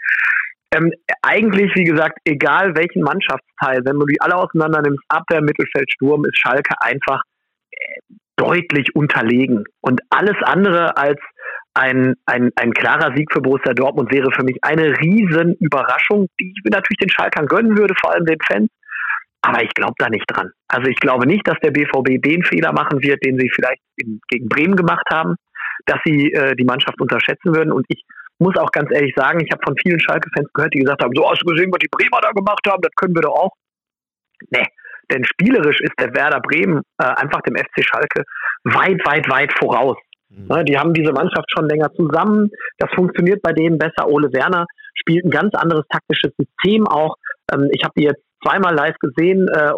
ähm, 0.76 0.92
eigentlich, 1.22 1.72
wie 1.76 1.84
gesagt, 1.84 2.20
egal 2.26 2.76
welchen 2.76 3.02
Mannschaftsteil, 3.02 3.82
wenn 3.86 4.00
du 4.00 4.06
die 4.06 4.20
alle 4.22 4.36
auseinander 4.36 4.82
nimmst, 4.82 5.04
Abwehr, 5.10 5.42
Mittelfeld, 5.42 5.92
Sturm, 5.92 6.26
ist 6.26 6.38
Schalke 6.38 6.76
einfach 6.82 7.22
äh, 7.72 8.00
deutlich 8.36 8.96
unterlegen. 8.96 9.64
Und 9.82 10.02
alles 10.10 10.36
andere 10.44 10.98
als 10.98 11.20
ein, 11.74 12.16
ein, 12.26 12.52
ein 12.56 12.72
klarer 12.72 13.16
Sieg 13.16 13.32
für 13.32 13.42
Borussia 13.42 13.74
Dortmund 13.74 14.12
wäre 14.12 14.32
für 14.32 14.44
mich 14.44 14.58
eine 14.62 14.98
riesen 15.00 15.56
Überraschung, 15.60 16.28
die 16.40 16.54
ich 16.56 16.64
mir 16.64 16.72
natürlich 16.72 17.00
den 17.00 17.10
Schalkern 17.10 17.48
gönnen 17.48 17.78
würde, 17.78 17.94
vor 18.00 18.14
allem 18.14 18.26
den 18.26 18.40
Fans. 18.48 18.70
Aber 19.42 19.62
ich 19.62 19.74
glaube 19.74 19.94
da 19.98 20.10
nicht 20.10 20.26
dran. 20.28 20.52
Also 20.68 20.90
ich 20.90 20.98
glaube 20.98 21.28
nicht, 21.28 21.48
dass 21.48 21.60
der 21.62 21.72
BVB 21.72 22.22
den 22.22 22.44
Fehler 22.44 22.72
machen 22.72 23.04
wird, 23.04 23.24
den 23.24 23.38
sie 23.38 23.50
vielleicht 23.54 23.82
in, 23.98 24.20
gegen 24.30 24.50
Bremen 24.50 24.76
gemacht 24.76 25.06
haben, 25.12 25.36
dass 25.86 26.00
sie 26.04 26.32
äh, 26.32 26.56
die 26.56 26.64
Mannschaft 26.64 27.00
unterschätzen 27.00 27.56
würden. 27.56 27.72
Und 27.72 27.86
ich 27.90 28.04
muss 28.40 28.58
auch 28.58 28.72
ganz 28.72 28.92
ehrlich 28.92 29.14
sagen, 29.16 29.40
ich 29.40 29.52
habe 29.52 29.62
von 29.64 29.76
vielen 29.78 30.00
Schalke-Fans 30.00 30.50
gehört, 30.54 30.74
die 30.74 30.80
gesagt 30.80 31.04
haben, 31.04 31.14
so 31.16 31.30
hast 31.30 31.42
du 31.42 31.46
gesehen, 31.46 31.72
was 31.72 31.80
die 31.80 31.90
Bremer 31.90 32.22
da 32.22 32.32
gemacht 32.32 32.66
haben, 32.68 32.82
das 32.82 32.92
können 32.96 33.16
wir 33.16 33.22
doch 33.22 33.36
auch. 33.36 33.52
Nee, 34.50 34.66
denn 35.12 35.24
spielerisch 35.24 35.80
ist 35.82 35.94
der 36.00 36.14
Werder 36.14 36.42
Bremen 36.42 36.82
äh, 36.98 37.06
einfach 37.06 37.42
dem 37.42 37.56
FC 37.56 37.84
Schalke 37.84 38.24
weit, 38.64 39.02
weit, 39.06 39.30
weit 39.30 39.54
voraus. 39.58 39.98
Mhm. 40.30 40.48
Ne, 40.48 40.66
die 40.66 40.78
haben 40.78 40.94
diese 40.94 41.12
Mannschaft 41.12 41.50
schon 41.56 41.70
länger 41.70 41.92
zusammen. 41.94 42.50
Das 42.78 42.90
funktioniert 42.94 43.42
bei 43.42 43.54
denen 43.54 43.78
besser. 43.78 44.08
Ole 44.08 44.32
Werner 44.34 44.66
spielt 44.96 45.26
ein 45.26 45.32
ganz 45.32 45.54
anderes 45.56 45.86
taktisches 45.90 46.34
System 46.38 46.88
auch. 46.88 47.16
Ähm, 47.54 47.70
ich 47.72 47.84
habe 47.84 47.94
die 47.98 48.04
jetzt 48.04 48.22
zweimal 48.46 48.76
live 48.76 48.98
gesehen, 49.00 49.48
äh, 49.48 49.72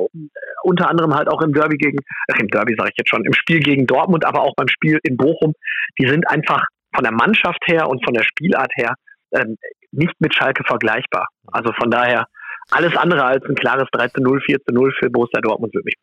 unter 0.64 0.90
anderem 0.90 1.14
halt 1.14 1.30
auch 1.30 1.42
im 1.42 1.54
Derby 1.54 1.78
gegen, 1.78 2.00
äh, 2.28 2.40
im 2.40 2.48
Derby 2.48 2.76
sage 2.78 2.92
ich 2.92 2.98
jetzt 2.98 3.10
schon, 3.10 3.26
im 3.26 3.34
Spiel 3.34 3.60
gegen 3.60 3.86
Dortmund, 3.88 4.26
aber 4.26 4.42
auch 4.42 4.56
beim 4.56 4.68
Spiel 4.68 5.00
in 5.04 5.18
Bochum. 5.18 5.54
Die 6.00 6.08
sind 6.08 6.30
einfach 6.30 6.66
von 6.98 7.04
der 7.04 7.14
Mannschaft 7.14 7.60
her 7.68 7.88
und 7.88 8.04
von 8.04 8.16
der 8.16 8.24
Spielart 8.24 8.72
her 8.76 8.96
ähm, 9.32 9.58
nicht 9.92 10.20
mit 10.20 10.34
Schalke 10.34 10.64
vergleichbar. 10.64 11.28
Also 11.52 11.72
von 11.80 11.92
daher 11.92 12.26
alles 12.72 12.96
andere 12.98 13.24
als 13.24 13.46
ein 13.46 13.56
klares 13.56 13.88
13-0, 13.94 14.20
14-0 14.20 14.92
für 15.00 15.10
Borussia 15.10 15.40
Dortmund 15.42 15.74
würde 15.74 15.86
mich 15.86 15.96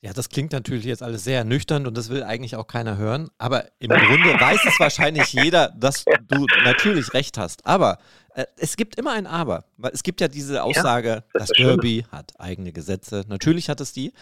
ja, 0.00 0.12
das 0.12 0.28
klingt 0.28 0.52
natürlich 0.52 0.84
jetzt 0.84 1.02
alles 1.02 1.24
sehr 1.24 1.42
nüchtern 1.42 1.84
und 1.84 1.96
das 1.96 2.08
will 2.08 2.22
eigentlich 2.22 2.54
auch 2.54 2.68
keiner 2.68 2.96
hören. 2.96 3.30
Aber 3.36 3.64
im 3.80 3.88
Grunde 3.88 4.28
weiß 4.40 4.60
es 4.64 4.78
wahrscheinlich 4.78 5.32
jeder, 5.32 5.72
dass 5.76 6.04
du 6.04 6.46
natürlich 6.62 7.12
recht 7.14 7.36
hast. 7.36 7.66
Aber 7.66 7.98
äh, 8.34 8.44
es 8.58 8.76
gibt 8.76 8.96
immer 8.96 9.12
ein 9.12 9.26
Aber. 9.26 9.64
Es 9.92 10.04
gibt 10.04 10.20
ja 10.20 10.28
diese 10.28 10.62
Aussage, 10.62 11.08
ja, 11.08 11.22
das, 11.32 11.48
das 11.48 11.56
Derby 11.56 12.04
schön. 12.04 12.12
hat 12.12 12.32
eigene 12.38 12.72
Gesetze. 12.72 13.24
Natürlich 13.26 13.68
hat 13.68 13.80
es 13.80 13.92
die. 13.92 14.12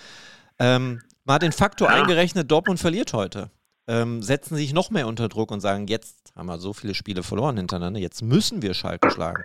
Ähm, 0.59 1.02
mal 1.24 1.38
den 1.38 1.52
Faktor 1.52 1.90
ja. 1.90 1.96
eingerechnet, 1.96 2.50
Dortmund 2.50 2.81
verliert 2.81 3.12
heute. 3.12 3.50
Ähm, 3.88 4.22
setzen 4.22 4.57
sich 4.57 4.72
noch 4.72 4.90
mehr 4.90 5.07
unter 5.07 5.29
Druck 5.29 5.53
und 5.53 5.61
sagen, 5.61 5.87
jetzt 5.87 6.33
haben 6.35 6.46
wir 6.46 6.59
so 6.59 6.72
viele 6.72 6.94
Spiele 6.94 7.22
verloren 7.22 7.57
hintereinander, 7.57 8.01
jetzt 8.01 8.22
müssen 8.22 8.62
wir 8.62 8.75
Schalke 8.75 9.11
schlagen. 9.11 9.42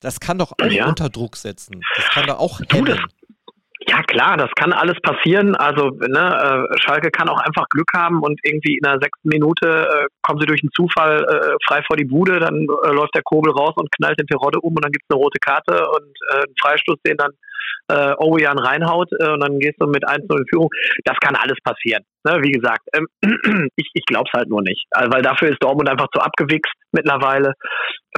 Das 0.00 0.20
kann 0.20 0.38
doch 0.38 0.52
auch 0.52 0.70
ja. 0.70 0.86
unter 0.86 1.08
Druck 1.08 1.36
setzen. 1.36 1.80
Das 1.96 2.08
kann 2.10 2.26
doch 2.26 2.38
auch 2.38 2.60
hemmen. 2.70 2.98
Ja 3.88 4.00
klar, 4.02 4.36
das 4.36 4.50
kann 4.54 4.72
alles 4.72 4.96
passieren. 5.02 5.56
Also 5.56 5.90
ne, 5.90 6.68
äh, 6.70 6.80
Schalke 6.80 7.10
kann 7.10 7.28
auch 7.28 7.40
einfach 7.40 7.68
Glück 7.68 7.88
haben 7.94 8.20
und 8.22 8.38
irgendwie 8.44 8.76
in 8.76 8.82
der 8.84 8.98
sechsten 9.00 9.28
Minute 9.28 9.66
äh, 9.66 10.06
kommen 10.22 10.40
sie 10.40 10.46
durch 10.46 10.62
einen 10.62 10.70
Zufall 10.74 11.24
äh, 11.24 11.56
frei 11.66 11.82
vor 11.86 11.96
die 11.96 12.04
Bude, 12.04 12.38
dann 12.38 12.54
äh, 12.84 12.92
läuft 12.92 13.14
der 13.14 13.22
Kobel 13.22 13.52
raus 13.52 13.72
und 13.76 13.90
knallt 13.92 14.18
den 14.20 14.26
Terodde 14.26 14.60
um 14.60 14.74
und 14.74 14.84
dann 14.84 14.92
gibt 14.92 15.04
es 15.08 15.14
eine 15.14 15.20
rote 15.20 15.38
Karte 15.40 15.88
und 15.88 16.16
äh, 16.30 16.36
einen 16.36 16.54
Freistoß, 16.60 16.98
den 17.06 17.16
dann 17.16 17.32
äh, 17.88 18.14
Owejan 18.18 18.58
reinhaut 18.58 19.10
äh, 19.18 19.30
und 19.30 19.40
dann 19.40 19.58
gehst 19.58 19.76
du 19.78 19.86
mit 19.86 20.06
1-0 20.06 20.22
in 20.22 20.46
Führung. 20.48 20.68
Das 21.04 21.16
kann 21.18 21.36
alles 21.36 21.58
passieren. 21.62 22.02
Ne? 22.24 22.38
Wie 22.42 22.52
gesagt, 22.52 22.82
ähm, 22.94 23.06
ich, 23.76 23.90
ich 23.94 24.04
glaube 24.06 24.28
es 24.32 24.38
halt 24.38 24.48
nur 24.48 24.62
nicht. 24.62 24.86
Also, 24.90 25.12
weil 25.12 25.22
dafür 25.22 25.50
ist 25.50 25.62
Dortmund 25.62 25.88
einfach 25.88 26.08
zu 26.14 26.20
abgewichst 26.20 26.72
mittlerweile. 26.92 27.54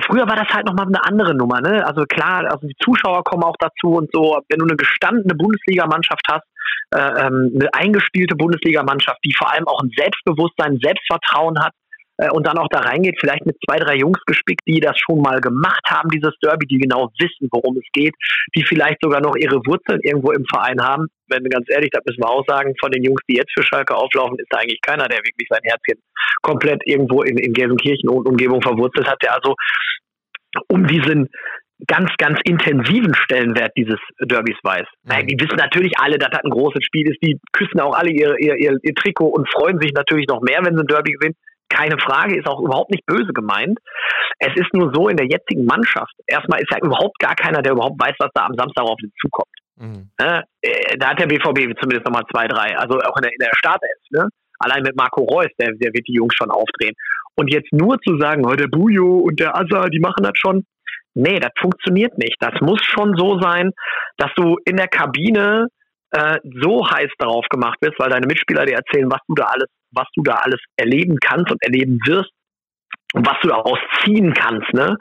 Früher 0.07 0.29
war 0.29 0.37
das 0.37 0.49
halt 0.53 0.67
nochmal 0.67 0.87
eine 0.87 1.05
andere 1.05 1.35
Nummer. 1.35 1.61
Ne? 1.61 1.87
Also 1.87 2.05
klar, 2.05 2.45
also 2.51 2.67
die 2.67 2.77
Zuschauer 2.83 3.25
kommen 3.25 3.45
auch 3.45 3.57
dazu 3.59 3.95
und 3.95 4.11
so. 4.13 4.41
Wenn 4.49 4.59
du 4.59 4.67
eine 4.67 4.77
gestandene 4.77 5.35
Bundesligamannschaft 5.35 6.27
hast, 6.29 6.47
äh, 6.95 7.27
ähm, 7.27 7.53
eine 7.55 7.69
eingespielte 7.73 8.37
Bundesligamannschaft, 8.37 9.19
die 9.25 9.35
vor 9.37 9.53
allem 9.53 9.67
auch 9.67 9.81
ein 9.83 9.91
Selbstbewusstsein, 9.97 10.79
Selbstvertrauen 10.83 11.59
hat, 11.61 11.73
äh, 12.19 12.31
und 12.31 12.47
dann 12.47 12.59
auch 12.59 12.69
da 12.71 12.81
reingeht, 12.81 13.17
vielleicht 13.19 13.47
mit 13.47 13.57
zwei, 13.67 13.79
drei 13.79 13.97
Jungs 13.97 14.19
gespickt, 14.27 14.63
die 14.67 14.81
das 14.81 14.99
schon 14.99 15.21
mal 15.21 15.41
gemacht 15.41 15.83
haben, 15.89 16.09
dieses 16.11 16.33
Derby, 16.43 16.67
die 16.67 16.79
genau 16.79 17.11
wissen, 17.19 17.49
worum 17.51 17.77
es 17.77 17.87
geht, 17.93 18.15
die 18.55 18.65
vielleicht 18.65 18.99
sogar 19.03 19.21
noch 19.21 19.35
ihre 19.37 19.57
Wurzeln 19.67 20.01
irgendwo 20.03 20.33
im 20.33 20.45
Verein 20.47 20.81
haben. 20.81 21.07
Wenn 21.29 21.45
ganz 21.45 21.67
ehrlich, 21.71 21.91
das 21.91 22.05
müssen 22.07 22.23
wir 22.23 22.31
auch 22.31 22.45
sagen, 22.47 22.75
von 22.81 22.91
den 22.93 23.03
Jungs, 23.03 23.21
die 23.29 23.37
jetzt 23.37 23.53
für 23.57 23.65
Schalke 23.65 23.97
auflaufen, 23.97 24.39
ist 24.39 24.49
da 24.51 24.59
eigentlich 24.59 24.81
keiner, 24.83 25.09
der 25.09 25.19
wirklich 25.19 25.49
sein 25.49 25.63
Herzchen 25.65 25.99
komplett 26.43 26.83
irgendwo 26.85 27.23
in, 27.23 27.39
in 27.39 27.53
Gelsenkirchen 27.53 28.09
und 28.09 28.29
Umgebung 28.29 28.63
verwurzelt 28.63 29.09
hat, 29.09 29.23
der 29.23 29.35
also 29.35 29.55
um 30.69 30.87
diesen 30.87 31.29
ganz, 31.89 32.11
ganz 32.19 32.39
intensiven 32.45 33.15
Stellenwert 33.15 33.73
dieses 33.77 33.99
Derbys 34.21 34.57
weiß. 34.63 34.87
Mhm. 35.03 35.27
Die 35.27 35.41
wissen 35.41 35.57
natürlich 35.57 35.93
alle, 35.99 36.19
dass 36.19 36.31
das 36.31 36.45
ein 36.45 36.51
großes 36.51 36.85
Spiel 36.85 37.11
ist. 37.11 37.19
Die 37.23 37.41
küssen 37.53 37.81
auch 37.81 37.97
alle 37.97 38.11
ihr, 38.11 38.37
ihr, 38.39 38.57
ihr, 38.57 38.79
ihr 38.81 38.95
Trikot 38.95 39.29
und 39.29 39.51
freuen 39.51 39.81
sich 39.81 39.93
natürlich 39.93 40.29
noch 40.29 40.41
mehr, 40.41 40.61
wenn 40.63 40.77
sie 40.77 40.83
ein 40.83 40.87
Derby 40.87 41.13
gewinnen 41.13 41.35
keine 41.69 41.99
Frage, 41.99 42.39
ist 42.39 42.47
auch 42.47 42.61
überhaupt 42.61 42.91
nicht 42.91 43.07
böse 43.07 43.33
gemeint. 43.33 43.79
Es 44.39 44.55
ist 44.55 44.73
nur 44.73 44.93
so 44.95 45.09
in 45.09 45.17
der 45.17 45.27
jetzigen 45.27 45.65
Mannschaft. 45.65 46.13
Erstmal 46.27 46.61
ist 46.61 46.71
ja 46.71 46.79
überhaupt 46.83 47.19
gar 47.19 47.35
keiner, 47.35 47.63
der 47.63 47.73
überhaupt 47.73 48.01
weiß, 48.01 48.15
was 48.19 48.31
da 48.35 48.47
am 48.47 48.55
Samstag 48.57 48.85
auf 48.85 49.01
ihn 49.03 49.13
zukommt. 49.21 49.55
Mhm. 49.77 50.11
Ne? 50.21 50.45
Äh, 50.63 50.97
da 50.99 51.11
hat 51.11 51.21
der 51.21 51.27
BVB 51.27 51.75
zumindest 51.81 52.07
nochmal 52.07 52.25
zwei, 52.33 52.47
drei, 52.47 52.77
also 52.77 52.99
auch 52.99 53.17
in 53.17 53.23
der, 53.23 53.33
in 53.33 53.41
der 53.41 53.57
Startelf. 53.57 53.99
Ne? 54.11 54.29
Allein 54.59 54.83
mit 54.83 54.97
Marco 54.97 55.23
Reus, 55.23 55.51
der, 55.59 55.73
der 55.73 55.93
wird 55.93 56.07
die 56.07 56.15
Jungs 56.15 56.35
schon 56.35 56.51
aufdrehen. 56.51 56.95
Und 57.37 57.53
jetzt 57.53 57.73
nur 57.73 57.99
zu 58.01 58.17
sagen, 58.19 58.47
oh, 58.47 58.55
der 58.55 58.69
Bujo 58.69 59.19
und 59.19 59.41
der 59.41 59.57
Asa, 59.57 59.89
die 59.89 59.99
machen 59.99 60.23
das 60.23 60.35
schon. 60.37 60.65
Nee, 61.15 61.39
das 61.41 61.51
funktioniert 61.59 62.17
nicht. 62.19 62.37
Das 62.41 62.55
muss 62.61 62.81
schon 62.83 63.17
so 63.17 63.41
sein, 63.41 63.73
dass 64.19 64.31
du 64.37 64.57
in 64.65 64.77
der 64.77 64.89
Kabine 64.89 65.69
äh, 66.11 66.39
so 66.63 66.89
heiß 66.89 67.11
darauf 67.19 67.47
gemacht 67.49 67.79
wirst, 67.81 67.99
weil 67.99 68.11
deine 68.11 68.27
Mitspieler 68.27 68.67
dir 68.67 68.77
erzählen, 68.77 69.11
was 69.11 69.21
du 69.29 69.35
da 69.35 69.45
alles 69.45 69.69
was 69.95 70.09
du 70.15 70.23
da 70.23 70.35
alles 70.35 70.61
erleben 70.77 71.19
kannst 71.21 71.51
und 71.51 71.63
erleben 71.63 71.99
wirst 72.07 72.31
und 73.15 73.27
was 73.27 73.37
du 73.43 73.49
daraus 73.49 73.79
ziehen 74.03 74.33
kannst, 74.35 74.73
ne? 74.73 74.97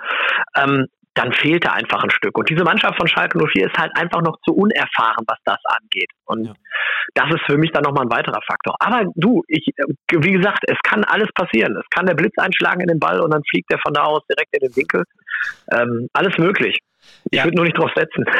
Ähm, 0.56 0.88
dann 1.16 1.32
fehlt 1.32 1.66
da 1.66 1.74
einfach 1.74 2.04
ein 2.04 2.10
Stück. 2.10 2.38
Und 2.38 2.50
diese 2.50 2.64
Mannschaft 2.64 2.98
von 2.98 3.08
Schalke 3.08 3.38
04 3.38 3.68
ist 3.68 3.78
halt 3.78 3.92
einfach 3.96 4.22
noch 4.22 4.36
zu 4.44 4.54
unerfahren, 4.54 5.24
was 5.28 5.38
das 5.46 5.60
angeht. 5.66 6.10
Und 6.26 6.46
ja. 6.46 6.54
das 7.14 7.30
ist 7.36 7.44
für 7.46 7.58
mich 7.58 7.72
dann 7.72 7.84
nochmal 7.84 8.06
ein 8.06 8.12
weiterer 8.12 8.42
Faktor. 8.48 8.76
Aber 8.80 9.06
du, 9.16 9.44
ich, 9.48 9.64
wie 10.12 10.32
gesagt, 10.32 10.64
es 10.68 10.78
kann 10.84 11.04
alles 11.04 11.30
passieren. 11.36 11.78
Es 11.78 11.88
kann 11.92 12.08
der 12.08 12.16
Blitz 12.16 12.34
einschlagen 12.38 12.82
in 12.82 12.88
den 12.88 13.00
Ball 13.00 13.22
und 13.22 13.32
dann 13.32 13.44
fliegt 13.50 13.72
der 13.72 13.78
von 13.80 13.94
da 13.94 14.04
aus 14.04 14.24
direkt 14.28 14.56
in 14.56 14.68
den 14.68 14.76
Winkel. 14.76 15.04
Ähm, 15.72 16.08
alles 16.14 16.36
möglich. 16.40 16.80
Ich 17.30 17.38
ja. 17.38 17.44
würde 17.44 17.58
nur 17.58 17.66
nicht 17.66 17.78
drauf 17.78 17.92
setzen. 17.96 18.26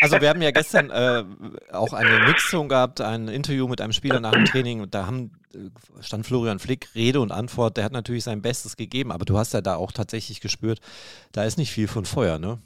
Also 0.00 0.20
wir 0.20 0.28
haben 0.28 0.42
ja 0.42 0.50
gestern 0.50 0.90
äh, 0.90 1.24
auch 1.72 1.94
eine 1.94 2.26
Mixung 2.26 2.68
gehabt, 2.68 3.00
ein 3.00 3.28
Interview 3.28 3.66
mit 3.68 3.80
einem 3.80 3.92
Spieler 3.92 4.20
nach 4.20 4.32
dem 4.32 4.44
Training 4.44 4.82
und 4.82 4.94
da 4.94 5.06
haben, 5.06 5.30
äh, 5.30 5.43
stand 6.00 6.26
Florian 6.26 6.58
Flick 6.58 6.94
Rede 6.94 7.20
und 7.20 7.32
Antwort, 7.32 7.76
der 7.76 7.84
hat 7.84 7.92
natürlich 7.92 8.24
sein 8.24 8.42
Bestes 8.42 8.76
gegeben, 8.76 9.12
aber 9.12 9.24
du 9.24 9.38
hast 9.38 9.54
ja 9.54 9.60
da 9.60 9.76
auch 9.76 9.92
tatsächlich 9.92 10.40
gespürt, 10.40 10.80
da 11.32 11.44
ist 11.44 11.58
nicht 11.58 11.70
viel 11.70 11.88
von 11.88 12.04
Feuer, 12.04 12.38
ne? 12.38 12.58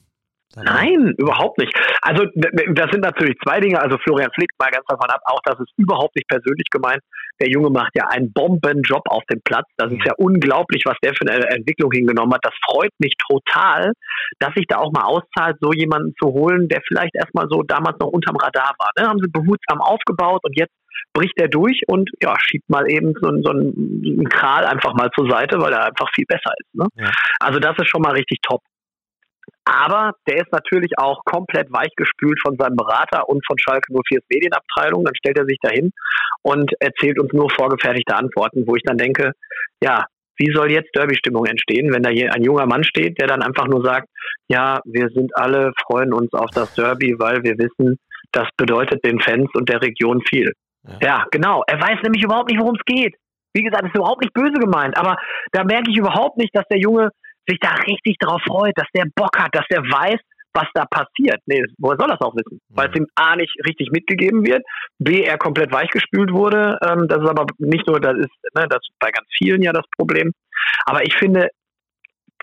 Nein, 0.57 1.15
überhaupt 1.19 1.59
nicht. 1.59 1.73
Also 2.01 2.25
das 2.35 2.91
sind 2.91 3.03
natürlich 3.05 3.37
zwei 3.47 3.61
Dinge. 3.61 3.81
Also 3.81 3.99
Florian 3.99 4.31
Flick 4.35 4.51
mal 4.59 4.71
ganz 4.71 4.85
davon 4.89 5.09
ab, 5.11 5.21
auch 5.27 5.41
das 5.45 5.61
ist 5.61 5.73
überhaupt 5.77 6.17
nicht 6.17 6.27
persönlich 6.27 6.67
gemeint. 6.71 7.01
Der 7.41 7.49
Junge 7.49 7.71
macht 7.71 7.93
ja 7.95 8.09
einen 8.09 8.33
Bombenjob 8.33 9.03
auf 9.11 9.23
dem 9.31 9.41
Platz. 9.45 9.67
Das 9.77 9.93
ist 9.93 10.05
ja 10.05 10.15
unglaublich, 10.17 10.83
was 10.87 10.97
der 11.05 11.15
für 11.15 11.31
eine 11.31 11.45
Entwicklung 11.51 11.93
hingenommen 11.93 12.33
hat. 12.35 12.45
Das 12.45 12.55
freut 12.65 12.93
mich 12.99 13.15
total, 13.31 13.93
dass 14.41 14.55
sich 14.55 14.67
da 14.67 14.79
auch 14.79 14.91
mal 14.93 15.05
auszahlt, 15.05 15.57
so 15.61 15.73
jemanden 15.73 16.15
zu 16.21 16.29
holen, 16.29 16.69
der 16.69 16.81
vielleicht 16.89 17.15
erstmal 17.15 17.47
so 17.51 17.63
damals 17.63 17.99
noch 18.01 18.09
unterm 18.09 18.37
Radar 18.37 18.75
war. 18.79 18.91
Ne? 18.99 19.07
Haben 19.07 19.21
sie 19.21 19.31
behutsam 19.31 19.81
aufgebaut 19.81 20.41
und 20.43 20.59
jetzt 20.59 20.73
bricht 21.13 21.39
er 21.39 21.49
durch 21.49 21.83
und 21.87 22.11
ja, 22.23 22.35
schiebt 22.41 22.69
mal 22.69 22.91
eben 22.91 23.13
so, 23.21 23.31
so 23.43 23.51
einen, 23.51 24.29
Kral 24.29 24.65
einfach 24.67 24.95
mal 24.95 25.11
zur 25.15 25.31
Seite, 25.31 25.61
weil 25.61 25.73
er 25.73 25.87
einfach 25.87 26.09
viel 26.15 26.25
besser 26.27 26.53
ist. 26.59 26.75
Ne? 26.75 26.87
Ja. 26.97 27.11
Also 27.41 27.59
das 27.61 27.77
ist 27.79 27.89
schon 27.89 28.03
mal 28.03 28.13
richtig 28.13 28.39
top. 28.43 28.61
Aber 29.69 30.13
der 30.27 30.37
ist 30.37 30.51
natürlich 30.51 30.93
auch 30.97 31.23
komplett 31.25 31.71
weichgespült 31.71 32.41
von 32.41 32.57
seinem 32.57 32.77
Berater 32.77 33.29
und 33.29 33.45
von 33.47 33.59
Schalke 33.59 33.93
04's 33.93 34.25
Medienabteilung. 34.31 35.05
Dann 35.05 35.15
stellt 35.17 35.39
er 35.39 35.45
sich 35.45 35.59
dahin 35.61 35.91
und 36.43 36.73
erzählt 36.81 37.21
uns 37.21 37.33
nur 37.33 37.51
vorgefertigte 37.51 38.17
Antworten, 38.17 38.65
wo 38.67 38.77
ich 38.77 38.83
dann 38.85 38.97
denke, 38.97 39.33
ja, 39.83 40.07
wie 40.39 40.53
soll 40.55 40.73
jetzt 40.73 40.95
Derby-Stimmung 40.95 41.45
entstehen, 41.47 41.93
wenn 41.93 42.03
da 42.03 42.11
hier 42.11 42.33
ein 42.33 42.45
junger 42.45 42.67
Mann 42.67 42.85
steht, 42.85 43.21
der 43.21 43.27
dann 43.27 43.43
einfach 43.43 43.67
nur 43.67 43.85
sagt, 43.85 44.09
ja, 44.49 44.81
wir 44.85 45.09
sind 45.09 45.37
alle, 45.37 45.73
freuen 45.87 46.15
uns 46.15 46.33
auf 46.33 46.51
das 46.51 46.75
Derby, 46.75 47.17
weil 47.19 47.43
wir 47.43 47.59
wissen, 47.59 47.99
das 48.33 48.49
bedeutet 48.57 49.05
den 49.05 49.21
Fans 49.21 49.51
und 49.55 49.69
der 49.69 49.83
Region 49.83 50.23
viel. 50.29 50.53
Ja, 50.87 50.99
ja 51.03 51.25
genau. 51.31 51.63
Er 51.67 51.81
weiß 51.81 52.03
nämlich 52.05 52.23
überhaupt 52.23 52.51
nicht, 52.51 52.61
worum 52.61 52.77
es 52.77 52.85
geht. 52.87 53.17
Wie 53.53 53.63
gesagt, 53.63 53.85
ist 53.85 53.97
überhaupt 53.97 54.23
nicht 54.23 54.33
böse 54.33 54.61
gemeint, 54.61 54.97
aber 54.97 55.17
da 55.53 55.65
merke 55.65 55.91
ich 55.91 55.97
überhaupt 55.97 56.37
nicht, 56.37 56.55
dass 56.55 56.67
der 56.71 56.79
Junge 56.79 57.11
sich 57.49 57.59
da 57.61 57.71
richtig 57.87 58.19
drauf 58.19 58.41
freut, 58.47 58.77
dass 58.77 58.87
der 58.95 59.07
Bock 59.15 59.39
hat, 59.39 59.55
dass 59.55 59.67
der 59.71 59.83
weiß, 59.83 60.21
was 60.55 60.67
da 60.75 60.85
passiert. 60.87 61.41
Nee, 61.47 61.63
woher 61.79 61.97
soll 61.99 62.09
das 62.09 62.21
auch 62.21 62.35
wissen? 62.35 62.61
Weil 62.71 62.89
es 62.91 62.97
ihm 62.97 63.07
A 63.15 63.37
nicht 63.37 63.55
richtig 63.67 63.91
mitgegeben 63.91 64.47
wird, 64.47 64.63
B 64.99 65.23
er 65.23 65.39
komplett 65.39 65.73
weichgespült 65.73 66.33
wurde. 66.33 66.79
Ähm, 66.83 67.07
das 67.09 67.23
ist 67.23 67.29
aber 67.29 67.47
nicht 67.59 67.87
nur, 67.87 68.01
das 68.01 68.17
ist, 68.19 68.55
ne, 68.55 68.67
das 68.69 68.81
ist 68.81 68.99
bei 68.99 69.11
ganz 69.11 69.29
vielen 69.37 69.63
ja 69.63 69.73
das 69.73 69.85
Problem. 69.97 70.33
Aber 70.87 71.03
ich 71.03 71.15
finde, 71.17 71.49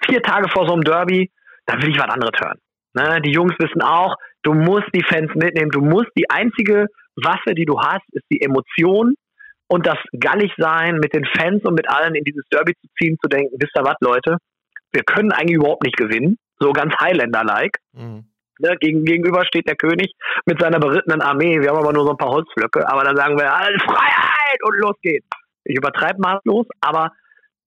vier 0.05 0.21
Tage 0.21 0.49
vor 0.49 0.67
so 0.67 0.73
einem 0.73 0.83
Derby 0.83 1.31
dann 1.65 1.81
will 1.81 1.89
ich 1.89 1.99
was 1.99 2.09
anderes 2.09 2.39
hören. 2.39 2.59
Ne? 2.93 3.21
Die 3.21 3.31
Jungs 3.31 3.53
wissen 3.59 3.81
auch, 3.81 4.15
du 4.43 4.53
musst 4.53 4.87
die 4.93 5.03
Fans 5.03 5.33
mitnehmen, 5.35 5.71
du 5.71 5.81
musst 5.81 6.11
die 6.17 6.29
einzige 6.29 6.87
Waffe, 7.15 7.55
die 7.55 7.65
du 7.65 7.79
hast, 7.79 8.05
ist 8.11 8.25
die 8.31 8.41
Emotion 8.41 9.15
und 9.67 9.85
das 9.85 9.97
Galligsein 10.19 10.97
mit 10.97 11.13
den 11.13 11.25
Fans 11.25 11.63
und 11.63 11.75
mit 11.75 11.89
allen 11.89 12.15
in 12.15 12.23
dieses 12.23 12.45
Derby 12.51 12.73
zu 12.75 12.87
ziehen, 12.97 13.17
zu 13.21 13.27
denken, 13.27 13.55
wisst 13.59 13.75
ihr 13.75 13.83
was, 13.83 13.95
Leute, 14.01 14.37
wir 14.91 15.03
können 15.03 15.31
eigentlich 15.31 15.57
überhaupt 15.57 15.83
nicht 15.83 15.97
gewinnen, 15.97 16.37
so 16.59 16.71
ganz 16.73 16.93
Highlander-like. 16.99 17.77
Mhm. 17.93 18.25
Ne, 18.59 18.77
gegen, 18.79 19.03
gegenüber 19.03 19.45
steht 19.45 19.67
der 19.67 19.75
König 19.75 20.13
mit 20.45 20.61
seiner 20.61 20.79
berittenen 20.79 21.21
Armee. 21.21 21.59
Wir 21.59 21.69
haben 21.69 21.77
aber 21.77 21.91
nur 21.91 22.05
so 22.05 22.11
ein 22.11 22.17
paar 22.17 22.29
Holzflöcke. 22.29 22.87
Aber 22.87 23.03
dann 23.03 23.17
sagen 23.17 23.37
wir, 23.37 23.53
alles 23.53 23.81
Freiheit 23.83 24.63
und 24.63 24.77
los 24.77 24.95
geht's. 25.01 25.27
Ich 25.65 25.75
übertreibe 25.75 26.21
maßlos, 26.21 26.65
aber 26.79 27.11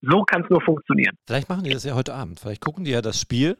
so 0.01 0.23
kann 0.23 0.43
es 0.43 0.49
nur 0.49 0.61
funktionieren. 0.61 1.15
Vielleicht 1.27 1.49
machen 1.49 1.63
die 1.63 1.71
das 1.71 1.83
ja 1.83 1.93
heute 1.93 2.15
Abend. 2.15 2.39
Vielleicht 2.39 2.63
gucken 2.63 2.85
die 2.85 2.91
ja 2.91 3.01
das 3.01 3.21
Spiel 3.21 3.57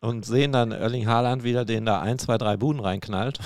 und 0.00 0.24
sehen 0.24 0.52
dann 0.52 0.72
Erling 0.72 1.06
Haaland 1.06 1.44
wieder, 1.44 1.64
den 1.64 1.86
da 1.86 2.00
ein, 2.00 2.18
zwei, 2.18 2.38
drei 2.38 2.56
Buden 2.56 2.80
reinknallt. 2.80 3.38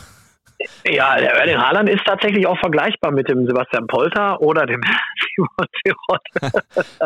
Ja, 0.84 1.16
der 1.16 1.34
Erling 1.34 1.58
Haaland 1.58 1.88
ist 1.88 2.04
tatsächlich 2.04 2.46
auch 2.46 2.58
vergleichbar 2.58 3.12
mit 3.12 3.28
dem 3.28 3.46
Sebastian 3.46 3.86
Polter 3.86 4.40
oder 4.40 4.66
dem 4.66 4.80
Simon. 5.84 6.18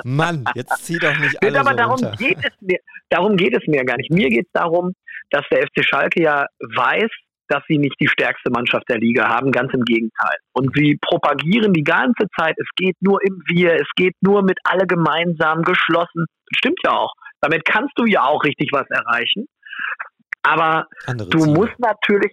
Mann, 0.05 0.45
jetzt 0.55 0.85
zieh 0.85 0.99
doch 0.99 1.17
nicht 1.19 1.43
alle 1.43 1.61
aber 1.61 1.71
so 1.71 1.77
darum 1.77 2.01
runter. 2.01 2.17
geht 2.17 2.39
es 2.39 2.53
mir, 2.61 2.79
darum 3.11 3.37
geht 3.37 3.57
es 3.57 3.67
mir 3.67 3.85
gar 3.85 3.97
nicht. 3.97 4.11
Mir 4.11 4.29
geht 4.29 4.47
es 4.47 4.53
darum, 4.53 4.93
dass 5.31 5.43
der 5.51 5.63
FC 5.63 5.85
Schalke 5.85 6.23
ja 6.23 6.47
weiß, 6.61 7.11
dass 7.49 7.63
sie 7.69 7.77
nicht 7.79 7.97
die 8.01 8.09
stärkste 8.09 8.51
Mannschaft 8.51 8.89
der 8.89 8.99
Liga 8.99 9.29
haben, 9.29 9.51
ganz 9.53 9.73
im 9.75 9.83
Gegenteil. 9.83 10.37
Und 10.55 10.75
sie 10.75 10.99
propagieren 11.01 11.73
die 11.73 11.85
ganze 11.85 12.27
Zeit, 12.39 12.55
es 12.59 12.69
geht 12.77 12.97
nur 13.01 13.19
im 13.23 13.43
Wir, 13.47 13.75
es 13.75 13.89
geht 13.97 14.15
nur 14.23 14.43
mit 14.43 14.59
alle 14.65 14.87
gemeinsam 14.87 15.63
geschlossen. 15.63 16.27
Stimmt 16.57 16.79
ja 16.85 16.93
auch. 16.93 17.13
Damit 17.41 17.65
kannst 17.65 17.93
du 17.97 18.07
ja 18.07 18.23
auch 18.25 18.43
richtig 18.45 18.71
was 18.73 18.89
erreichen. 18.89 19.47
Aber 20.43 20.87
Andere 21.07 21.29
du 21.29 21.39
Ziele. 21.39 21.53
musst 21.53 21.79
natürlich, 21.79 22.33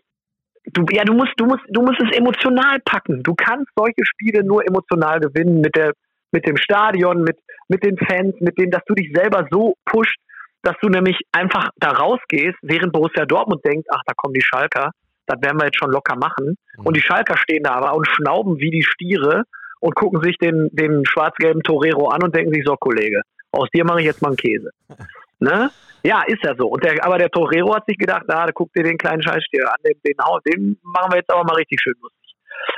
du, 0.66 0.86
ja, 0.92 1.04
du 1.04 1.14
musst, 1.14 1.34
du 1.38 1.46
musst, 1.46 1.64
du 1.70 1.82
musst 1.82 2.00
es 2.02 2.16
emotional 2.18 2.80
packen. 2.86 3.24
Du 3.24 3.34
kannst 3.36 3.70
solche 3.76 4.04
Spiele 4.04 4.44
nur 4.44 4.66
emotional 4.68 5.20
gewinnen 5.20 5.62
mit 5.62 5.76
der, 5.76 5.94
mit 6.32 6.48
dem 6.48 6.58
Stadion, 6.58 7.24
mit, 7.24 7.38
mit 7.68 7.84
den 7.84 7.98
Fans, 7.98 8.36
mit 8.40 8.58
denen, 8.58 8.72
dass 8.72 8.84
du 8.86 8.94
dich 8.94 9.12
selber 9.14 9.48
so 9.52 9.76
pusht, 9.86 10.20
dass 10.62 10.76
du 10.82 10.90
nämlich 10.90 11.20
einfach 11.32 11.70
da 11.78 11.92
rausgehst, 11.92 12.58
während 12.62 12.92
Borussia 12.92 13.26
Dortmund 13.26 13.64
denkt, 13.66 13.88
ach, 13.92 14.02
da 14.06 14.14
kommen 14.16 14.34
die 14.34 14.42
Schalker, 14.42 14.92
das 15.26 15.42
werden 15.42 15.60
wir 15.60 15.66
jetzt 15.66 15.78
schon 15.78 15.92
locker 15.92 16.16
machen. 16.16 16.58
Und 16.78 16.98
die 16.98 17.02
Schalker 17.02 17.38
stehen 17.38 17.64
da 17.64 17.74
aber 17.76 17.96
und 17.96 18.08
schnauben 18.08 18.60
wie 18.60 18.72
die 18.72 18.84
Stiere 18.84 19.44
und 19.80 19.96
gucken 19.96 20.22
sich 20.22 20.38
den, 20.38 20.70
den 20.72 21.06
schwarz-gelben 21.06 21.64
Torero 21.64 22.10
an 22.10 22.24
und 22.24 22.36
denken 22.36 22.54
sich, 22.54 22.64
so 22.66 22.76
Kollege, 22.76 23.22
aus 23.52 23.70
dir 23.74 23.86
mache 23.86 24.02
ich 24.02 24.06
jetzt 24.06 24.22
mal 24.22 24.30
einen 24.30 24.38
Käse. 24.38 24.72
Ne? 25.40 25.72
Ja, 26.04 26.24
ist 26.28 26.44
ja 26.44 26.56
so. 26.58 26.68
Und 26.68 26.84
der, 26.84 27.04
aber 27.04 27.18
der 27.18 27.30
Torero 27.30 27.76
hat 27.76 27.86
sich 27.88 27.98
gedacht, 27.98 28.24
na, 28.28 28.46
da 28.46 28.52
guck 28.52 28.72
dir 28.74 28.84
den 28.84 28.98
kleinen 28.98 29.22
Scheißstier 29.22 29.70
an, 29.70 29.78
den, 29.86 30.00
den, 30.06 30.16
den 30.46 30.80
machen 30.84 31.12
wir 31.12 31.18
jetzt 31.18 31.32
aber 31.32 31.44
mal 31.44 31.56
richtig 31.56 31.80
schön 31.82 31.96
lustig. 32.02 32.36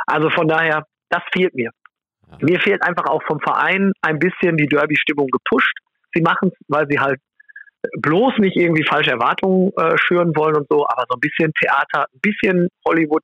Also 0.07 0.29
von 0.29 0.47
daher, 0.47 0.85
das 1.09 1.21
fehlt 1.31 1.53
mir. 1.53 1.71
Mir 2.39 2.59
fehlt 2.61 2.81
einfach 2.83 3.05
auch 3.05 3.21
vom 3.23 3.39
Verein 3.41 3.91
ein 4.01 4.17
bisschen 4.17 4.55
die 4.55 4.67
Derby-Stimmung 4.67 5.27
gepusht. 5.27 5.77
Sie 6.13 6.21
machen 6.21 6.49
es, 6.53 6.65
weil 6.67 6.87
sie 6.89 6.99
halt 6.99 7.19
bloß 7.97 8.37
nicht 8.37 8.55
irgendwie 8.55 8.85
falsche 8.87 9.11
Erwartungen 9.11 9.71
äh, 9.75 9.97
schüren 9.97 10.35
wollen 10.35 10.55
und 10.55 10.67
so, 10.69 10.87
aber 10.87 11.05
so 11.09 11.15
ein 11.15 11.19
bisschen 11.19 11.51
Theater, 11.59 12.05
ein 12.13 12.19
bisschen 12.21 12.69
Hollywood 12.85 13.23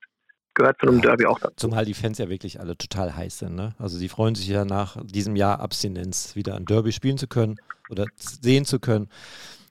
gehört 0.57 0.77
zu 0.81 0.89
einem 0.89 1.01
Derby 1.01 1.25
auch 1.25 1.39
dazu. 1.39 1.55
Zumal 1.55 1.85
die 1.85 1.93
Fans 1.93 2.17
ja 2.17 2.29
wirklich 2.29 2.59
alle 2.59 2.77
total 2.77 3.15
heiß 3.15 3.39
sind. 3.39 3.55
Ne? 3.55 3.73
Also 3.79 3.97
sie 3.97 4.09
freuen 4.09 4.35
sich 4.35 4.47
ja 4.47 4.65
nach 4.65 4.97
diesem 5.03 5.35
Jahr 5.35 5.59
Abstinenz 5.61 6.35
wieder 6.35 6.55
ein 6.55 6.65
Derby 6.65 6.91
spielen 6.91 7.17
zu 7.17 7.27
können 7.27 7.57
oder 7.89 8.05
sehen 8.15 8.65
zu 8.65 8.79
können. 8.79 9.09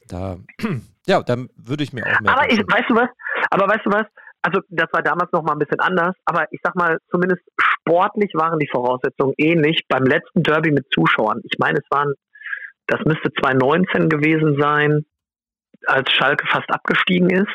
Da, 0.09 0.39
ja, 1.07 1.23
dann 1.23 1.49
würde 1.57 1.83
ich 1.83 1.93
mir 1.93 2.07
auch 2.07 2.21
mehr. 2.21 2.33
Aber 2.33 2.51
ich, 2.51 2.59
weißt 2.59 2.89
du 2.89 2.95
was? 2.95 3.09
Aber 3.51 3.69
weißt 3.69 3.85
du 3.85 3.91
was? 3.91 4.07
Also 4.43 4.61
das 4.69 4.87
war 4.93 5.03
damals 5.03 5.33
noch 5.33 5.43
mal 5.43 5.53
ein 5.55 5.59
bisschen 5.59 5.81
anders, 5.81 6.15
aber 6.25 6.47
ich 6.53 6.61
sag 6.63 6.77
mal, 6.77 6.99
zumindest 7.11 7.43
sportlich 7.59 8.31
waren 8.35 8.61
die 8.61 8.69
Voraussetzungen 8.71 9.35
ähnlich 9.39 9.83
beim 9.89 10.05
letzten 10.05 10.45
Derby 10.45 10.71
mit 10.71 10.87
Zuschauern. 10.95 11.41
Ich 11.43 11.59
meine, 11.59 11.79
es 11.79 11.91
waren, 11.91 12.13
das 12.87 13.01
müsste 13.05 13.33
2019 13.41 14.09
gewesen 14.09 14.57
sein, 14.61 15.05
als 15.87 16.13
Schalke 16.13 16.47
fast 16.47 16.71
abgestiegen 16.71 17.31
ist 17.31 17.51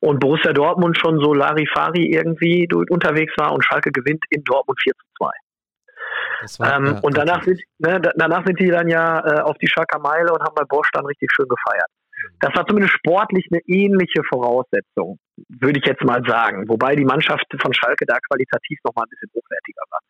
und 0.00 0.18
Borussia 0.20 0.52
Dortmund 0.52 0.98
schon 0.98 1.20
so 1.20 1.32
Larifari 1.34 2.10
irgendwie 2.10 2.66
unterwegs 2.90 3.32
war 3.38 3.52
und 3.52 3.64
Schalke 3.64 3.90
gewinnt 3.92 4.24
in 4.30 4.42
Dortmund 4.44 4.78
4 4.82 4.92
zu 4.94 5.06
2. 5.18 5.30
Das 6.42 6.60
war, 6.60 6.76
Ähm, 6.76 6.86
ja, 6.86 7.00
und 7.00 7.16
danach 7.16 7.42
sind, 7.44 7.60
ne, 7.78 8.00
da- 8.00 8.12
danach 8.16 8.44
sind 8.46 8.58
die 8.58 8.68
dann 8.68 8.88
ja 8.88 9.20
äh, 9.26 9.40
auf 9.42 9.56
die 9.58 9.68
Schalker 9.68 9.98
Meile 9.98 10.32
und 10.32 10.42
haben 10.42 10.54
bei 10.54 10.64
Bosch 10.64 10.88
dann 10.92 11.04
richtig 11.06 11.30
schön 11.34 11.46
gefeiert. 11.48 11.86
Das 12.40 12.54
war 12.54 12.66
zumindest 12.66 12.94
sportlich 12.94 13.46
eine 13.50 13.60
ähnliche 13.66 14.22
Voraussetzung, 14.28 15.18
würde 15.48 15.80
ich 15.80 15.86
jetzt 15.86 16.02
mal 16.04 16.22
sagen. 16.26 16.68
Wobei 16.68 16.94
die 16.94 17.04
Mannschaft 17.04 17.44
von 17.60 17.72
Schalke 17.72 18.04
da 18.06 18.18
qualitativ 18.28 18.78
noch 18.84 18.94
mal 18.94 19.04
ein 19.04 19.08
bisschen 19.10 19.30
hochwertiger 19.34 19.82
war. 19.90 20.00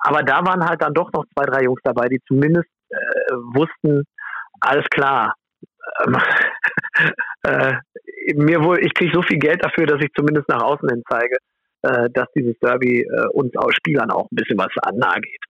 Aber 0.00 0.22
da 0.22 0.44
waren 0.46 0.64
halt 0.66 0.80
dann 0.82 0.94
doch 0.94 1.10
noch 1.12 1.24
zwei, 1.34 1.44
drei 1.44 1.62
Jungs 1.64 1.80
dabei, 1.84 2.08
die 2.08 2.20
zumindest 2.26 2.68
äh, 2.90 2.96
wussten, 3.54 4.04
alles 4.60 4.86
klar. 4.90 5.34
Ähm, 6.06 6.16
äh, 7.42 7.74
mir 8.36 8.62
wohl, 8.62 8.78
ich 8.84 8.92
kriege 8.94 9.12
so 9.14 9.22
viel 9.22 9.38
Geld 9.38 9.64
dafür, 9.64 9.86
dass 9.86 10.00
ich 10.02 10.10
zumindest 10.16 10.48
nach 10.48 10.62
außen 10.62 10.88
hin 10.88 11.02
zeige, 11.08 11.36
äh, 11.82 12.10
dass 12.10 12.26
dieses 12.34 12.58
Derby 12.60 13.02
äh, 13.02 13.26
uns 13.32 13.54
aus 13.56 13.74
Spielern 13.74 14.10
auch 14.10 14.30
ein 14.30 14.36
bisschen 14.36 14.58
was 14.58 14.68
nahe 14.94 15.20
geht. 15.20 15.40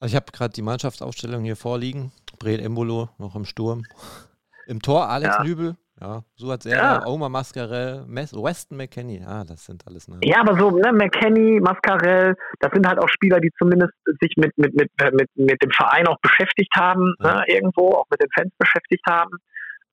Also 0.00 0.12
ich 0.12 0.16
habe 0.16 0.32
gerade 0.32 0.52
die 0.52 0.62
Mannschaftsaufstellung 0.62 1.44
hier 1.44 1.56
vorliegen. 1.56 2.10
Breel 2.38 2.60
Embolo 2.60 3.08
noch 3.18 3.36
im 3.36 3.44
Sturm. 3.44 3.82
Im 4.66 4.80
Tor 4.80 5.08
Alex 5.08 5.36
Ja. 5.38 5.44
Nübel. 5.44 5.76
Ja, 6.00 6.24
Suat 6.34 6.64
Serra, 6.64 6.94
Ja. 7.00 7.06
Omar 7.06 7.28
Mascarell, 7.28 8.04
Weston 8.08 8.76
McKenney. 8.76 9.22
Ah, 9.24 9.44
das 9.44 9.64
sind 9.66 9.86
alles 9.86 10.08
Namen. 10.08 10.22
Ja, 10.24 10.40
aber 10.40 10.58
so, 10.58 10.70
ne, 10.70 10.92
McKenny, 10.92 11.60
Mascarell, 11.60 12.34
das 12.58 12.72
sind 12.72 12.86
halt 12.88 12.98
auch 12.98 13.08
Spieler, 13.08 13.38
die 13.38 13.52
zumindest 13.56 13.92
sich 14.20 14.34
mit, 14.36 14.56
mit, 14.58 14.74
mit, 14.74 14.90
mit, 15.12 15.30
mit 15.36 15.62
dem 15.62 15.70
Verein 15.70 16.08
auch 16.08 16.18
beschäftigt 16.20 16.74
haben, 16.76 17.14
ne, 17.20 17.44
irgendwo, 17.46 17.90
auch 17.90 18.06
mit 18.10 18.20
den 18.20 18.30
Fans 18.34 18.52
beschäftigt 18.58 19.04
haben. 19.08 19.36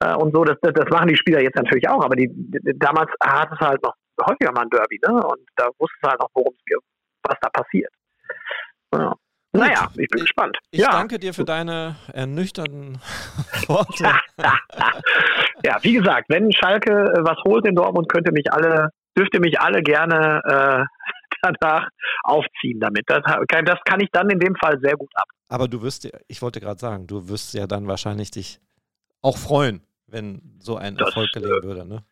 Äh, 0.02 0.16
und 0.16 0.34
so, 0.34 0.44
das, 0.44 0.58
das, 0.62 0.74
das 0.74 0.90
machen 0.90 1.08
die 1.08 1.16
Spieler 1.18 1.42
jetzt 1.42 1.56
natürlich 1.56 1.88
auch, 1.90 2.04
aber 2.04 2.16
die, 2.16 2.30
damals 2.78 3.12
hat 3.22 3.50
es 3.52 3.60
halt 3.60 3.82
noch 3.84 3.94
häufiger 4.26 4.52
mal 4.52 4.62
ein 4.64 4.70
Derby, 4.70 5.00
ne? 5.06 5.14
Und 5.14 5.42
da 5.56 5.68
wussten 5.78 5.98
sie 6.02 6.10
halt 6.10 6.20
noch, 6.20 6.30
worum 6.34 6.54
es 6.58 6.66
geht, 6.66 6.78
was 7.24 7.38
da 7.42 7.50
passiert. 7.50 7.92
Ja. 8.94 9.14
Naja, 9.52 9.90
ich 9.96 10.08
bin 10.10 10.22
gespannt. 10.22 10.58
Ich 10.70 10.80
ja. 10.82 10.92
danke 10.92 11.18
dir 11.18 11.34
für 11.34 11.44
deine 11.44 11.96
ernüchternden 12.14 13.00
Worte. 13.68 14.04
ja, 15.64 15.78
wie 15.82 15.94
gesagt, 15.94 16.26
wenn 16.30 16.52
Schalke 16.52 16.92
äh, 16.92 17.24
was 17.24 17.38
holt 17.46 17.66
in 17.68 17.76
Dortmund, 17.76 18.10
könnte 18.12 18.32
mich 18.32 18.52
alle, 18.52 18.90
dürfte 19.18 19.40
mich 19.40 19.60
alle 19.60 19.82
gerne 19.82 20.42
äh, 20.46 20.86
danach 21.62 21.88
aufziehen 22.24 22.80
damit. 22.80 23.04
Das, 23.08 23.24
kann- 23.48 23.66
das 23.66 23.80
kann 23.86 24.00
ich 24.02 24.10
dann 24.12 24.30
in 24.30 24.40
dem 24.40 24.56
Fall 24.56 24.80
sehr 24.82 24.96
gut 24.96 25.10
ab. 25.16 25.26
Aber 25.48 25.68
du 25.68 25.82
wirst, 25.82 26.08
ich 26.28 26.42
wollte 26.44 26.60
gerade 26.60 26.80
sagen, 26.80 27.08
du 27.08 27.28
wirst 27.28 27.54
ja 27.56 27.66
dann 27.66 27.88
wahrscheinlich 27.88 28.30
dich 28.30 28.60
auch 29.24 29.38
freuen, 29.38 29.82
wenn 30.12 30.58
so 30.60 30.78
ein 30.78 30.98
Erfolg 30.98 31.32
gelingen 31.34 31.64
würde. 31.64 31.86
Ne? 31.86 32.04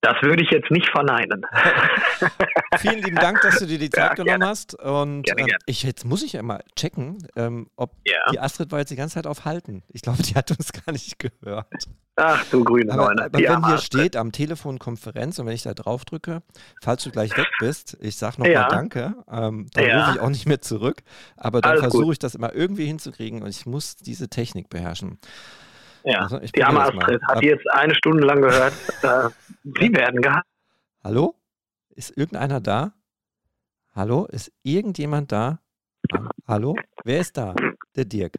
Das 0.00 0.14
würde 0.22 0.44
ich 0.44 0.50
jetzt 0.50 0.70
nicht 0.70 0.88
verneinen. 0.90 1.44
Vielen 2.78 3.02
lieben 3.02 3.16
Dank, 3.16 3.40
dass 3.40 3.58
du 3.58 3.66
dir 3.66 3.78
die 3.80 3.90
Zeit 3.90 4.10
Ja, 4.10 4.14
genommen 4.24 4.44
hast. 4.44 4.74
Und 4.74 5.22
Gerne, 5.24 5.40
ähm, 5.40 5.46
gerne. 5.48 5.58
ich, 5.66 5.82
jetzt 5.82 6.04
muss 6.04 6.22
ich 6.22 6.34
ja 6.34 6.42
mal 6.42 6.62
checken, 6.76 7.26
ähm, 7.34 7.68
ob 7.74 7.96
Ja. 8.06 8.30
die 8.30 8.38
Astrid 8.38 8.70
war 8.70 8.78
jetzt 8.78 8.90
die 8.90 8.96
ganze 8.96 9.14
Zeit 9.14 9.26
auf 9.26 9.44
Halten. 9.44 9.82
Ich 9.88 10.02
glaube, 10.02 10.22
die 10.22 10.34
hat 10.36 10.52
uns 10.52 10.72
gar 10.86 10.92
nicht 10.92 11.18
gehört. 11.18 11.66
Ach 12.14 12.44
du 12.50 12.62
grüne 12.62 12.92
Aber, 12.92 13.06
Neune. 13.06 13.24
aber 13.24 13.38
wenn 13.38 13.66
hier 13.66 13.78
steht 13.78 14.14
am 14.16 14.30
Telefon 14.30 14.78
Konferenz 14.78 15.38
und 15.40 15.46
wenn 15.46 15.54
ich 15.54 15.62
da 15.62 15.74
drauf 15.74 16.04
drücke, 16.04 16.42
falls 16.80 17.02
du 17.02 17.10
gleich 17.10 17.36
weg 17.36 17.48
bist, 17.58 17.96
ich 18.00 18.16
sag 18.16 18.38
nochmal 18.38 18.52
Ja. 18.52 18.68
Danke, 18.68 19.14
ähm, 19.30 19.66
dann 19.72 19.84
Ja. 19.84 19.98
rufe 20.00 20.14
ich 20.14 20.20
auch 20.20 20.28
nicht 20.30 20.46
mehr 20.46 20.60
zurück. 20.60 21.02
Aber 21.36 21.60
dann 21.60 21.78
versuche 21.78 22.12
ich 22.12 22.18
das 22.20 22.36
immer 22.36 22.54
irgendwie 22.54 22.86
hinzukriegen 22.86 23.42
und 23.42 23.48
ich 23.50 23.66
muss 23.66 23.96
diese 23.96 24.28
Technik 24.28 24.68
beherrschen. 24.68 25.18
Ja, 26.04 26.20
Also, 26.20 26.40
ich 26.40 26.52
die 26.52 26.62
arme. 26.64 26.80
Astrid 26.82 27.20
hat 27.26 27.42
jetzt 27.42 27.68
eine 27.70 27.94
Stunde 27.94 28.24
lang 28.24 28.40
gehört. 28.40 28.72
äh, 29.02 29.28
sie 29.64 29.92
werden 29.92 30.22
gehabt. 30.22 30.46
Hallo? 31.04 31.34
Ist 31.90 32.16
irgendeiner 32.16 32.60
da? 32.60 32.92
Hallo? 33.94 34.26
Ist 34.26 34.52
irgendjemand 34.62 35.32
da? 35.32 35.58
Hallo? 36.46 36.76
Wer 37.04 37.20
ist 37.20 37.36
da? 37.36 37.54
Der 37.96 38.04
Dirk. 38.04 38.34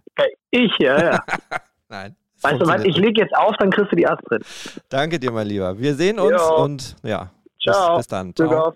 Ich, 0.52 0.72
ja, 0.80 1.12
ja. 1.12 1.20
Nein. 1.90 2.16
Weißt 2.42 2.62
du 2.62 2.66
was, 2.68 2.84
ich 2.86 2.96
lege 2.96 3.22
jetzt 3.22 3.36
auf, 3.36 3.56
dann 3.58 3.70
kriegst 3.70 3.92
du 3.92 3.98
die 3.98 4.08
Astrid. 4.08 4.46
Danke 4.88 5.20
dir, 5.20 5.32
mein 5.32 5.48
Lieber. 5.48 5.78
Wir 5.78 5.94
sehen 5.96 6.20
uns 6.20 6.32
Jo. 6.32 6.64
und 6.64 6.96
ja. 7.04 7.32
Ciao. 7.62 7.90
Bis, 7.90 7.98
bis 7.98 8.08
dann. 8.08 8.34
Ciao. 8.34 8.68
auf. 8.70 8.76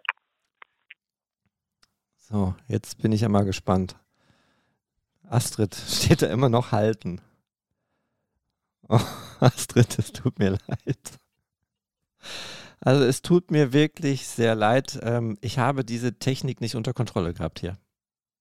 So, 2.17 2.55
jetzt 2.67 3.01
bin 3.01 3.13
ich 3.13 3.21
ja 3.21 3.29
mal 3.29 3.45
gespannt. 3.45 3.95
Astrid 5.29 5.73
steht 5.87 6.21
da 6.21 6.27
immer 6.27 6.49
noch 6.49 6.71
halten. 6.73 7.21
Oh, 8.93 8.99
Astrid, 9.39 9.97
es 9.97 10.11
tut 10.11 10.37
mir 10.37 10.51
leid. 10.51 11.19
Also 12.79 13.03
es 13.03 13.23
tut 13.23 13.49
mir 13.49 13.73
wirklich 13.73 14.27
sehr 14.27 14.53
leid. 14.53 14.99
Ähm, 15.01 15.37
ich 15.41 15.57
habe 15.57 15.83
diese 15.83 16.19
Technik 16.19 16.61
nicht 16.61 16.75
unter 16.75 16.93
Kontrolle 16.93 17.33
gehabt 17.33 17.59
hier. 17.59 17.77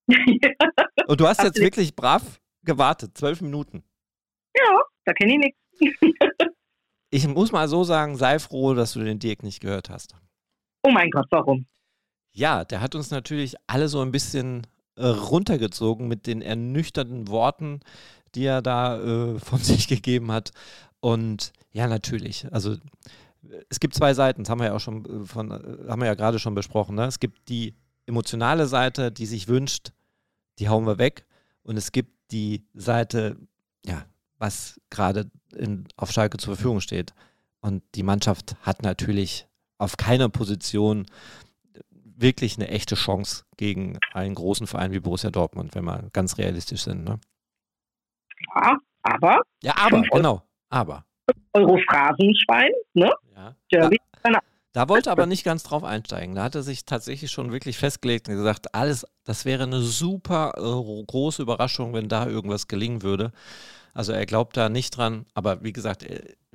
Und 1.07 1.21
du 1.21 1.27
hast 1.27 1.43
jetzt 1.43 1.59
wirklich 1.59 1.97
brav 1.97 2.39
gewartet, 2.65 3.17
zwölf 3.17 3.41
Minuten. 3.41 3.83
Ja, 4.55 4.83
da 5.07 5.13
kenne 5.15 5.33
ich 5.33 5.39
nichts. 5.39 6.07
ich 7.11 7.27
muss 7.27 7.51
mal 7.51 7.69
so 7.69 7.83
sagen, 7.85 8.17
sei 8.17 8.39
froh, 8.39 8.75
dass 8.75 8.93
du 8.93 9.01
den 9.01 9.19
Dirk 9.19 9.43
nicht 9.43 9.61
gehört 9.61 9.89
hast. 9.89 10.17
Oh 10.83 10.91
mein 10.91 11.11
Gott, 11.11 11.27
warum? 11.31 11.67
Ja, 12.33 12.65
der 12.65 12.83
hat 12.83 12.95
uns 12.95 13.11
natürlich 13.11 13.55
alle 13.67 13.89
so 13.89 14.03
ein 14.03 14.13
bisschen 14.13 14.67
äh, 14.97 15.07
runtergezogen 15.07 16.09
mit 16.09 16.27
den 16.27 16.43
ernüchternden 16.43 17.29
Worten, 17.29 17.81
die 18.35 18.45
er 18.45 18.63
da 18.63 18.99
äh, 19.01 19.39
von 19.39 19.59
sich 19.63 19.89
gegeben 19.89 20.33
hat. 20.33 20.53
Und 21.01 21.53
ja, 21.73 21.87
natürlich. 21.87 22.47
Also 22.53 22.77
es 23.69 23.81
gibt 23.81 23.95
zwei 23.95 24.15
Seiten, 24.15 24.45
das 24.45 24.51
haben 24.51 24.61
wir 24.61 24.69
ja 24.69 24.75
auch 24.75 24.81
schon 24.81 25.05
äh, 25.05 25.27
von, 25.27 25.51
äh, 25.51 25.89
haben 25.91 26.01
wir 26.01 26.07
ja 26.07 26.15
gerade 26.15 26.39
schon 26.39 26.55
besprochen. 26.55 26.97
Ne? 26.97 27.07
Es 27.07 27.21
gibt 27.21 27.49
die 27.49 27.75
emotionale 28.07 28.67
Seite, 28.67 29.13
die 29.13 29.27
sich 29.27 29.49
wünscht, 29.49 29.93
die 30.59 30.69
hauen 30.69 30.87
wir 30.87 30.99
weg. 30.99 31.27
Und 31.63 31.77
es 31.77 31.93
gibt 31.93 32.11
die 32.33 32.65
Seite, 32.75 33.37
ja, 33.85 34.05
was 34.39 34.81
gerade 34.91 35.31
auf 35.97 36.11
Schalke 36.11 36.39
zur 36.39 36.57
Verfügung 36.57 36.81
steht. 36.81 37.15
Und 37.61 37.83
die 37.95 38.03
Mannschaft 38.03 38.57
hat 38.63 38.83
natürlich 38.83 39.47
auf 39.79 39.97
keiner 39.97 40.29
Position 40.29 41.07
wirklich 41.91 42.57
eine 42.57 42.69
echte 42.69 42.95
Chance 42.95 43.45
gegen 43.57 43.99
einen 44.13 44.35
großen 44.35 44.67
Verein 44.67 44.93
wie 44.93 45.01
Borussia 45.01 45.31
Dortmund, 45.31 45.75
wenn 45.75 45.85
wir 45.85 46.09
ganz 46.13 46.39
realistisch 46.39 46.83
sind. 46.83 47.05
Ne? 47.05 47.21
Ja, 48.55 48.79
aber. 49.03 49.43
Ja, 49.63 49.75
aber, 49.77 50.03
genau. 50.03 50.43
Aber. 50.71 51.05
Euro 51.55 51.79
Phrasenschwein, 51.89 52.73
ne? 52.95 53.13
Ja. 53.35 53.55
Derby. 53.71 53.99
Da 54.75 54.89
wollte 54.89 55.11
aber 55.11 55.27
nicht 55.27 55.45
ganz 55.45 55.65
drauf 55.65 55.85
einsteigen. 55.85 56.35
Da 56.35 56.45
hat 56.45 56.55
er 56.55 56.63
sich 56.63 56.87
tatsächlich 56.87 57.31
schon 57.31 57.53
wirklich 57.53 57.77
festgelegt 57.77 58.29
und 58.29 58.37
gesagt, 58.37 58.75
alles, 58.75 59.07
das 59.25 59.45
wäre 59.45 59.65
eine 59.65 59.81
super 59.81 60.55
äh, 60.57 61.05
große 61.05 61.43
Überraschung, 61.43 61.93
wenn 61.93 62.09
da 62.09 62.27
irgendwas 62.27 62.69
gelingen 62.69 63.03
würde. 63.03 63.33
Also 63.93 64.13
er 64.13 64.25
glaubt 64.25 64.57
da 64.57 64.71
nicht 64.71 64.97
dran, 64.97 65.27
aber 65.35 65.63
wie 65.63 65.75
gesagt, 65.75 66.07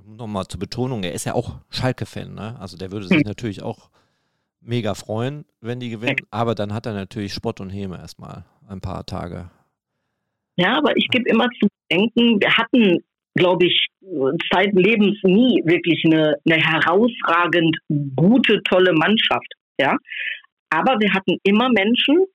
nochmal 0.03 0.47
zur 0.47 0.59
Betonung, 0.59 1.03
er 1.03 1.13
ist 1.13 1.25
ja 1.25 1.35
auch 1.35 1.57
Schalke-Fan, 1.69 2.33
ne? 2.33 2.57
Also 2.59 2.75
der 2.75 2.91
würde 2.91 3.07
sich 3.07 3.17
hm. 3.17 3.27
natürlich 3.27 3.61
auch 3.61 3.91
mega 4.61 4.95
freuen, 4.95 5.45
wenn 5.61 5.79
die 5.79 5.91
gewinnen, 5.91 6.17
aber 6.31 6.55
dann 6.55 6.73
hat 6.73 6.87
er 6.87 6.93
natürlich 6.93 7.33
Spott 7.33 7.61
und 7.61 7.69
Häme 7.69 7.97
erstmal 7.99 8.45
ein 8.67 8.81
paar 8.81 9.05
Tage. 9.05 9.51
Ja, 10.57 10.77
aber 10.77 10.95
ich 10.97 11.07
gebe 11.09 11.29
immer 11.29 11.47
zu 11.59 11.67
denken, 11.91 12.41
wir 12.41 12.57
hatten, 12.57 12.99
glaube 13.35 13.67
ich, 13.67 13.87
zeitlebens 14.51 15.17
nie 15.23 15.61
wirklich 15.65 16.03
eine, 16.05 16.35
eine 16.45 16.61
herausragend 16.61 17.77
gute, 18.15 18.61
tolle 18.63 18.93
Mannschaft. 18.93 19.53
Ja, 19.79 19.95
aber 20.69 20.99
wir 20.99 21.13
hatten 21.13 21.37
immer 21.43 21.69
Menschen, 21.69 22.25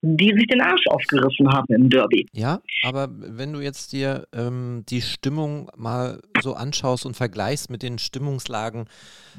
die 0.00 0.32
sich 0.36 0.46
den 0.46 0.60
Arsch 0.60 0.86
aufgerissen 0.88 1.48
haben 1.48 1.66
im 1.74 1.88
Derby. 1.88 2.26
Ja, 2.32 2.60
aber 2.84 3.08
wenn 3.10 3.52
du 3.52 3.60
jetzt 3.60 3.92
dir 3.92 4.26
ähm, 4.32 4.84
die 4.88 5.00
Stimmung 5.00 5.70
mal 5.76 6.20
so 6.40 6.54
anschaust 6.54 7.04
und 7.04 7.16
vergleichst 7.16 7.68
mit 7.68 7.82
den 7.82 7.98
Stimmungslagen 7.98 8.88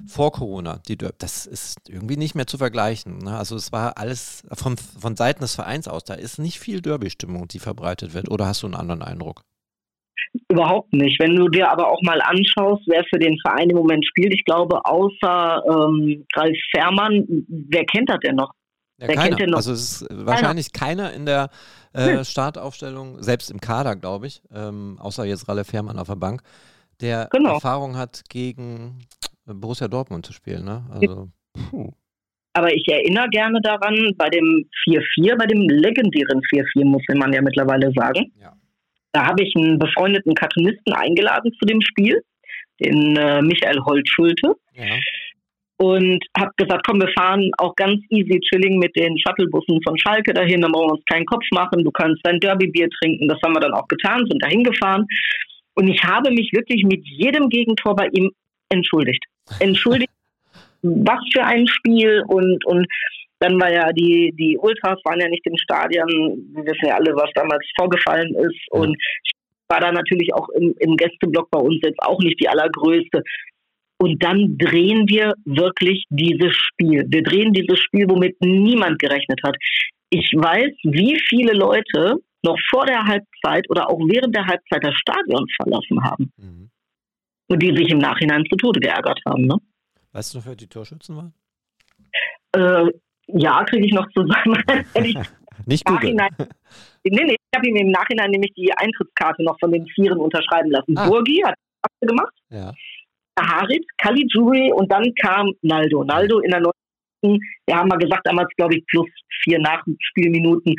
vor 0.05 0.31
Corona, 0.31 0.81
die 0.87 0.97
Derby, 0.97 1.15
das 1.19 1.45
ist 1.45 1.89
irgendwie 1.89 2.17
nicht 2.17 2.35
mehr 2.35 2.47
zu 2.47 2.57
vergleichen. 2.57 3.19
Ne? 3.19 3.37
Also 3.37 3.55
es 3.55 3.71
war 3.71 3.97
alles 3.97 4.43
von, 4.53 4.77
von 4.77 5.15
Seiten 5.15 5.41
des 5.41 5.55
Vereins 5.55 5.87
aus, 5.87 6.03
da 6.03 6.13
ist 6.13 6.39
nicht 6.39 6.59
viel 6.59 6.81
Derby-Stimmung, 6.81 7.47
die 7.47 7.59
verbreitet 7.59 8.13
wird. 8.13 8.29
Oder 8.29 8.47
hast 8.47 8.63
du 8.63 8.67
einen 8.67 8.75
anderen 8.75 9.01
Eindruck? 9.01 9.43
Überhaupt 10.49 10.93
nicht. 10.93 11.19
Wenn 11.19 11.35
du 11.35 11.47
dir 11.47 11.71
aber 11.71 11.89
auch 11.89 12.01
mal 12.03 12.21
anschaust, 12.21 12.83
wer 12.87 13.03
für 13.09 13.17
den 13.17 13.39
Verein 13.39 13.69
im 13.69 13.77
Moment 13.77 14.05
spielt, 14.05 14.33
ich 14.33 14.43
glaube, 14.45 14.83
außer 14.85 15.63
ähm, 15.65 16.25
Ralf 16.35 16.57
Fährmann, 16.71 17.25
wer 17.47 17.85
kennt 17.85 18.09
das 18.09 18.19
denn 18.19 18.35
noch? 18.35 18.51
Ja, 18.99 19.07
keiner. 19.07 19.55
Also 19.55 19.71
es 19.71 20.01
ist 20.01 20.07
wahrscheinlich 20.11 20.73
keiner, 20.73 21.03
keiner 21.03 21.15
in 21.15 21.25
der 21.25 21.49
äh, 21.93 22.17
hm. 22.17 22.23
Startaufstellung, 22.23 23.21
selbst 23.23 23.49
im 23.49 23.61
Kader, 23.61 23.95
glaube 23.95 24.27
ich, 24.27 24.41
ähm, 24.53 24.97
außer 24.99 25.25
jetzt 25.25 25.47
Ralle 25.47 25.63
Fährmann 25.63 25.99
auf 25.99 26.07
der 26.07 26.15
Bank, 26.15 26.41
der 27.01 27.29
genau. 27.31 27.53
Erfahrung 27.53 27.97
hat, 27.97 28.23
gegen 28.29 28.99
Borussia 29.45 29.87
Dortmund 29.87 30.25
zu 30.25 30.33
spielen. 30.33 30.65
Ne? 30.65 30.83
Also, 30.91 31.29
puh. 31.69 31.93
Aber 32.53 32.73
ich 32.73 32.85
erinnere 32.87 33.29
gerne 33.29 33.61
daran, 33.61 34.13
bei 34.17 34.29
dem 34.29 34.65
4-4, 34.87 35.37
bei 35.37 35.45
dem 35.45 35.61
legendären 35.69 36.41
4-4, 36.41 36.83
muss 36.83 37.03
man 37.15 37.31
ja 37.31 37.41
mittlerweile 37.41 37.91
sagen. 37.93 38.33
Ja. 38.41 38.53
Da 39.13 39.25
habe 39.25 39.43
ich 39.43 39.55
einen 39.55 39.79
befreundeten 39.79 40.33
Cartoonisten 40.33 40.93
eingeladen 40.93 41.51
zu 41.57 41.65
dem 41.65 41.79
Spiel, 41.81 42.21
den 42.79 43.15
äh, 43.15 43.41
Michael 43.41 43.79
Holtschulte. 43.85 44.55
Ja 44.73 44.85
und 45.81 46.23
habe 46.37 46.51
gesagt, 46.57 46.85
komm, 46.85 46.99
wir 46.99 47.11
fahren 47.17 47.49
auch 47.57 47.73
ganz 47.75 48.01
easy 48.09 48.39
chilling 48.41 48.79
mit 48.79 48.93
den 48.97 49.17
Shuttlebussen 49.17 49.79
von 49.81 49.97
Schalke 49.97 50.33
dahin, 50.33 50.61
dann 50.61 50.73
brauchen 50.73 50.89
wir 50.89 50.95
uns 50.95 51.05
keinen 51.05 51.25
Kopf 51.25 51.45
machen, 51.51 51.83
du 51.83 51.91
kannst 51.91 52.19
dein 52.23 52.39
Derby-Bier 52.39 52.89
trinken, 53.01 53.27
das 53.29 53.39
haben 53.43 53.53
wir 53.53 53.61
dann 53.61 53.73
auch 53.73 53.87
getan, 53.87 54.25
sind 54.29 54.43
dahin 54.43 54.63
gefahren 54.63 55.07
und 55.75 55.87
ich 55.87 56.03
habe 56.03 56.31
mich 56.31 56.51
wirklich 56.53 56.83
mit 56.83 57.01
jedem 57.07 57.47
Gegentor 57.49 57.95
bei 57.95 58.07
ihm 58.11 58.29
entschuldigt. 58.69 59.23
Entschuldigt, 59.59 60.11
was 60.81 61.19
für 61.31 61.45
ein 61.45 61.65
Spiel 61.67 62.23
und, 62.27 62.65
und 62.65 62.85
dann 63.39 63.59
war 63.59 63.71
ja 63.71 63.91
die, 63.93 64.33
die 64.37 64.57
Ultras 64.57 64.99
waren 65.05 65.21
ja 65.21 65.29
nicht 65.29 65.45
im 65.45 65.57
Stadion, 65.57 66.07
wir 66.53 66.65
wissen 66.65 66.87
ja 66.87 66.95
alle, 66.95 67.15
was 67.15 67.29
damals 67.35 67.65
vorgefallen 67.77 68.35
ist 68.35 68.59
und 68.71 68.97
war 69.69 69.79
da 69.79 69.91
natürlich 69.91 70.33
auch 70.33 70.49
im, 70.49 70.75
im 70.79 70.97
Gästeblock 70.97 71.49
bei 71.51 71.59
uns 71.59 71.79
jetzt 71.83 72.01
auch 72.01 72.19
nicht 72.19 72.39
die 72.41 72.49
allergrößte. 72.49 73.23
Und 74.01 74.23
dann 74.23 74.57
drehen 74.57 75.07
wir 75.09 75.33
wirklich 75.43 76.05
dieses 76.09 76.55
Spiel. 76.55 77.05
Wir 77.09 77.21
drehen 77.21 77.51
dieses 77.53 77.79
Spiel, 77.79 78.05
womit 78.07 78.37
niemand 78.41 78.97
gerechnet 78.97 79.41
hat. 79.43 79.55
Ich 80.09 80.31
weiß, 80.35 80.71
wie 80.83 81.19
viele 81.27 81.53
Leute 81.53 82.15
noch 82.43 82.57
vor 82.69 82.85
der 82.85 83.03
Halbzeit 83.03 83.69
oder 83.69 83.89
auch 83.89 83.99
während 83.99 84.33
der 84.33 84.45
Halbzeit 84.45 84.83
das 84.83 84.95
Stadion 84.95 85.45
verlassen 85.57 86.03
haben. 86.03 86.31
Mhm. 86.37 86.69
Und 87.47 87.61
die 87.61 87.75
sich 87.75 87.89
im 87.89 87.97
Nachhinein 87.97 88.45
zu 88.49 88.55
Tode 88.55 88.79
geärgert 88.79 89.19
haben. 89.27 89.45
Ne? 89.45 89.57
Weißt 90.13 90.33
du 90.33 90.37
noch, 90.37 90.45
wer 90.45 90.55
die 90.55 90.67
Torschützen 90.67 91.17
waren? 91.17 91.33
Äh, 92.55 92.91
ja, 93.27 93.63
kriege 93.65 93.85
ich 93.85 93.93
noch 93.93 94.07
zusammen. 94.15 94.63
Nicht 95.65 95.85
googeln. 95.85 96.15
Nee, 97.03 97.25
nee, 97.25 97.33
ich 97.33 97.55
habe 97.55 97.67
ihm 97.67 97.75
im 97.75 97.91
Nachhinein 97.91 98.31
nämlich 98.31 98.53
die 98.55 98.71
Eintrittskarte 98.71 99.43
noch 99.43 99.59
von 99.59 99.71
den 99.71 99.85
Vieren 99.87 100.19
unterschreiben 100.19 100.71
lassen. 100.71 100.97
Ah. 100.97 101.07
Burgi 101.07 101.43
hat 101.45 101.55
gemacht. 102.01 102.33
Ja. 102.49 102.73
Harit, 103.41 103.85
Caligiuri 103.97 104.71
und 104.73 104.91
dann 104.91 105.03
kam 105.21 105.51
Naldo. 105.61 106.03
Naldo 106.03 106.39
in 106.39 106.51
der 106.51 106.61
90. 106.61 107.41
Wir 107.65 107.75
haben 107.75 107.89
mal 107.89 107.97
gesagt, 107.97 108.25
damals 108.25 108.49
glaube 108.55 108.77
ich 108.77 108.85
plus 108.87 109.07
vier 109.43 109.59
Nachspielminuten, 109.59 110.73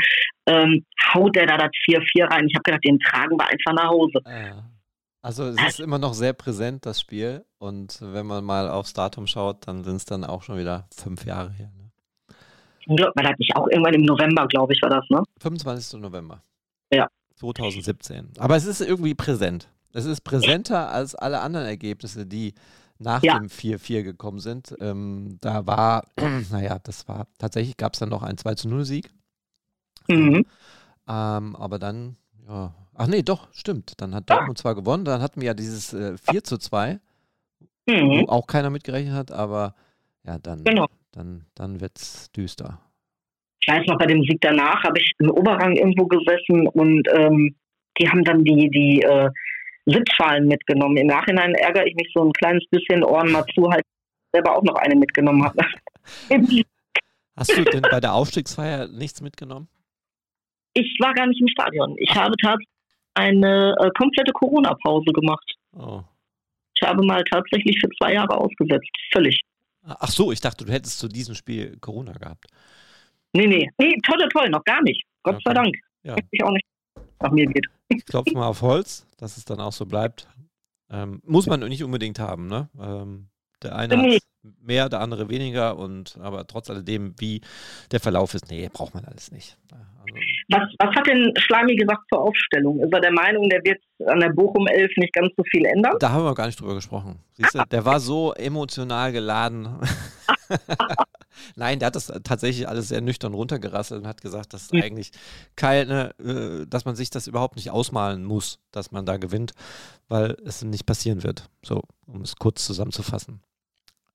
ähm, 0.46 0.84
haut 1.12 1.36
der 1.36 1.46
da 1.46 1.56
das 1.56 1.70
4-4 1.86 2.30
rein. 2.30 2.46
Ich 2.46 2.54
habe 2.54 2.62
gedacht, 2.62 2.84
den 2.84 2.98
tragen 2.98 3.36
wir 3.36 3.46
einfach 3.46 3.72
nach 3.74 3.90
Hause. 3.90 4.20
Also 5.22 5.44
es 5.44 5.62
ist 5.62 5.80
immer 5.80 5.98
noch 5.98 6.14
sehr 6.14 6.32
präsent, 6.32 6.86
das 6.86 7.00
Spiel. 7.00 7.44
Und 7.58 7.98
wenn 8.00 8.26
man 8.26 8.42
mal 8.42 8.70
aufs 8.70 8.94
Datum 8.94 9.26
schaut, 9.26 9.66
dann 9.66 9.84
sind 9.84 9.96
es 9.96 10.06
dann 10.06 10.24
auch 10.24 10.42
schon 10.42 10.58
wieder 10.58 10.88
fünf 10.94 11.26
Jahre 11.26 11.50
her. 11.52 11.70
Ne? 11.76 13.12
War 13.14 13.24
das 13.24 13.38
nicht 13.38 13.54
auch 13.54 13.68
irgendwann 13.68 13.94
im 13.94 14.02
November, 14.02 14.46
glaube 14.48 14.72
ich, 14.72 14.80
war 14.82 14.88
das, 14.88 15.04
ne? 15.10 15.22
25. 15.40 16.00
November. 16.00 16.42
Ja. 16.92 17.06
2017. 17.36 18.32
Aber 18.38 18.56
es 18.56 18.64
ist 18.64 18.80
irgendwie 18.80 19.14
präsent. 19.14 19.68
Es 19.92 20.04
ist 20.04 20.22
präsenter 20.22 20.90
als 20.90 21.14
alle 21.14 21.40
anderen 21.40 21.66
Ergebnisse, 21.66 22.26
die 22.26 22.54
nach 22.98 23.22
ja. 23.22 23.38
dem 23.38 23.48
4-4 23.48 24.02
gekommen 24.02 24.38
sind. 24.38 24.74
Ähm, 24.80 25.38
da 25.40 25.66
war, 25.66 26.04
naja, 26.50 26.78
das 26.82 27.08
war, 27.08 27.26
tatsächlich 27.38 27.76
gab 27.76 27.94
es 27.94 27.98
dann 27.98 28.10
noch 28.10 28.22
einen 28.22 28.38
2-0-Sieg. 28.38 29.10
Mhm. 30.08 30.44
Ähm, 31.08 31.56
aber 31.56 31.78
dann, 31.78 32.16
ja, 32.46 32.74
ach 32.94 33.06
nee, 33.06 33.22
doch, 33.22 33.48
stimmt. 33.52 34.00
Dann 34.00 34.14
hat 34.14 34.28
Dortmund 34.30 34.58
zwar 34.58 34.74
gewonnen, 34.74 35.04
dann 35.04 35.22
hatten 35.22 35.40
wir 35.40 35.48
ja 35.48 35.54
dieses 35.54 35.92
äh, 35.92 36.16
4 36.18 36.44
2, 36.44 37.00
mhm. 37.86 38.10
wo 38.10 38.28
auch 38.28 38.46
keiner 38.46 38.70
mitgerechnet 38.70 39.14
hat, 39.14 39.32
aber 39.32 39.74
ja, 40.24 40.38
dann, 40.38 40.64
genau. 40.64 40.86
dann, 41.12 41.46
dann 41.54 41.80
wird 41.80 41.98
es 41.98 42.30
düster. 42.32 42.80
Ich 43.62 43.68
weiß 43.68 43.86
noch, 43.86 43.98
bei 43.98 44.06
dem 44.06 44.22
Sieg 44.22 44.40
danach 44.40 44.82
habe 44.84 44.98
ich 44.98 45.12
im 45.18 45.30
Oberrang 45.30 45.76
irgendwo 45.76 46.06
gesessen 46.06 46.66
und 46.66 47.06
ähm, 47.12 47.54
die 47.98 48.08
haben 48.08 48.24
dann 48.24 48.44
die, 48.44 48.70
die 48.70 49.02
äh, 49.02 49.30
Sitzschalen 49.86 50.46
mitgenommen. 50.46 50.96
Im 50.96 51.06
Nachhinein 51.06 51.54
ärgere 51.54 51.86
ich 51.86 51.94
mich 51.94 52.10
so 52.14 52.24
ein 52.24 52.32
kleines 52.32 52.64
bisschen 52.70 53.02
Ohren 53.04 53.32
mal 53.32 53.44
zu, 53.54 53.68
halt 53.70 53.84
selber 54.32 54.56
auch 54.56 54.62
noch 54.62 54.76
eine 54.76 54.94
mitgenommen 54.94 55.44
habe. 55.44 55.64
Hast 57.36 57.56
du 57.56 57.64
denn 57.64 57.82
bei 57.82 58.00
der 58.00 58.12
Aufstiegsfeier 58.12 58.88
nichts 58.88 59.20
mitgenommen? 59.20 59.68
Ich 60.74 60.96
war 61.00 61.14
gar 61.14 61.26
nicht 61.26 61.40
im 61.40 61.48
Stadion. 61.48 61.96
Ich 61.98 62.14
habe 62.14 62.34
tatsächlich 62.36 62.68
eine 63.14 63.74
äh, 63.80 63.90
komplette 63.98 64.32
Corona-Pause 64.32 65.12
gemacht. 65.12 65.54
Oh. 65.72 66.02
Ich 66.74 66.82
habe 66.86 67.04
mal 67.04 67.22
tatsächlich 67.24 67.78
für 67.80 67.88
zwei 67.98 68.14
Jahre 68.14 68.36
ausgesetzt. 68.36 68.90
Völlig. 69.12 69.40
Ach 69.84 70.08
so, 70.08 70.32
ich 70.32 70.40
dachte, 70.40 70.64
du 70.64 70.72
hättest 70.72 70.98
zu 70.98 71.08
diesem 71.08 71.34
Spiel 71.34 71.76
Corona 71.80 72.12
gehabt. 72.12 72.46
Nee, 73.32 73.46
nee. 73.46 73.70
Nee, 73.78 73.96
toll, 74.06 74.28
toll, 74.32 74.48
noch 74.50 74.64
gar 74.64 74.82
nicht. 74.82 75.02
Gott 75.22 75.34
okay. 75.34 75.42
sei 75.46 75.54
Dank. 75.54 75.76
Ja. 76.02 76.16
Ich 76.30 76.44
auch 76.44 76.50
nicht 76.50 76.66
nach 77.20 77.30
mir 77.30 77.46
geht. 77.46 77.66
Ich 77.88 78.04
klopfe 78.06 78.34
mal 78.34 78.46
auf 78.46 78.62
Holz, 78.62 79.06
dass 79.18 79.36
es 79.36 79.44
dann 79.44 79.60
auch 79.60 79.72
so 79.72 79.86
bleibt. 79.86 80.28
Ähm, 80.90 81.20
muss 81.24 81.46
man 81.46 81.60
nicht 81.60 81.84
unbedingt 81.84 82.18
haben, 82.18 82.48
ne? 82.48 82.68
Ähm, 82.80 83.28
der 83.62 83.76
eine 83.76 83.96
nee. 83.96 84.18
mehr, 84.62 84.88
der 84.88 85.00
andere 85.00 85.28
weniger 85.28 85.76
und 85.76 86.18
aber 86.20 86.46
trotz 86.46 86.70
alledem, 86.70 87.14
wie 87.18 87.42
der 87.92 88.00
Verlauf 88.00 88.32
ist, 88.32 88.50
nee, 88.50 88.68
braucht 88.72 88.94
man 88.94 89.04
alles 89.04 89.30
nicht. 89.30 89.58
Also, 89.70 89.84
was, 90.48 90.62
was 90.78 90.96
hat 90.96 91.06
denn 91.06 91.32
Schlami 91.36 91.76
gesagt 91.76 92.00
zur 92.08 92.22
Aufstellung? 92.22 92.80
Ist 92.80 92.92
er 92.92 93.00
der 93.00 93.12
Meinung, 93.12 93.48
der 93.50 93.62
wird 93.62 93.82
an 94.06 94.20
der 94.20 94.30
Bochum 94.30 94.66
11 94.66 94.92
nicht 94.96 95.12
ganz 95.12 95.30
so 95.36 95.44
viel 95.44 95.66
ändern? 95.66 95.92
Da 96.00 96.10
haben 96.10 96.24
wir 96.24 96.34
gar 96.34 96.46
nicht 96.46 96.58
drüber 96.58 96.74
gesprochen. 96.74 97.20
Siehst 97.32 97.54
du, 97.54 97.62
der 97.70 97.84
war 97.84 98.00
so 98.00 98.32
emotional 98.32 99.12
geladen. 99.12 99.68
Nein, 101.56 101.78
der 101.78 101.86
hat 101.86 101.96
das 101.96 102.12
tatsächlich 102.24 102.68
alles 102.68 102.88
sehr 102.88 103.00
nüchtern 103.00 103.34
runtergerasselt 103.34 104.02
und 104.02 104.06
hat 104.06 104.20
gesagt, 104.20 104.52
dass 104.54 104.72
mhm. 104.72 104.82
eigentlich 104.82 105.12
keine, 105.56 106.14
äh, 106.18 106.66
dass 106.66 106.84
man 106.84 106.96
sich 106.96 107.10
das 107.10 107.26
überhaupt 107.26 107.56
nicht 107.56 107.70
ausmalen 107.70 108.24
muss, 108.24 108.58
dass 108.70 108.92
man 108.92 109.06
da 109.06 109.16
gewinnt, 109.16 109.52
weil 110.08 110.36
es 110.44 110.62
nicht 110.62 110.86
passieren 110.86 111.22
wird. 111.22 111.48
So, 111.64 111.82
um 112.06 112.22
es 112.22 112.36
kurz 112.36 112.64
zusammenzufassen. 112.64 113.40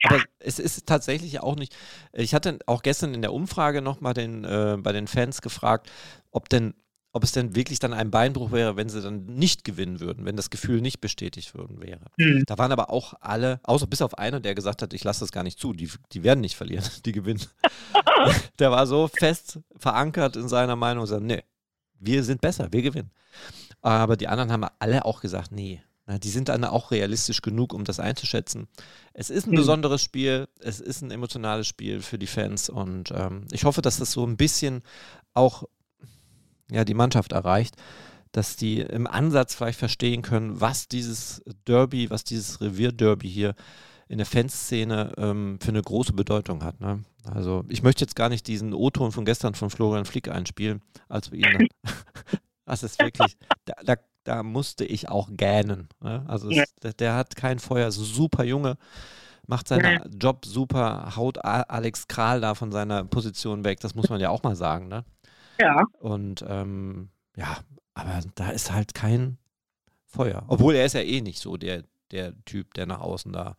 Aber 0.03 0.23
es 0.39 0.59
ist 0.59 0.85
tatsächlich 0.85 1.39
auch 1.39 1.55
nicht. 1.55 1.75
Ich 2.13 2.33
hatte 2.33 2.59
auch 2.67 2.83
gestern 2.83 3.13
in 3.13 3.21
der 3.21 3.33
Umfrage 3.33 3.81
nochmal 3.81 4.13
den, 4.13 4.43
äh, 4.43 4.77
bei 4.79 4.91
den 4.91 5.07
Fans 5.07 5.41
gefragt, 5.41 5.91
ob 6.31 6.49
denn, 6.49 6.75
ob 7.15 7.23
es 7.23 7.31
denn 7.31 7.55
wirklich 7.55 7.79
dann 7.79 7.93
ein 7.93 8.11
Beinbruch 8.11 8.51
wäre, 8.51 8.75
wenn 8.75 8.89
sie 8.89 9.01
dann 9.01 9.25
nicht 9.25 9.63
gewinnen 9.63 10.01
würden, 10.01 10.25
wenn 10.25 10.35
das 10.35 10.49
Gefühl 10.49 10.81
nicht 10.81 10.99
bestätigt 10.99 11.55
worden 11.55 11.81
wäre. 11.81 12.01
Mhm. 12.17 12.43
Da 12.45 12.57
waren 12.57 12.73
aber 12.73 12.89
auch 12.89 13.13
alle, 13.21 13.61
außer 13.63 13.87
bis 13.87 14.01
auf 14.01 14.17
einen, 14.17 14.43
der 14.43 14.53
gesagt 14.53 14.81
hat, 14.81 14.93
ich 14.93 15.05
lasse 15.05 15.21
das 15.21 15.31
gar 15.31 15.43
nicht 15.43 15.57
zu, 15.57 15.71
die, 15.71 15.89
die 16.11 16.23
werden 16.23 16.41
nicht 16.41 16.57
verlieren, 16.57 16.83
die 17.05 17.13
gewinnen. 17.13 17.39
der 18.59 18.69
war 18.69 18.85
so 18.85 19.07
fest 19.07 19.59
verankert 19.77 20.35
in 20.35 20.49
seiner 20.49 20.75
Meinung 20.75 21.03
und 21.03 21.07
sagt, 21.07 21.23
nee, 21.23 21.41
wir 21.99 22.21
sind 22.21 22.41
besser, 22.41 22.67
wir 22.73 22.81
gewinnen. 22.81 23.11
Aber 23.81 24.17
die 24.17 24.27
anderen 24.27 24.51
haben 24.51 24.65
alle 24.79 25.05
auch 25.05 25.21
gesagt, 25.21 25.53
nee, 25.53 25.81
na, 26.07 26.19
die 26.19 26.29
sind 26.29 26.49
dann 26.49 26.65
auch 26.65 26.91
realistisch 26.91 27.41
genug, 27.41 27.73
um 27.73 27.85
das 27.85 28.01
einzuschätzen. 28.01 28.67
Es 29.13 29.29
ist 29.29 29.47
ein 29.47 29.51
mhm. 29.51 29.55
besonderes 29.55 30.01
Spiel, 30.01 30.49
es 30.59 30.81
ist 30.81 31.01
ein 31.01 31.11
emotionales 31.11 31.65
Spiel 31.65 32.01
für 32.01 32.19
die 32.19 32.27
Fans 32.27 32.67
und 32.67 33.11
ähm, 33.15 33.47
ich 33.51 33.63
hoffe, 33.63 33.81
dass 33.81 33.99
das 33.99 34.11
so 34.11 34.25
ein 34.25 34.35
bisschen 34.35 34.83
auch 35.33 35.63
ja, 36.71 36.85
die 36.85 36.93
Mannschaft 36.93 37.31
erreicht, 37.31 37.75
dass 38.31 38.55
die 38.55 38.81
im 38.81 39.07
Ansatz 39.07 39.55
vielleicht 39.55 39.79
verstehen 39.79 40.21
können, 40.21 40.59
was 40.59 40.87
dieses 40.87 41.41
Derby, 41.67 42.09
was 42.09 42.23
dieses 42.23 42.61
Revierderby 42.61 43.29
hier 43.29 43.55
in 44.07 44.17
der 44.17 44.27
Fanszene 44.27 45.13
ähm, 45.17 45.57
für 45.61 45.69
eine 45.69 45.81
große 45.81 46.13
Bedeutung 46.13 46.63
hat. 46.63 46.79
Ne? 46.79 47.03
Also 47.23 47.63
ich 47.69 47.81
möchte 47.81 48.03
jetzt 48.03 48.15
gar 48.15 48.29
nicht 48.29 48.47
diesen 48.47 48.73
O-Ton 48.73 49.11
von 49.11 49.25
gestern 49.25 49.55
von 49.55 49.69
Florian 49.69 50.05
Flick 50.05 50.29
einspielen, 50.29 50.81
als 51.09 51.31
wir 51.31 51.39
ihn 51.39 51.67
Das 52.65 52.81
ist 52.81 52.99
wirklich, 52.99 53.37
da, 53.65 53.73
da 53.83 53.95
da 54.25 54.43
musste 54.43 54.83
ich 54.83 55.07
auch 55.07 55.29
gähnen. 55.31 55.87
Ne? 56.01 56.25
Also 56.27 56.49
es, 56.49 56.73
der 56.97 57.15
hat 57.15 57.35
kein 57.35 57.59
Feuer, 57.59 57.91
super 57.91 58.43
Junge, 58.43 58.77
macht 59.47 59.67
seinen. 59.67 60.01
Job 60.19 60.45
super, 60.45 61.15
haut 61.15 61.43
Alex 61.45 62.07
Kral 62.07 62.41
da 62.41 62.55
von 62.55 62.71
seiner 62.71 63.05
Position 63.05 63.63
weg, 63.63 63.79
das 63.79 63.95
muss 63.95 64.09
man 64.09 64.19
ja 64.19 64.29
auch 64.29 64.43
mal 64.43 64.55
sagen. 64.55 64.87
Ne? 64.87 65.05
Ja. 65.59 65.83
Und 65.99 66.43
ähm, 66.47 67.09
ja, 67.35 67.57
aber 67.93 68.21
da 68.35 68.49
ist 68.51 68.71
halt 68.71 68.93
kein 68.93 69.37
Feuer. 70.05 70.43
Obwohl 70.47 70.75
er 70.75 70.85
ist 70.85 70.93
ja 70.93 71.01
eh 71.01 71.21
nicht 71.21 71.39
so 71.39 71.57
der, 71.57 71.83
der 72.11 72.33
Typ, 72.45 72.73
der 72.73 72.85
nach 72.85 73.01
außen 73.01 73.31
da. 73.31 73.55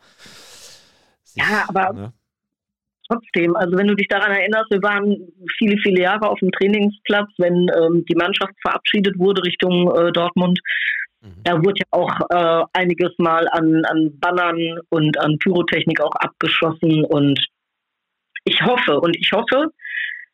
Sich, 1.25 1.43
ja, 1.43 1.65
aber 1.69 1.93
ne? 1.93 2.13
trotzdem, 3.09 3.57
also 3.57 3.77
wenn 3.77 3.87
du 3.87 3.95
dich 3.95 4.09
daran 4.09 4.33
erinnerst, 4.33 4.71
wir 4.71 4.83
waren 4.83 5.17
viele, 5.59 5.77
viele 5.79 6.03
Jahre 6.03 6.29
auf 6.29 6.39
dem 6.41 6.51
Trainingsplatz, 6.53 7.31
wenn 7.39 7.69
ähm, 7.77 8.05
die 8.09 8.15
Mannschaft 8.15 8.55
verabschiedet 8.61 9.19
wurde 9.19 9.43
Richtung 9.43 9.91
äh, 9.97 10.13
Dortmund. 10.13 10.61
Mhm. 11.21 11.43
Da 11.45 11.59
wurde 11.63 11.81
ja 11.81 11.87
auch 11.91 12.13
äh, 12.31 12.65
einiges 12.73 13.13
Mal 13.19 13.49
an, 13.49 13.85
an 13.87 14.19
Bannern 14.19 14.81
und 14.91 15.19
an 15.19 15.39
Pyrotechnik 15.39 16.01
auch 16.01 16.15
abgeschossen. 16.17 17.05
Und 17.05 17.45
ich 18.45 18.63
hoffe, 18.63 19.01
und 19.01 19.17
ich 19.17 19.31
hoffe 19.33 19.73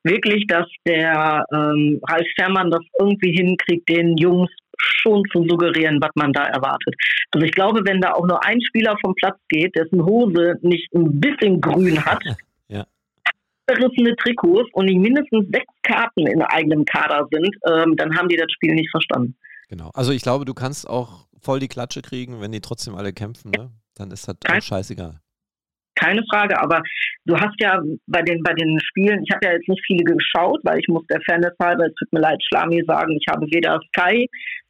wirklich, 0.05 0.47
dass 0.47 0.67
der 0.87 1.45
ähm, 1.53 2.01
Ralf 2.09 2.27
Fährmann 2.37 2.71
das 2.71 2.83
irgendwie 2.99 3.33
hinkriegt, 3.33 3.89
den 3.89 4.17
Jungs 4.17 4.51
schon 4.79 5.23
zu 5.33 5.47
suggerieren, 5.49 5.99
was 6.01 6.11
man 6.15 6.33
da 6.33 6.45
erwartet. 6.47 6.95
Also 7.31 7.47
ich 7.47 7.53
glaube, 7.53 7.83
wenn 7.85 8.01
da 8.01 8.13
auch 8.13 8.27
nur 8.27 8.45
ein 8.45 8.61
Spieler 8.63 8.97
vom 9.01 9.15
Platz 9.15 9.39
geht, 9.49 9.77
dessen 9.77 10.05
Hose 10.05 10.57
nicht 10.63 10.93
ein 10.95 11.21
bisschen 11.21 11.61
grün 11.61 12.05
hat, 12.05 12.23
zerrissene 13.69 14.15
Trikots 14.17 14.69
und 14.73 14.87
nicht 14.87 14.99
mindestens 14.99 15.47
sechs 15.53 15.73
Karten 15.83 16.27
in 16.27 16.43
eigenem 16.43 16.85
Kader 16.85 17.27
sind, 17.31 17.55
ähm, 17.69 17.97
dann 17.97 18.17
haben 18.17 18.29
die 18.29 18.37
das 18.37 18.51
Spiel 18.53 18.75
nicht 18.75 18.91
verstanden. 18.91 19.37
Genau. 19.69 19.91
Also 19.95 20.13
ich 20.13 20.23
glaube, 20.23 20.45
du 20.45 20.55
kannst 20.55 20.89
auch 20.89 21.27
voll 21.41 21.61
die 21.61 21.69
Klatsche 21.69 22.03
kriegen, 22.03 22.41
wenn 22.41 22.53
die 22.53 22.61
trotzdem 22.61 22.95
alle 22.95 23.13
kämpfen, 23.13 23.51
ne? 23.51 23.71
Dann 23.95 24.11
ist 24.11 24.27
das 24.27 24.37
auch 24.49 24.63
scheißegal. 24.63 25.21
Keine 25.95 26.23
Frage, 26.31 26.61
aber 26.61 26.83
du 27.27 27.37
hast 27.39 27.55
ja 27.61 27.81
bei 28.07 28.23
den, 28.23 28.43
bei 28.43 28.55
den 28.55 28.79
Spielen, 28.81 29.23
ich 29.23 29.35
habe 29.35 29.47
ja 29.47 29.53
jetzt 29.53 29.69
nicht 29.69 29.83
viele 29.87 30.05
geschaut, 30.05 30.61
weil 30.65 30.79
ich 30.79 30.89
muss 30.89 31.07
der 31.07 31.21
Fairness 31.23 31.55
halber, 31.61 31.87
es 31.87 31.95
tut 31.95 32.13
mir 32.13 32.21
leid, 32.21 32.43
Schlami 32.49 32.83
sagen, 32.87 33.13
ich 33.13 33.27
habe 33.31 33.47
weder 33.51 33.81
Sky 33.89 34.29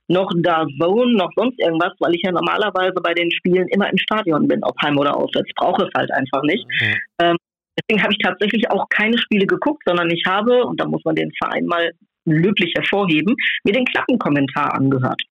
noch 0.09 0.31
da 0.43 0.67
Zone 0.81 1.17
noch 1.17 1.31
sonst 1.37 1.59
irgendwas, 1.61 1.93
weil 2.01 2.15
ich 2.15 2.23
ja 2.25 2.33
normalerweise 2.33 3.01
bei 3.03 3.15
den 3.15 3.31
Spielen 3.31 3.69
immer 3.69 3.89
im 3.89 3.99
Stadion 3.99 4.49
bin, 4.49 4.63
ob 4.65 4.75
heim 4.83 4.99
oder 4.99 5.17
auswärts. 5.17 5.49
Ich 5.49 5.55
brauche 5.55 5.85
es 5.85 5.91
halt 5.97 6.11
einfach 6.13 6.43
nicht. 6.43 6.67
Mhm. 6.81 6.97
Ähm, 7.21 7.37
Deswegen 7.81 8.03
habe 8.03 8.13
ich 8.13 8.19
tatsächlich 8.19 8.71
auch 8.71 8.87
keine 8.91 9.19
Spiele 9.19 9.47
geguckt, 9.47 9.83
sondern 9.87 10.11
ich 10.11 10.23
habe, 10.27 10.65
und 10.65 10.81
da 10.81 10.87
muss 10.87 11.03
man 11.05 11.15
den 11.15 11.33
Verein 11.43 11.65
mal 11.67 11.93
löblich 12.25 12.73
hervorheben, 12.75 13.35
mir 13.65 13.73
den 13.73 13.85
Klappenkommentar 13.87 14.75
angehört. 14.75 15.23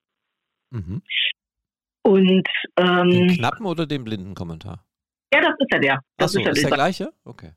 Mhm. 0.72 1.02
Und 2.04 2.48
ähm, 2.78 3.10
den 3.10 3.28
Knappen 3.38 3.66
oder 3.66 3.86
den 3.86 4.04
blinden 4.04 4.34
Kommentar? 4.34 4.84
Ja, 5.34 5.42
das 5.42 5.54
ist 5.60 5.72
ja 5.72 5.80
der. 5.80 6.00
Das 6.18 6.30
Achso, 6.30 6.40
ist, 6.40 6.46
ja 6.46 6.52
ist 6.52 6.64
der 6.64 6.72
gleiche? 6.72 7.14
Okay. 7.24 7.52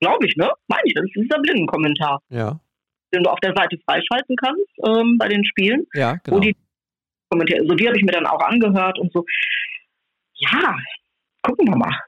Glaube 0.00 0.26
ich, 0.26 0.36
ne? 0.36 0.50
Meine 0.68 0.82
ich, 0.84 0.94
das 0.94 1.04
ist 1.04 1.14
dieser 1.16 1.40
Blindenkommentar. 1.40 2.20
Ja. 2.28 2.60
Den 3.12 3.24
du 3.24 3.30
auf 3.30 3.40
der 3.40 3.54
Seite 3.54 3.76
freischalten 3.84 4.36
kannst 4.36 4.70
ähm, 4.86 5.18
bei 5.18 5.28
den 5.28 5.44
Spielen. 5.44 5.86
Ja, 5.94 6.14
genau. 6.22 6.38
die 6.38 6.56
kommentieren. 7.28 7.66
So, 7.68 7.74
die 7.74 7.86
habe 7.86 7.96
ich 7.96 8.04
mir 8.04 8.12
dann 8.12 8.26
auch 8.26 8.40
angehört 8.40 8.98
und 8.98 9.12
so. 9.12 9.24
Ja, 10.34 10.76
gucken 11.42 11.66
wir 11.66 11.76
mal. 11.76 11.98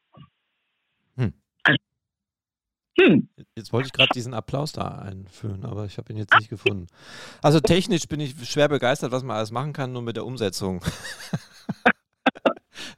Hm. 3.00 3.28
Jetzt 3.56 3.72
wollte 3.72 3.86
ich 3.86 3.92
gerade 3.92 4.10
diesen 4.14 4.34
Applaus 4.34 4.72
da 4.72 4.98
einführen, 4.98 5.64
aber 5.64 5.86
ich 5.86 5.98
habe 5.98 6.12
ihn 6.12 6.18
jetzt 6.18 6.34
nicht 6.36 6.50
gefunden. 6.50 6.88
Also 7.42 7.60
technisch 7.60 8.06
bin 8.06 8.20
ich 8.20 8.34
schwer 8.48 8.68
begeistert, 8.68 9.12
was 9.12 9.22
man 9.22 9.36
alles 9.36 9.50
machen 9.50 9.72
kann, 9.72 9.92
nur 9.92 10.02
mit 10.02 10.16
der 10.16 10.26
Umsetzung. 10.26 10.84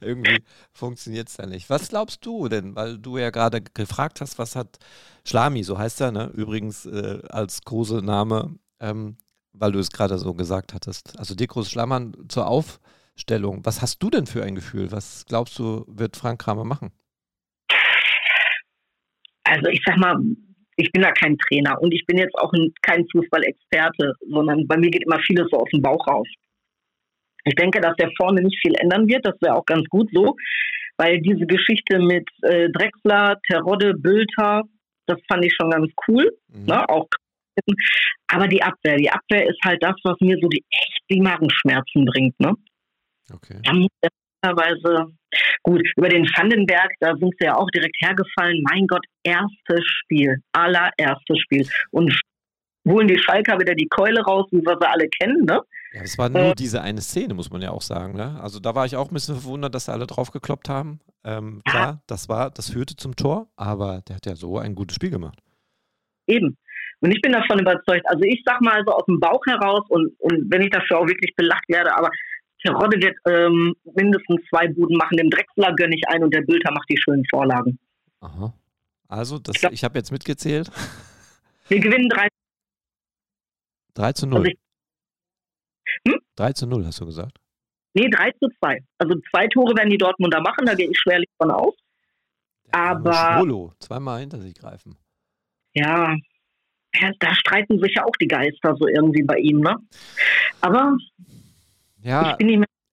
Irgendwie 0.01 0.41
funktioniert 0.73 1.29
es 1.29 1.37
da 1.37 1.45
nicht. 1.45 1.69
Was 1.69 1.89
glaubst 1.89 2.25
du 2.25 2.47
denn? 2.47 2.75
Weil 2.75 2.97
du 2.97 3.17
ja 3.17 3.29
gerade 3.29 3.61
gefragt 3.61 4.21
hast, 4.21 4.39
was 4.39 4.55
hat 4.55 4.77
Schlami, 5.25 5.63
so 5.63 5.77
heißt 5.77 6.01
er, 6.01 6.11
ne? 6.11 6.31
Übrigens 6.33 6.85
äh, 6.85 7.19
als 7.29 7.63
Kosename, 7.63 8.55
ähm, 8.79 9.17
weil 9.53 9.71
du 9.71 9.79
es 9.79 9.91
gerade 9.91 10.17
so 10.17 10.33
gesagt 10.33 10.73
hattest. 10.73 11.17
Also 11.17 11.35
Dekros 11.35 11.69
Schlammern 11.69 12.15
zur 12.29 12.47
Aufstellung. 12.47 13.65
Was 13.65 13.81
hast 13.81 14.01
du 14.03 14.09
denn 14.09 14.27
für 14.27 14.43
ein 14.43 14.55
Gefühl? 14.55 14.91
Was 14.91 15.25
glaubst 15.25 15.57
du, 15.59 15.85
wird 15.87 16.17
Frank 16.17 16.41
Kramer 16.41 16.65
machen? 16.65 16.91
also 19.45 19.69
ich 19.69 19.81
sag 19.85 19.97
mal, 19.97 20.15
ich 20.75 20.91
bin 20.91 21.01
da 21.01 21.11
kein 21.11 21.37
Trainer 21.37 21.81
und 21.81 21.93
ich 21.93 22.05
bin 22.05 22.17
jetzt 22.17 22.35
auch 22.35 22.51
kein 22.81 23.07
Fußballexperte, 23.09 24.13
sondern 24.29 24.67
bei 24.67 24.77
mir 24.77 24.89
geht 24.89 25.05
immer 25.05 25.19
vieles 25.19 25.47
so 25.49 25.59
aus 25.59 25.69
dem 25.71 25.81
Bauch 25.81 26.05
raus. 26.07 26.27
Ich 27.45 27.55
denke, 27.55 27.79
dass 27.79 27.95
der 27.95 28.11
vorne 28.17 28.41
nicht 28.41 28.59
viel 28.61 28.75
ändern 28.75 29.07
wird, 29.07 29.25
das 29.25 29.35
wäre 29.41 29.55
auch 29.55 29.65
ganz 29.65 29.87
gut 29.89 30.09
so, 30.11 30.35
weil 30.97 31.21
diese 31.21 31.45
Geschichte 31.45 31.99
mit 31.99 32.27
äh, 32.41 32.69
Drexler, 32.69 33.39
Terodde, 33.47 33.93
Bülter, 33.93 34.63
das 35.07 35.19
fand 35.27 35.45
ich 35.45 35.53
schon 35.53 35.69
ganz 35.69 35.91
cool, 36.07 36.31
mhm. 36.47 36.65
ne? 36.65 36.89
auch 36.89 37.07
aber 38.27 38.47
die 38.47 38.61
Abwehr, 38.61 38.97
die 38.97 39.09
Abwehr 39.09 39.47
ist 39.47 39.59
halt 39.63 39.81
das, 39.81 39.95
was 40.03 40.19
mir 40.19 40.37
so 40.41 40.49
die 40.49 40.63
echt 40.69 41.03
die 41.09 41.21
Magenschmerzen 41.21 42.05
bringt, 42.05 42.37
ne? 42.39 42.53
Okay. 43.31 43.59
Da 43.63 43.73
muss 43.73 43.89
der 44.01 44.11
Weise 44.55 45.11
gut. 45.63 45.81
Über 45.95 46.09
den 46.09 46.25
Vandenberg, 46.35 46.91
da 46.99 47.15
sind 47.15 47.33
sie 47.39 47.45
ja 47.45 47.55
auch 47.55 47.69
direkt 47.71 47.95
hergefallen. 48.01 48.61
Mein 48.69 48.87
Gott, 48.87 49.05
erstes 49.23 49.83
Spiel, 49.83 50.37
allererstes 50.51 51.39
Spiel. 51.39 51.67
Und 51.91 52.13
holen 52.85 53.07
die 53.07 53.17
Schalker 53.17 53.59
wieder 53.59 53.75
die 53.75 53.87
Keule 53.87 54.21
raus, 54.21 54.47
wie 54.51 54.61
wir 54.61 54.77
sie 54.79 54.87
alle 54.87 55.07
kennen, 55.09 55.45
ne? 55.45 55.61
Ja, 55.93 56.01
es 56.01 56.17
war 56.17 56.29
nur 56.29 56.51
äh, 56.51 56.55
diese 56.55 56.81
eine 56.81 57.01
Szene, 57.01 57.33
muss 57.33 57.49
man 57.49 57.61
ja 57.61 57.71
auch 57.71 57.81
sagen. 57.81 58.17
Ne? 58.17 58.37
Also 58.41 58.59
da 58.59 58.75
war 58.75 58.85
ich 58.85 58.97
auch 58.97 59.09
ein 59.09 59.13
bisschen 59.13 59.35
verwundert, 59.35 59.73
dass 59.73 59.85
sie 59.85 59.93
alle 59.93 60.05
drauf 60.05 60.31
gekloppt 60.31 60.67
haben. 60.67 60.99
Ähm, 61.23 61.61
ja. 61.65 61.71
Klar, 61.71 62.01
das 62.07 62.27
war, 62.27 62.51
das 62.51 62.69
führte 62.69 62.97
zum 62.97 63.15
Tor, 63.15 63.47
aber 63.55 64.01
der 64.07 64.17
hat 64.17 64.25
ja 64.25 64.35
so 64.35 64.57
ein 64.57 64.75
gutes 64.75 64.95
Spiel 64.95 65.09
gemacht. 65.09 65.39
Eben. 66.27 66.57
Und 66.99 67.11
ich 67.11 67.21
bin 67.21 67.31
davon 67.31 67.59
überzeugt. 67.59 68.05
Also 68.07 68.23
ich 68.23 68.43
sag 68.45 68.59
mal 68.61 68.83
so 68.85 68.91
aus 68.91 69.05
dem 69.05 69.19
Bauch 69.21 69.41
heraus 69.47 69.85
und, 69.87 70.11
und 70.19 70.51
wenn 70.51 70.63
ich 70.63 70.69
dafür 70.69 70.99
auch 70.99 71.07
wirklich 71.07 71.33
belacht 71.35 71.63
werde, 71.69 71.95
aber 71.95 72.09
Terodde 72.65 72.99
wird 73.01 73.15
ähm, 73.27 73.75
mindestens 73.95 74.41
zwei 74.49 74.67
Buden 74.67 74.97
machen. 74.97 75.17
Dem 75.17 75.29
Drechsler 75.29 75.73
gönne 75.75 75.95
ich 75.95 76.01
ein 76.07 76.23
und 76.23 76.33
der 76.33 76.41
Bülter 76.41 76.71
macht 76.73 76.89
die 76.89 76.97
schönen 76.97 77.23
Vorlagen. 77.29 77.77
Aha. 78.21 78.53
Also, 79.07 79.37
das, 79.39 79.55
ich, 79.55 79.63
ich 79.71 79.83
habe 79.83 79.97
jetzt 79.97 80.11
mitgezählt. 80.11 80.71
Wir 81.67 81.79
gewinnen 81.79 82.09
3, 82.09 82.27
3 83.95 84.13
zu 84.13 84.27
0. 84.27 84.37
Also 84.37 84.51
ich, 84.51 84.59
hm? 86.07 86.19
3 86.35 86.53
zu 86.53 86.67
0, 86.67 86.85
hast 86.85 87.01
du 87.01 87.05
gesagt? 87.05 87.39
Nee, 87.93 88.09
3 88.09 88.31
zu 88.31 88.49
2. 88.59 88.79
Also 88.97 89.15
zwei 89.31 89.47
Tore 89.47 89.75
werden 89.75 89.89
die 89.89 89.97
Dortmunder 89.97 90.41
machen, 90.41 90.65
da 90.65 90.75
gehe 90.75 90.89
ich 90.89 90.99
schwerlich 90.99 91.29
von 91.37 91.51
aus. 91.51 91.75
Aber 92.71 93.13
Schwolo, 93.13 93.73
zweimal 93.79 94.19
hinter 94.19 94.39
sich 94.41 94.53
greifen. 94.55 94.97
ja, 95.73 96.15
da 97.19 97.35
streiten 97.35 97.79
sich 97.79 97.93
ja 97.95 98.03
auch 98.03 98.15
die 98.19 98.27
Geister 98.27 98.75
so 98.77 98.87
irgendwie 98.87 99.23
bei 99.23 99.37
ihm, 99.37 99.61
ne? 99.61 99.77
Aber 100.61 100.97
Ja, 102.01 102.37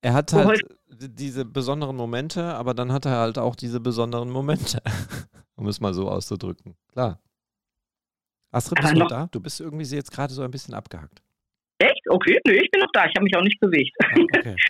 er 0.02 0.14
hat 0.14 0.32
halt 0.32 0.62
diese 0.88 1.44
besonderen 1.44 1.96
Momente, 1.96 2.44
aber 2.54 2.74
dann 2.74 2.92
hat 2.92 3.06
er 3.06 3.18
halt 3.18 3.38
auch 3.38 3.56
diese 3.56 3.80
besonderen 3.80 4.30
Momente, 4.30 4.80
um 5.56 5.66
es 5.66 5.80
mal 5.80 5.94
so 5.94 6.08
auszudrücken. 6.08 6.76
Klar. 6.92 7.20
Astrid, 8.52 8.80
bist 8.80 8.94
du 8.94 8.98
noch- 8.98 9.08
da? 9.08 9.28
Du 9.32 9.40
bist 9.40 9.60
irgendwie 9.60 9.84
jetzt 9.84 10.12
gerade 10.12 10.32
so 10.32 10.42
ein 10.42 10.50
bisschen 10.50 10.74
abgehakt. 10.74 11.20
echt? 11.78 12.02
Okay, 12.08 12.38
nö, 12.46 12.52
ich 12.54 12.70
bin 12.70 12.80
noch 12.80 12.90
da. 12.92 13.06
Ich 13.06 13.14
habe 13.16 13.24
mich 13.24 13.36
auch 13.36 13.42
nicht 13.42 13.58
bewegt. 13.60 13.96
Okay. 14.36 14.56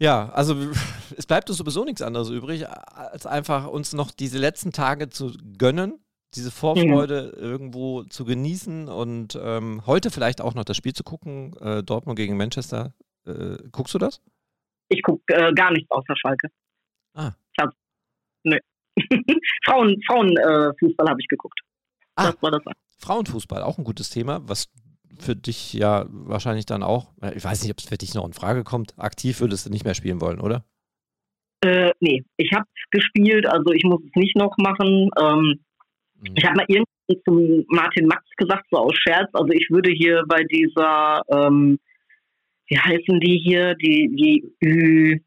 Ja, 0.00 0.28
also 0.28 0.54
es 1.16 1.26
bleibt 1.26 1.48
uns 1.50 1.58
sowieso 1.58 1.84
nichts 1.84 2.02
anderes 2.02 2.30
übrig, 2.30 2.68
als 2.68 3.26
einfach 3.26 3.66
uns 3.66 3.92
noch 3.94 4.12
diese 4.12 4.38
letzten 4.38 4.70
Tage 4.70 5.08
zu 5.08 5.32
gönnen, 5.58 5.98
diese 6.36 6.52
Vorfreude 6.52 7.30
irgendwo 7.36 8.04
zu 8.04 8.24
genießen 8.24 8.86
und 8.88 9.36
ähm, 9.42 9.82
heute 9.86 10.12
vielleicht 10.12 10.40
auch 10.40 10.54
noch 10.54 10.62
das 10.62 10.76
Spiel 10.76 10.92
zu 10.92 11.02
gucken, 11.02 11.56
äh, 11.60 11.82
Dortmund 11.82 12.16
gegen 12.16 12.36
Manchester. 12.36 12.94
Äh, 13.26 13.56
guckst 13.72 13.92
du 13.92 13.98
das? 13.98 14.22
Ich 14.88 15.02
gucke 15.02 15.34
äh, 15.34 15.52
gar 15.52 15.72
nichts 15.72 15.90
außer 15.90 16.14
Schalke. 16.16 16.48
Ah. 17.14 17.32
Ich 17.56 17.64
hab, 17.64 17.74
nö. 18.44 18.56
Frauen, 19.64 20.00
Frauenfußball 20.06 21.06
äh, 21.06 21.10
habe 21.10 21.20
ich 21.20 21.26
geguckt. 21.26 21.58
Ah. 22.14 22.30
Das 22.30 22.40
war 22.40 22.52
das. 22.52 22.62
Frauenfußball, 22.98 23.62
auch 23.62 23.78
ein 23.78 23.84
gutes 23.84 24.10
Thema, 24.10 24.40
was 24.44 24.68
für 25.18 25.34
dich 25.34 25.72
ja 25.72 26.06
wahrscheinlich 26.08 26.66
dann 26.66 26.82
auch, 26.82 27.12
ich 27.34 27.44
weiß 27.44 27.62
nicht, 27.62 27.72
ob 27.72 27.78
es 27.78 27.88
für 27.88 27.96
dich 27.98 28.14
noch 28.14 28.26
in 28.26 28.32
Frage 28.32 28.64
kommt, 28.64 28.94
aktiv 28.98 29.40
würdest 29.40 29.66
du 29.66 29.70
nicht 29.70 29.84
mehr 29.84 29.94
spielen 29.94 30.20
wollen, 30.20 30.40
oder? 30.40 30.64
Äh, 31.60 31.90
nee, 32.00 32.24
ich 32.36 32.52
habe 32.52 32.66
gespielt, 32.90 33.46
also 33.46 33.72
ich 33.72 33.82
muss 33.84 34.00
es 34.04 34.14
nicht 34.14 34.36
noch 34.36 34.56
machen. 34.58 35.10
Ähm, 35.20 35.60
Mhm. 36.20 36.34
Ich 36.36 36.44
habe 36.44 36.56
mal 36.56 36.66
irgendwann 36.68 37.22
zum 37.24 37.64
Martin 37.68 38.06
Max 38.06 38.24
gesagt, 38.36 38.66
so 38.70 38.78
aus 38.78 38.94
Scherz, 38.96 39.28
also 39.32 39.50
ich 39.52 39.68
würde 39.70 39.90
hier 39.90 40.22
bei 40.28 40.42
dieser, 40.44 41.22
ähm, 41.30 41.78
wie 42.66 42.78
heißen 42.78 43.20
die 43.20 43.38
hier, 43.38 43.74
die, 43.74 44.10
die 44.12 44.66
Ü, 44.66 45.18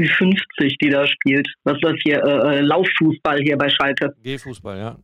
Ü50, 0.00 0.76
die 0.80 0.90
da 0.90 1.06
spielt. 1.06 1.48
Was 1.64 1.74
ist 1.74 1.84
das 1.84 1.94
hier? 2.02 2.22
Äh, 2.22 2.58
äh, 2.58 2.60
Lauffußball 2.60 3.40
hier 3.40 3.56
bei 3.56 3.68
Schalke. 3.68 4.14
G-Fußball, 4.22 4.78
ja. 4.78 4.98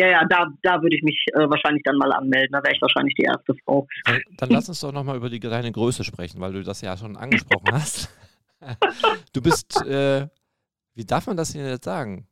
Ja, 0.00 0.08
ja, 0.08 0.24
da, 0.28 0.46
da 0.62 0.80
würde 0.80 0.96
ich 0.96 1.02
mich 1.02 1.18
äh, 1.34 1.40
wahrscheinlich 1.50 1.82
dann 1.84 1.96
mal 1.96 2.12
anmelden. 2.12 2.52
Da 2.52 2.62
wäre 2.62 2.72
ich 2.74 2.80
wahrscheinlich 2.80 3.14
die 3.16 3.24
erste 3.24 3.54
Frau. 3.64 3.86
Dann, 4.04 4.20
dann 4.36 4.50
lass 4.50 4.68
uns 4.68 4.80
doch 4.80 4.92
nochmal 4.92 5.16
über 5.16 5.28
die 5.28 5.40
deine 5.40 5.72
Größe 5.72 6.04
sprechen, 6.04 6.40
weil 6.40 6.52
du 6.52 6.62
das 6.62 6.80
ja 6.82 6.96
schon 6.96 7.16
angesprochen 7.16 7.72
hast. 7.72 8.14
Du 9.32 9.40
bist, 9.40 9.80
äh, 9.86 10.26
wie 10.96 11.04
darf 11.04 11.28
man 11.28 11.36
das 11.36 11.52
denn 11.52 11.64
jetzt 11.64 11.84
sagen? 11.84 12.26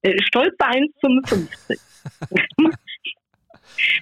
Äh, 0.00 0.14
stolze 0.22 0.56
1,55. 0.56 1.78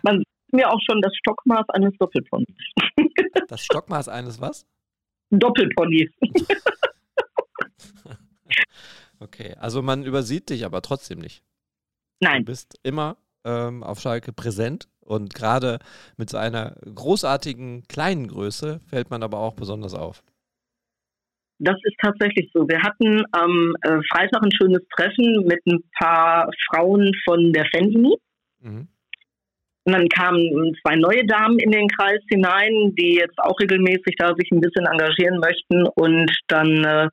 Man 0.05 0.19
sieht 0.19 0.53
mir 0.53 0.71
auch 0.71 0.79
schon 0.89 1.03
das 1.03 1.13
Stockmaß 1.17 1.69
eines 1.71 1.93
Doppelponys. 1.99 2.47
Das 3.49 3.65
Stockmaß 3.65 4.09
eines 4.09 4.41
was? 4.41 4.65
Doppelpony. 5.31 6.09
Okay, 9.19 9.55
also 9.59 9.83
man 9.83 10.05
übersieht 10.05 10.51
dich 10.51 10.65
aber 10.65 10.83
trotzdem 10.83 11.21
nicht. 11.21 11.43
Nein. 12.21 12.41
Du 12.41 12.53
bist 12.53 12.79
immer 12.83 13.17
ähm, 13.45 13.83
auf 13.83 14.01
Schalke 14.01 14.33
präsent 14.33 14.89
und 15.01 15.35
gerade 15.35 15.79
mit 16.17 16.31
so 16.31 16.37
einer 16.37 16.77
großartigen 16.83 17.85
kleinen 17.89 18.29
Größe 18.29 18.81
fällt 18.89 19.11
man 19.11 19.23
aber 19.23 19.39
auch 19.39 19.55
besonders 19.55 19.95
auf. 19.95 20.23
Das 21.59 21.77
ist 21.85 21.97
tatsächlich 22.03 22.51
so. 22.53 22.69
Wir 22.69 22.83
hatten 22.83 23.23
am 23.33 23.75
äh, 23.81 24.01
Freitag 24.11 24.43
ein 24.43 24.53
schönes 24.53 24.83
Treffen 24.95 25.47
mit 25.47 25.65
ein 25.67 25.83
paar 25.99 26.51
Frauen 26.69 27.11
von 27.25 27.53
der 27.53 27.67
Fanini. 27.73 28.15
Mhm. 28.61 28.89
Und 29.85 29.93
dann 29.93 30.09
kamen 30.09 30.75
zwei 30.83 30.97
neue 30.97 31.25
Damen 31.25 31.59
in 31.61 31.71
den 31.71 31.87
Kreis 31.89 32.21
hinein, 32.29 32.93
die 32.99 33.15
jetzt 33.15 33.39
auch 33.39 33.59
regelmäßig 33.61 34.17
da 34.19 34.35
sich 34.35 34.51
ein 34.51 34.61
bisschen 34.61 34.85
engagieren 34.85 35.39
möchten. 35.39 35.87
Und 35.95 36.31
dann 36.49 36.85
äh, 36.85 37.09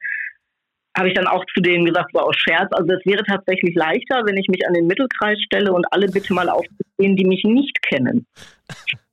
habe 0.96 1.08
ich 1.08 1.14
dann 1.14 1.28
auch 1.28 1.44
zu 1.54 1.62
denen 1.62 1.86
gesagt, 1.86 2.12
so 2.14 2.20
aus 2.20 2.36
Scherz, 2.38 2.70
also 2.72 2.91
es 2.94 3.06
wäre 3.06 3.24
tatsächlich 3.24 3.76
leichter, 3.76 4.22
wenn 4.26 4.38
ich 4.38 4.48
mich 4.48 4.68
an 4.68 4.74
den 4.74 4.88
Mittelkreis 4.88 5.39
stelle 5.41 5.74
und 5.74 5.86
alle 5.91 6.08
bitte 6.08 6.34
mal 6.34 6.50
aufzusehen, 6.50 7.16
die 7.16 7.26
mich 7.26 7.44
nicht 7.44 7.82
kennen. 7.82 8.26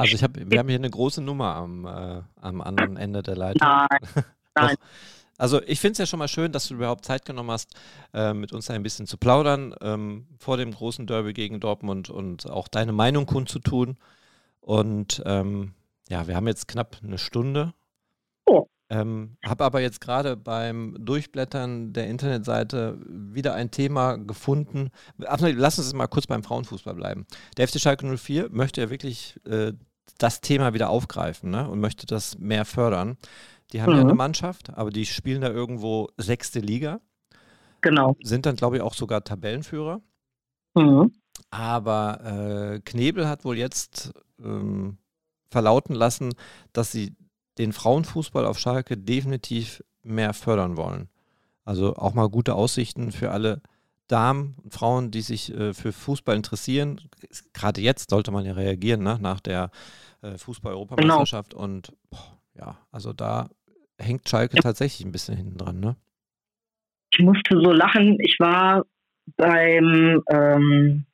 Also 0.00 0.14
ich 0.14 0.22
hab, 0.22 0.32
wir 0.34 0.58
haben 0.58 0.68
hier 0.68 0.78
eine 0.78 0.88
große 0.88 1.20
Nummer 1.20 1.56
am, 1.56 1.84
äh, 1.84 2.22
am 2.40 2.62
anderen 2.62 2.96
Ende 2.96 3.22
der 3.22 3.36
Leitung. 3.36 3.68
Nein, 3.68 4.24
nein. 4.54 4.76
Also 5.36 5.62
ich 5.62 5.78
finde 5.78 5.92
es 5.92 5.98
ja 5.98 6.06
schon 6.06 6.18
mal 6.18 6.28
schön, 6.28 6.52
dass 6.52 6.68
du 6.68 6.74
überhaupt 6.74 7.04
Zeit 7.04 7.26
genommen 7.26 7.50
hast, 7.50 7.74
äh, 8.14 8.32
mit 8.32 8.52
uns 8.52 8.70
ein 8.70 8.82
bisschen 8.82 9.06
zu 9.06 9.18
plaudern 9.18 9.74
ähm, 9.82 10.26
vor 10.38 10.56
dem 10.56 10.70
großen 10.70 11.06
Derby 11.06 11.34
gegen 11.34 11.60
Dortmund 11.60 12.08
und 12.08 12.48
auch 12.50 12.68
deine 12.68 12.92
Meinung 12.92 13.26
kundzutun. 13.26 13.98
Und 14.60 15.22
ähm, 15.26 15.74
ja, 16.08 16.26
wir 16.26 16.34
haben 16.34 16.46
jetzt 16.46 16.66
knapp 16.66 16.96
eine 17.02 17.18
Stunde. 17.18 17.74
Ähm, 18.90 19.36
habe 19.44 19.64
aber 19.64 19.80
jetzt 19.80 20.00
gerade 20.00 20.36
beim 20.36 20.96
Durchblättern 20.98 21.92
der 21.92 22.08
Internetseite 22.08 22.98
wieder 23.06 23.54
ein 23.54 23.70
Thema 23.70 24.16
gefunden. 24.16 24.90
Ach, 25.26 25.38
lass 25.40 25.78
uns 25.78 25.92
mal 25.94 26.08
kurz 26.08 26.26
beim 26.26 26.42
Frauenfußball 26.42 26.94
bleiben. 26.94 27.24
Der 27.56 27.68
FC 27.68 27.78
Schalke 27.80 28.04
04 28.18 28.48
möchte 28.50 28.80
ja 28.80 28.90
wirklich 28.90 29.38
äh, 29.46 29.72
das 30.18 30.40
Thema 30.40 30.74
wieder 30.74 30.90
aufgreifen 30.90 31.50
ne? 31.50 31.68
und 31.70 31.78
möchte 31.78 32.06
das 32.06 32.36
mehr 32.38 32.64
fördern. 32.64 33.16
Die 33.72 33.80
haben 33.80 33.92
ja 33.92 33.98
Mhm. 33.98 34.08
eine 34.08 34.14
Mannschaft, 34.14 34.70
aber 34.70 34.90
die 34.90 35.06
spielen 35.06 35.40
da 35.40 35.48
irgendwo 35.50 36.08
sechste 36.16 36.58
Liga. 36.58 37.00
Genau. 37.82 38.16
Sind 38.22 38.44
dann, 38.44 38.56
glaube 38.56 38.76
ich, 38.76 38.82
auch 38.82 38.94
sogar 38.94 39.22
Tabellenführer. 39.22 40.02
Mhm. 40.74 41.12
Aber 41.50 42.20
äh, 42.74 42.80
Knebel 42.80 43.28
hat 43.28 43.44
wohl 43.44 43.56
jetzt 43.56 44.12
ähm, 44.42 44.98
verlauten 45.50 45.94
lassen, 45.94 46.34
dass 46.72 46.92
sie 46.92 47.14
den 47.58 47.72
Frauenfußball 47.72 48.44
auf 48.44 48.58
Schalke 48.58 48.96
definitiv 48.96 49.82
mehr 50.02 50.32
fördern 50.32 50.76
wollen. 50.76 51.08
Also 51.64 51.96
auch 51.96 52.14
mal 52.14 52.28
gute 52.28 52.54
Aussichten 52.54 53.12
für 53.12 53.30
alle 53.30 53.60
Damen 54.08 54.56
und 54.62 54.74
Frauen, 54.74 55.10
die 55.10 55.20
sich 55.20 55.54
äh, 55.54 55.72
für 55.72 55.92
Fußball 55.92 56.34
interessieren. 56.34 57.00
Gerade 57.52 57.80
jetzt 57.80 58.10
sollte 58.10 58.32
man 58.32 58.44
ja 58.44 58.54
reagieren, 58.54 59.02
ne? 59.02 59.18
nach 59.20 59.40
der 59.40 59.70
äh, 60.22 60.36
Fußball-Europameisterschaft. 60.36 61.54
Und 61.54 61.92
boah, 62.10 62.38
ja, 62.58 62.78
also 62.90 63.12
da 63.12 63.48
hängt 63.98 64.28
Schalke 64.28 64.56
tatsächlich 64.56 65.06
ein 65.06 65.12
bisschen 65.12 65.36
hinten 65.36 65.58
dran. 65.58 65.80
Ne? 65.80 65.96
Ich 67.12 67.20
musste 67.20 67.56
so 67.56 67.72
lachen. 67.72 68.18
Ich 68.20 68.36
war 68.40 68.84
beim 69.36 70.22
ähm, 70.30 71.06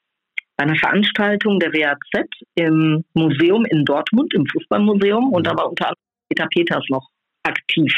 bei 0.56 0.64
einer 0.64 0.76
Veranstaltung 0.76 1.60
der 1.60 1.72
WAZ 1.72 2.26
im 2.54 3.04
Museum 3.12 3.66
in 3.66 3.84
Dortmund, 3.84 4.32
im 4.32 4.46
Fußballmuseum, 4.46 5.32
und 5.32 5.46
da 5.46 5.54
war 5.54 5.68
unter 5.68 5.88
anderem 5.88 6.05
Peter 6.28 6.46
Peters 6.48 6.84
noch 6.88 7.06
aktiv. 7.44 7.92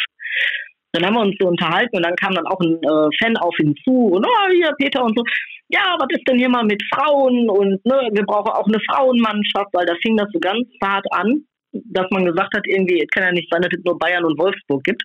Dann 0.92 1.04
haben 1.04 1.14
wir 1.14 1.20
uns 1.20 1.36
so 1.38 1.48
unterhalten 1.48 1.96
und 1.96 2.02
dann 2.02 2.16
kam 2.16 2.34
dann 2.34 2.46
auch 2.46 2.60
ein 2.60 2.82
äh, 2.82 3.16
Fan 3.18 3.36
auf 3.36 3.54
ihn 3.58 3.74
zu 3.84 3.90
und 3.90 4.26
oh, 4.26 4.52
hier 4.52 4.72
Peter 4.78 5.04
und 5.04 5.16
so. 5.16 5.24
Ja, 5.68 5.96
was 5.98 6.08
ist 6.10 6.26
denn 6.26 6.38
hier 6.38 6.48
mal 6.48 6.64
mit 6.64 6.82
Frauen 6.94 7.50
und 7.50 7.84
ne, 7.84 8.08
wir 8.12 8.24
brauchen 8.24 8.52
auch 8.52 8.66
eine 8.66 8.80
Frauenmannschaft, 8.90 9.68
weil 9.72 9.84
da 9.84 9.94
fing 10.00 10.16
das 10.16 10.28
so 10.32 10.40
ganz 10.40 10.66
hart 10.82 11.04
an, 11.12 11.44
dass 11.72 12.06
man 12.10 12.24
gesagt 12.24 12.56
hat, 12.56 12.66
irgendwie, 12.66 13.02
es 13.02 13.10
kann 13.10 13.24
ja 13.24 13.32
nicht 13.32 13.52
sein, 13.52 13.60
dass 13.60 13.72
es 13.76 13.84
nur 13.84 13.98
Bayern 13.98 14.24
und 14.24 14.38
Wolfsburg 14.38 14.82
gibt. 14.84 15.02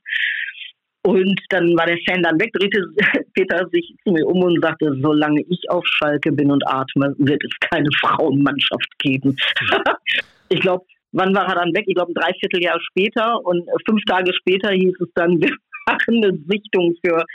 Und 1.06 1.38
dann 1.50 1.76
war 1.76 1.86
der 1.86 1.98
Fan 2.08 2.24
dann 2.24 2.40
weg, 2.40 2.54
drehte 2.54 2.82
Peter 3.34 3.68
sich 3.74 3.94
zu 4.04 4.14
mir 4.14 4.26
um 4.26 4.42
und 4.42 4.64
sagte, 4.64 4.98
solange 5.02 5.42
ich 5.50 5.60
auf 5.70 5.86
Schalke 5.86 6.32
bin 6.32 6.50
und 6.50 6.66
atme, 6.66 7.14
wird 7.18 7.44
es 7.44 7.52
keine 7.70 7.90
Frauenmannschaft 8.00 8.88
geben. 9.00 9.36
ich 10.50 10.62
glaube, 10.62 10.86
wann 11.14 11.34
war 11.34 11.48
er 11.48 11.56
dann 11.56 11.74
weg? 11.74 11.86
Ich 11.88 11.96
glaube, 11.96 12.12
ein 12.12 12.16
Dreivierteljahr 12.16 12.80
später 12.82 13.44
und 13.46 13.68
fünf 13.88 14.04
Tage 14.06 14.34
später 14.34 14.72
hieß 14.72 14.96
es 15.00 15.10
dann, 15.16 15.30
wir 15.42 15.56
machen 15.88 16.24
eine 16.24 16.38
Sichtung 16.48 16.96
für 17.04 17.26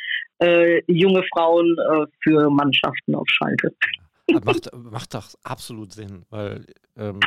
äh, 0.41 0.83
junge 0.87 1.23
Frauen 1.35 1.77
äh, 1.79 2.07
für 2.23 2.51
Mannschaften 2.51 3.15
auf 3.15 3.27
Schalke. 3.29 3.73
Aber 4.31 4.45
macht, 4.45 4.71
macht 4.75 5.15
doch 5.15 5.29
absolut 5.43 5.93
Sinn, 5.93 6.25
weil 6.29 6.67
ähm, 6.97 7.21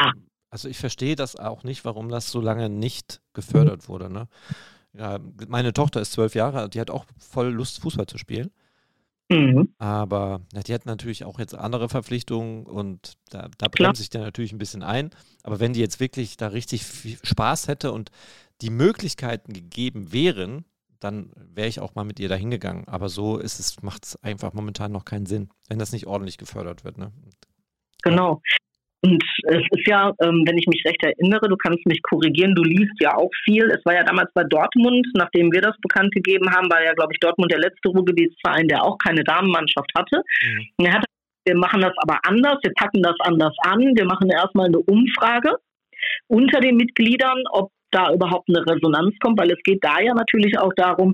also 0.51 0.67
ich 0.67 0.77
verstehe 0.77 1.15
das 1.15 1.37
auch 1.37 1.63
nicht, 1.63 1.85
warum 1.85 2.09
das 2.09 2.29
so 2.29 2.41
lange 2.41 2.69
nicht 2.69 3.21
gefördert 3.33 3.87
wurde. 3.87 4.11
Ne? 4.11 4.27
Ja, 4.93 5.17
meine 5.47 5.73
Tochter 5.73 6.01
ist 6.01 6.11
zwölf 6.11 6.35
Jahre, 6.35 6.69
die 6.69 6.79
hat 6.79 6.91
auch 6.91 7.05
voll 7.17 7.47
Lust, 7.47 7.81
Fußball 7.81 8.05
zu 8.05 8.17
spielen. 8.17 8.51
Mhm. 9.31 9.73
Aber 9.77 10.41
ja, 10.53 10.61
die 10.61 10.73
hat 10.73 10.85
natürlich 10.85 11.23
auch 11.23 11.39
jetzt 11.39 11.55
andere 11.55 11.87
Verpflichtungen 11.87 12.65
und 12.65 13.13
da, 13.29 13.47
da 13.57 13.69
Klar. 13.69 13.89
bremse 13.89 14.03
ich 14.03 14.09
dann 14.09 14.23
natürlich 14.23 14.51
ein 14.51 14.57
bisschen 14.57 14.83
ein. 14.83 15.11
Aber 15.43 15.61
wenn 15.61 15.71
die 15.71 15.79
jetzt 15.79 16.01
wirklich 16.01 16.35
da 16.35 16.47
richtig 16.47 16.83
viel 16.83 17.17
Spaß 17.23 17.69
hätte 17.69 17.93
und 17.93 18.11
die 18.61 18.69
Möglichkeiten 18.69 19.53
gegeben 19.53 20.11
wären, 20.11 20.65
dann 20.99 21.31
wäre 21.35 21.69
ich 21.69 21.79
auch 21.79 21.95
mal 21.95 22.03
mit 22.03 22.19
ihr 22.19 22.27
da 22.27 22.35
hingegangen. 22.35 22.87
Aber 22.89 23.07
so 23.07 23.37
ist 23.37 23.59
es, 23.59 23.81
macht 23.81 24.05
es 24.05 24.21
einfach 24.21 24.51
momentan 24.51 24.91
noch 24.91 25.05
keinen 25.05 25.25
Sinn, 25.25 25.49
wenn 25.69 25.79
das 25.79 25.93
nicht 25.93 26.07
ordentlich 26.07 26.37
gefördert 26.37 26.83
wird. 26.83 26.97
Ne? 26.97 27.13
Genau. 28.03 28.41
Und 29.03 29.23
es 29.47 29.63
ist 29.71 29.87
ja, 29.87 30.13
ähm, 30.21 30.43
wenn 30.45 30.57
ich 30.57 30.67
mich 30.67 30.83
recht 30.85 31.03
erinnere, 31.03 31.49
du 31.49 31.57
kannst 31.57 31.85
mich 31.87 32.01
korrigieren, 32.03 32.53
du 32.53 32.63
liest 32.63 32.93
ja 32.99 33.15
auch 33.15 33.31
viel. 33.43 33.65
Es 33.71 33.83
war 33.83 33.95
ja 33.95 34.03
damals 34.03 34.31
bei 34.33 34.43
Dortmund, 34.43 35.07
nachdem 35.15 35.51
wir 35.51 35.61
das 35.61 35.75
bekannt 35.81 36.13
gegeben 36.13 36.49
haben, 36.51 36.69
war 36.69 36.83
ja, 36.83 36.93
glaube 36.93 37.13
ich, 37.13 37.19
Dortmund 37.19 37.51
der 37.51 37.59
letzte 37.59 37.89
Ruhrgebietsverein, 37.89 38.67
der 38.67 38.83
auch 38.83 38.97
keine 38.99 39.23
Damenmannschaft 39.23 39.91
hatte. 39.95 40.21
Mhm. 40.43 40.67
Und 40.77 40.85
er 40.85 40.93
hat, 40.93 41.05
wir 41.45 41.57
machen 41.57 41.81
das 41.81 41.93
aber 41.97 42.19
anders, 42.23 42.59
wir 42.61 42.73
packen 42.75 43.01
das 43.01 43.15
anders 43.21 43.55
an. 43.63 43.79
Wir 43.95 44.05
machen 44.05 44.29
erstmal 44.29 44.67
eine 44.67 44.79
Umfrage 44.79 45.55
unter 46.27 46.59
den 46.59 46.77
Mitgliedern, 46.77 47.43
ob 47.51 47.71
da 47.89 48.13
überhaupt 48.13 48.49
eine 48.49 48.65
Resonanz 48.65 49.15
kommt, 49.19 49.39
weil 49.39 49.51
es 49.51 49.61
geht 49.63 49.83
da 49.83 49.99
ja 49.99 50.13
natürlich 50.13 50.57
auch 50.59 50.73
darum, 50.75 51.13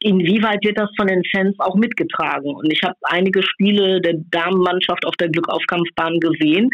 inwieweit 0.00 0.64
wird 0.64 0.78
das 0.78 0.90
von 0.96 1.06
den 1.06 1.22
Fans 1.30 1.54
auch 1.60 1.76
mitgetragen. 1.76 2.54
Und 2.54 2.72
ich 2.72 2.82
habe 2.82 2.94
einige 3.02 3.42
Spiele 3.44 4.00
der 4.00 4.14
Damenmannschaft 4.30 5.06
auf 5.06 5.14
der 5.16 5.28
Glückaufkampfbahn 5.28 6.18
gesehen 6.18 6.70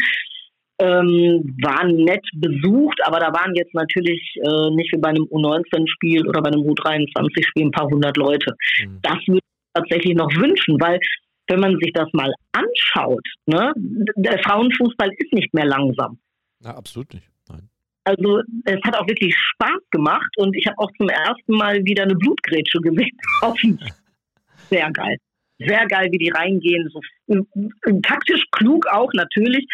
ähm, 0.79 1.55
waren 1.61 1.95
nett 2.03 2.25
besucht, 2.33 2.99
aber 3.05 3.19
da 3.19 3.31
waren 3.31 3.55
jetzt 3.55 3.73
natürlich 3.73 4.21
äh, 4.43 4.69
nicht 4.71 4.91
wie 4.93 4.99
bei 4.99 5.09
einem 5.09 5.23
U19-Spiel 5.25 6.27
oder 6.27 6.41
bei 6.41 6.49
einem 6.49 6.63
U23-Spiel 6.63 7.65
ein 7.65 7.71
paar 7.71 7.87
hundert 7.87 8.17
Leute. 8.17 8.55
Mhm. 8.83 8.99
Das 9.01 9.17
würde 9.27 9.39
ich 9.39 9.73
tatsächlich 9.73 10.15
noch 10.15 10.29
wünschen, 10.35 10.79
weil 10.79 10.99
wenn 11.47 11.59
man 11.59 11.77
sich 11.79 11.93
das 11.93 12.09
mal 12.13 12.33
anschaut, 12.51 13.25
ne, 13.45 13.71
der 14.15 14.39
Frauenfußball 14.39 15.09
ist 15.17 15.33
nicht 15.33 15.53
mehr 15.53 15.65
langsam. 15.65 16.17
Ja, 16.61 16.75
absolut 16.75 17.13
nicht. 17.13 17.27
Nein. 17.49 17.69
Also 18.03 18.41
es 18.65 18.81
hat 18.83 18.97
auch 18.97 19.07
wirklich 19.07 19.35
Spaß 19.35 19.81
gemacht 19.91 20.31
und 20.37 20.55
ich 20.55 20.65
habe 20.67 20.77
auch 20.79 20.91
zum 20.97 21.07
ersten 21.09 21.53
Mal 21.53 21.83
wieder 21.85 22.03
eine 22.03 22.15
Blutgrätsche 22.15 22.79
gesehen. 22.79 23.17
Sehr 24.69 24.91
geil. 24.91 25.17
Sehr 25.59 25.85
geil, 25.87 26.09
wie 26.11 26.17
die 26.17 26.29
reingehen. 26.29 26.89
So, 26.89 26.99
taktisch 28.01 28.43
klug 28.51 28.85
auch 28.87 29.09
natürlich, 29.13 29.65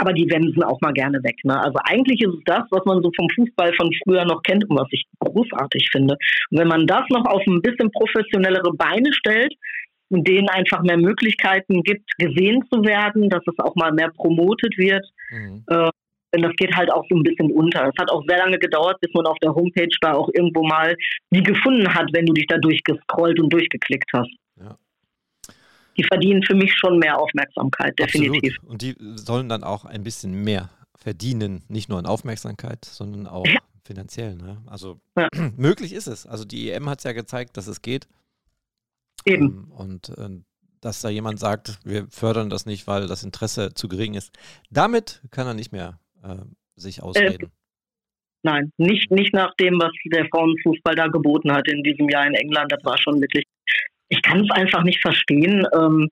aber 0.00 0.12
die 0.12 0.30
wenden 0.30 0.62
auch 0.62 0.80
mal 0.80 0.92
gerne 0.92 1.22
weg. 1.22 1.36
Ne? 1.44 1.58
Also 1.58 1.78
eigentlich 1.84 2.20
ist 2.22 2.34
es 2.34 2.44
das, 2.44 2.62
was 2.70 2.84
man 2.84 3.02
so 3.02 3.10
vom 3.16 3.28
Fußball 3.36 3.72
von 3.74 3.90
früher 4.04 4.24
noch 4.24 4.42
kennt 4.42 4.68
und 4.68 4.78
was 4.78 4.88
ich 4.90 5.04
großartig 5.20 5.88
finde. 5.92 6.16
Und 6.50 6.58
wenn 6.58 6.68
man 6.68 6.86
das 6.86 7.02
noch 7.10 7.26
auf 7.26 7.42
ein 7.46 7.62
bisschen 7.62 7.90
professionellere 7.92 8.72
Beine 8.74 9.12
stellt 9.12 9.54
und 10.08 10.26
denen 10.26 10.48
einfach 10.48 10.82
mehr 10.82 10.96
Möglichkeiten 10.96 11.82
gibt, 11.82 12.10
gesehen 12.18 12.64
zu 12.72 12.82
werden, 12.84 13.28
dass 13.28 13.42
es 13.46 13.58
auch 13.58 13.74
mal 13.76 13.92
mehr 13.92 14.10
promotet 14.16 14.76
wird, 14.76 15.06
mhm. 15.30 15.64
äh, 15.68 15.90
denn 16.32 16.42
das 16.42 16.54
geht 16.56 16.74
halt 16.76 16.92
auch 16.92 17.04
so 17.08 17.16
ein 17.16 17.22
bisschen 17.22 17.50
unter. 17.50 17.88
Es 17.88 18.00
hat 18.00 18.10
auch 18.10 18.22
sehr 18.28 18.38
lange 18.38 18.58
gedauert, 18.58 19.00
bis 19.00 19.12
man 19.14 19.26
auf 19.26 19.38
der 19.42 19.54
Homepage 19.54 19.88
da 20.00 20.14
auch 20.14 20.28
irgendwo 20.32 20.62
mal 20.62 20.94
die 21.30 21.42
gefunden 21.42 21.92
hat, 21.92 22.08
wenn 22.12 22.26
du 22.26 22.32
dich 22.32 22.46
da 22.46 22.56
durchgescrollt 22.58 23.40
und 23.40 23.52
durchgeklickt 23.52 24.10
hast. 24.12 24.30
Die 25.96 26.04
verdienen 26.04 26.42
für 26.42 26.54
mich 26.54 26.72
schon 26.74 26.98
mehr 26.98 27.18
Aufmerksamkeit, 27.18 27.98
definitiv. 27.98 28.54
Absolut. 28.56 28.70
Und 28.70 28.82
die 28.82 28.96
sollen 29.16 29.48
dann 29.48 29.64
auch 29.64 29.84
ein 29.84 30.02
bisschen 30.02 30.32
mehr 30.44 30.70
verdienen, 30.94 31.64
nicht 31.68 31.88
nur 31.88 31.98
an 31.98 32.06
Aufmerksamkeit, 32.06 32.84
sondern 32.84 33.26
auch 33.26 33.46
ja. 33.46 33.58
finanziell. 33.84 34.36
Ne? 34.36 34.58
Also 34.66 35.00
ja. 35.16 35.28
möglich 35.56 35.92
ist 35.92 36.06
es. 36.06 36.26
Also 36.26 36.44
die 36.44 36.70
EM 36.70 36.88
hat 36.88 36.98
es 36.98 37.04
ja 37.04 37.12
gezeigt, 37.12 37.56
dass 37.56 37.66
es 37.66 37.82
geht. 37.82 38.06
Eben. 39.24 39.44
Ähm, 39.44 39.72
und 39.72 40.08
äh, 40.10 40.28
dass 40.80 41.02
da 41.02 41.08
jemand 41.10 41.38
sagt, 41.38 41.78
wir 41.84 42.06
fördern 42.08 42.50
das 42.50 42.66
nicht, 42.66 42.86
weil 42.86 43.06
das 43.06 43.22
Interesse 43.22 43.74
zu 43.74 43.88
gering 43.88 44.14
ist. 44.14 44.32
Damit 44.70 45.22
kann 45.30 45.46
er 45.46 45.54
nicht 45.54 45.72
mehr 45.72 45.98
äh, 46.22 46.36
sich 46.76 47.02
ausreden. 47.02 47.46
Äh, 47.46 47.50
nein, 48.42 48.72
nicht, 48.78 49.10
nicht 49.10 49.34
nach 49.34 49.54
dem, 49.56 49.78
was 49.78 49.92
der 50.06 50.26
Frauenfußball 50.28 50.94
da 50.94 51.08
geboten 51.08 51.52
hat 51.52 51.68
in 51.68 51.82
diesem 51.82 52.08
Jahr 52.08 52.26
in 52.26 52.34
England. 52.34 52.72
Das 52.72 52.82
war 52.84 52.96
schon 52.98 53.20
wirklich 53.20 53.44
ich 54.10 54.20
kann 54.22 54.44
es 54.44 54.50
einfach 54.50 54.82
nicht 54.82 55.00
verstehen. 55.00 55.66
Ähm, 55.74 56.08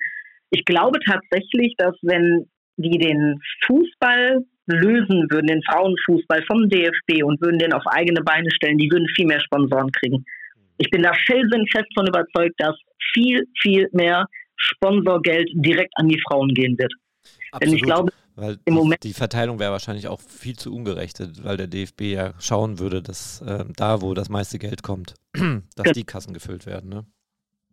ich 0.50 0.64
glaube 0.64 0.98
tatsächlich, 1.06 1.74
dass 1.76 1.94
wenn 2.02 2.48
die 2.76 2.96
den 2.96 3.40
Fußball 3.66 4.44
lösen 4.66 5.26
würden, 5.30 5.48
den 5.48 5.62
Frauenfußball 5.64 6.42
vom 6.46 6.68
DFB 6.68 7.24
und 7.24 7.40
würden 7.40 7.58
den 7.58 7.72
auf 7.72 7.86
eigene 7.86 8.22
Beine 8.22 8.50
stellen, 8.50 8.78
die 8.78 8.90
würden 8.90 9.08
viel 9.14 9.26
mehr 9.26 9.40
Sponsoren 9.40 9.90
kriegen. 9.92 10.24
Ich 10.78 10.90
bin 10.90 11.02
da 11.02 11.12
felsenfest 11.26 11.88
von 11.94 12.06
überzeugt, 12.06 12.54
dass 12.58 12.76
viel, 13.12 13.44
viel 13.60 13.88
mehr 13.92 14.26
Sponsorgeld 14.56 15.50
direkt 15.54 15.92
an 15.96 16.08
die 16.08 16.20
Frauen 16.28 16.54
gehen 16.54 16.78
wird. 16.78 16.92
Absolut. 17.50 17.62
Denn 17.62 17.76
ich 17.76 17.82
glaube, 17.82 18.12
weil 18.36 18.58
im 18.66 18.74
Moment 18.74 19.02
die 19.02 19.14
Verteilung 19.14 19.58
wäre 19.58 19.72
wahrscheinlich 19.72 20.06
auch 20.06 20.20
viel 20.20 20.56
zu 20.56 20.72
ungerecht, 20.72 21.20
weil 21.42 21.56
der 21.56 21.66
DFB 21.66 22.02
ja 22.02 22.34
schauen 22.38 22.78
würde, 22.78 23.02
dass 23.02 23.40
äh, 23.40 23.64
da, 23.76 24.00
wo 24.00 24.14
das 24.14 24.28
meiste 24.28 24.60
Geld 24.60 24.84
kommt, 24.84 25.14
dass 25.32 25.86
ja. 25.86 25.92
die 25.92 26.04
Kassen 26.04 26.34
gefüllt 26.34 26.66
werden. 26.66 26.88
Ne? 26.88 27.04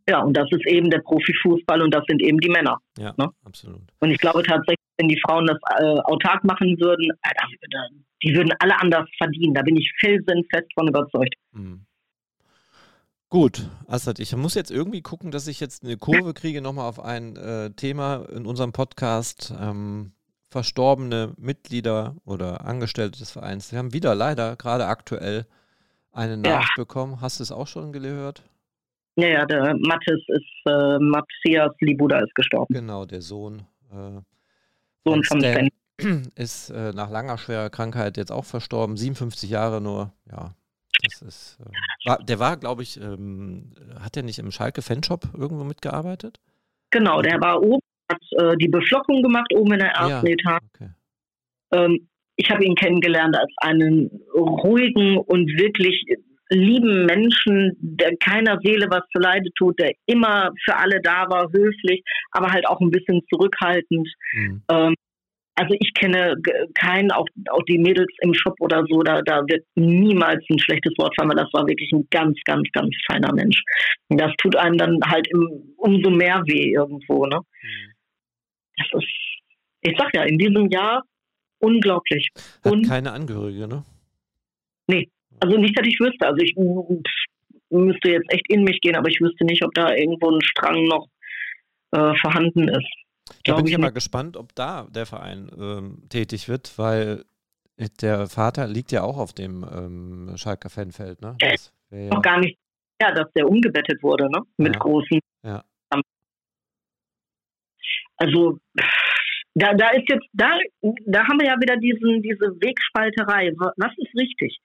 Ja, 0.08 0.22
und 0.22 0.38
das 0.38 0.48
ist 0.52 0.66
eben 0.68 0.90
der 0.92 1.00
Profifußball 1.00 1.82
und 1.82 1.92
das 1.94 2.04
sind 2.08 2.22
eben 2.22 2.40
die 2.40 2.50
Männer. 2.50 2.80
Ja, 2.98 3.14
ne? 3.18 3.30
absolut. 3.44 3.82
Und 4.00 4.12
ich 4.12 4.20
glaube 4.20 4.44
tatsächlich, 4.44 4.78
wenn 4.98 5.08
die 5.08 5.20
Frauen 5.26 5.48
das 5.48 5.58
äh, 5.80 6.00
autark 6.02 6.44
machen 6.44 6.80
würden, 6.80 7.10
äh, 7.24 7.32
die 8.24 8.36
würden 8.36 8.54
alle 8.60 8.80
anders 8.80 9.10
verdienen. 9.18 9.54
Da 9.54 9.62
bin 9.64 9.76
ich 9.76 9.92
felsenfest 10.00 10.72
von 10.74 10.88
überzeugt. 10.88 11.36
Mhm. 11.52 11.86
Gut, 13.30 13.68
Assad, 13.88 14.20
ich 14.20 14.36
muss 14.36 14.54
jetzt 14.54 14.72
irgendwie 14.72 15.02
gucken, 15.02 15.32
dass 15.32 15.48
ich 15.48 15.60
jetzt 15.60 15.84
eine 15.84 15.98
Kurve 15.98 16.34
kriege 16.34 16.62
nochmal 16.62 16.88
auf 16.88 17.00
ein 17.00 17.36
äh, 17.36 17.72
Thema 17.72 18.26
in 18.32 18.46
unserem 18.46 18.72
Podcast. 18.72 19.54
Ähm, 19.60 20.12
verstorbene 20.50 21.34
Mitglieder 21.38 22.16
oder 22.24 22.66
Angestellte 22.66 23.20
des 23.20 23.32
Vereins. 23.32 23.74
Wir 23.74 23.80
haben 23.80 23.92
wieder 23.92 24.16
leider 24.16 24.56
gerade 24.56 24.86
aktuell 24.86 25.48
eine 26.14 26.38
Nachricht 26.38 26.78
ja. 26.78 26.84
bekommen. 26.84 27.20
Hast 27.20 27.40
du 27.40 27.44
es 27.44 27.52
auch 27.52 27.68
schon 27.68 27.92
gehört? 27.92 28.42
Ja, 29.18 29.28
ja, 29.28 29.46
der 29.46 29.76
Mathis 29.80 30.22
ist, 30.28 30.66
äh, 30.66 31.00
Matthias 31.00 31.74
Libuda 31.80 32.20
ist 32.20 32.36
gestorben. 32.36 32.74
Genau, 32.74 33.06
der 33.06 33.22
Sohn. 33.22 33.64
Äh, 33.92 34.20
Sohn 35.06 35.24
von 35.24 35.42
Sven. 35.42 35.70
Ist 36.36 36.72
äh, 36.72 36.92
nach 36.92 37.10
langer 37.10 37.38
schwerer 37.38 37.70
Krankheit 37.70 38.18
jetzt 38.18 38.32
auch 38.32 38.44
verstorben, 38.44 38.98
57 38.98 39.50
Jahre 39.50 39.80
nur. 39.80 40.12
Ja, 40.30 40.54
das 41.04 41.22
ist. 41.22 41.58
Äh, 41.62 42.10
war, 42.10 42.18
der 42.18 42.40
war, 42.40 42.58
glaube 42.58 42.84
ich, 42.84 43.00
ähm, 43.00 43.72
hat 43.98 44.18
der 44.18 44.24
nicht 44.24 44.40
im 44.40 44.52
Schalke 44.52 44.82
Fanshop 44.82 45.30
irgendwo 45.34 45.64
mitgearbeitet? 45.64 46.42
Genau, 46.92 47.22
der 47.22 47.40
war 47.40 47.62
oben, 47.62 47.80
hat 48.12 48.22
äh, 48.32 48.58
die 48.58 48.68
Beflockung 48.68 49.24
gemacht, 49.24 49.54
oben 49.56 49.72
in 49.72 49.80
der 49.80 49.92
ersten 49.92 50.28
ja, 50.28 50.34
Etage. 50.34 50.64
Okay. 50.74 50.90
Ähm, 51.72 52.10
ich 52.36 52.50
habe 52.52 52.66
ihn 52.66 52.76
kennengelernt 52.76 53.38
als 53.38 53.54
einen 53.58 54.10
ruhigen 54.34 55.18
und 55.18 55.48
wirklich 55.58 56.06
lieben 56.50 57.06
Menschen, 57.06 57.76
der 57.80 58.16
keiner 58.18 58.60
Seele 58.64 58.88
was 58.90 59.04
zu 59.12 59.20
Leide 59.20 59.50
tut, 59.58 59.80
der 59.80 59.94
immer 60.06 60.52
für 60.64 60.76
alle 60.76 61.02
da 61.02 61.28
war, 61.30 61.50
höflich, 61.52 62.04
aber 62.32 62.52
halt 62.52 62.68
auch 62.68 62.80
ein 62.82 62.92
bisschen 62.92 63.22
zurückhaltend. 63.30 64.08
Mhm. 64.34 64.64
Ähm, 64.70 64.96
also 65.56 65.74
ich 65.80 65.94
kenne 65.94 66.36
keinen, 66.74 67.12
auch, 67.12 67.28
auch 67.50 67.64
die 67.64 67.78
Mädels 67.78 68.12
im 68.20 68.34
Shop 68.34 68.56
oder 68.60 68.84
so, 68.90 69.02
da, 69.02 69.22
da 69.22 69.42
wird 69.48 69.66
niemals 69.76 70.44
ein 70.50 70.60
schlechtes 70.60 70.94
Wort 70.98 71.16
fallen, 71.16 71.30
weil 71.30 71.38
das 71.38 71.54
war 71.54 71.66
wirklich 71.66 71.92
ein 71.94 72.06
ganz, 72.12 72.38
ganz, 72.44 72.68
ganz 72.74 72.94
feiner 73.10 73.34
Mensch. 73.34 73.62
Und 74.10 74.20
das 74.20 74.32
tut 74.38 74.56
einem 74.58 74.78
dann 74.78 75.00
halt 75.06 75.28
im, 75.30 75.74
umso 75.78 76.10
mehr 76.10 76.44
weh 76.46 76.74
irgendwo. 76.74 77.26
Ne? 77.26 77.40
Mhm. 77.40 77.92
Das 78.78 79.02
ist, 79.02 79.10
ich 79.82 79.98
sag 79.98 80.14
ja, 80.14 80.24
in 80.24 80.38
diesem 80.38 80.70
Jahr 80.70 81.04
unglaublich. 81.60 82.28
Hat 82.64 82.74
Un 82.74 82.84
keine 82.84 83.14
Angehörige, 83.14 83.68
ne? 83.68 83.86
Nee, 84.88 85.10
also 85.40 85.58
nicht, 85.58 85.78
dass 85.78 85.88
ich 85.88 86.00
wüsste. 86.00 86.28
Also 86.28 86.38
ich 86.42 86.56
müsste 87.70 88.12
jetzt 88.12 88.32
echt 88.32 88.50
in 88.50 88.64
mich 88.64 88.80
gehen, 88.82 88.96
aber 88.96 89.10
ich 89.10 89.20
wüsste 89.20 89.46
nicht, 89.46 89.64
ob 89.64 89.74
da 89.74 89.94
irgendwo 89.94 90.30
ein 90.30 90.42
Strang 90.42 90.84
noch 90.86 91.08
äh, 91.92 92.14
vorhanden 92.22 92.68
ist. 92.68 92.88
Da 93.44 93.56
bin 93.56 93.68
ich 93.68 93.76
aber 93.76 93.92
gespannt, 93.92 94.38
ob 94.38 94.54
da 94.56 94.88
der 94.90 95.06
Verein 95.06 95.50
ähm, 95.58 96.04
tätig 96.10 96.48
wird, 96.48 96.78
weil 96.78 97.26
der 98.02 98.28
Vater 98.28 98.68
liegt 98.68 98.92
ja 98.92 99.04
auch 99.04 99.18
auf 99.18 99.34
dem 99.34 99.64
ähm, 99.64 100.38
Schalker 100.38 100.70
Fanfeld, 100.70 101.22
ne? 101.22 101.36
Das 101.40 101.74
ja 101.92 102.08
noch 102.08 102.22
gar 102.22 102.40
nicht, 102.40 102.58
ja, 103.02 103.12
dass 103.12 103.32
der 103.34 103.48
umgebettet 103.48 104.02
wurde, 104.04 104.30
ne? 104.30 104.42
Mit 104.58 104.76
ja. 104.76 104.80
großen. 104.80 105.20
Ja. 105.44 105.64
Also 108.18 108.60
da, 109.56 109.74
da 109.74 109.90
ist 109.90 110.08
jetzt, 110.10 110.28
da, 110.34 110.52
da 111.06 111.28
haben 111.28 111.40
wir 111.40 111.48
ja 111.48 111.56
wieder 111.60 111.78
diesen, 111.78 112.22
diese 112.22 112.52
Wegspalterei. 112.62 113.52
Was 113.58 113.94
ist 113.98 114.16
richtig? 114.16 114.58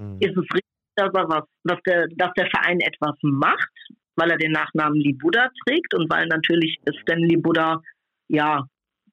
Mhm. 0.00 0.16
Ist 0.20 0.36
es 0.36 0.44
richtig, 0.54 0.64
dass, 0.96 1.12
er 1.14 1.28
was, 1.28 1.44
dass, 1.64 1.78
der, 1.82 2.08
dass 2.16 2.32
der 2.34 2.46
Verein 2.46 2.80
etwas 2.80 3.14
macht, 3.22 3.70
weil 4.16 4.30
er 4.30 4.38
den 4.38 4.52
Nachnamen 4.52 4.98
Libuda 4.98 5.50
trägt 5.66 5.94
und 5.94 6.10
weil 6.10 6.26
natürlich 6.26 6.78
Stan 7.02 7.18
Libuda 7.18 7.80
ja 8.28 8.66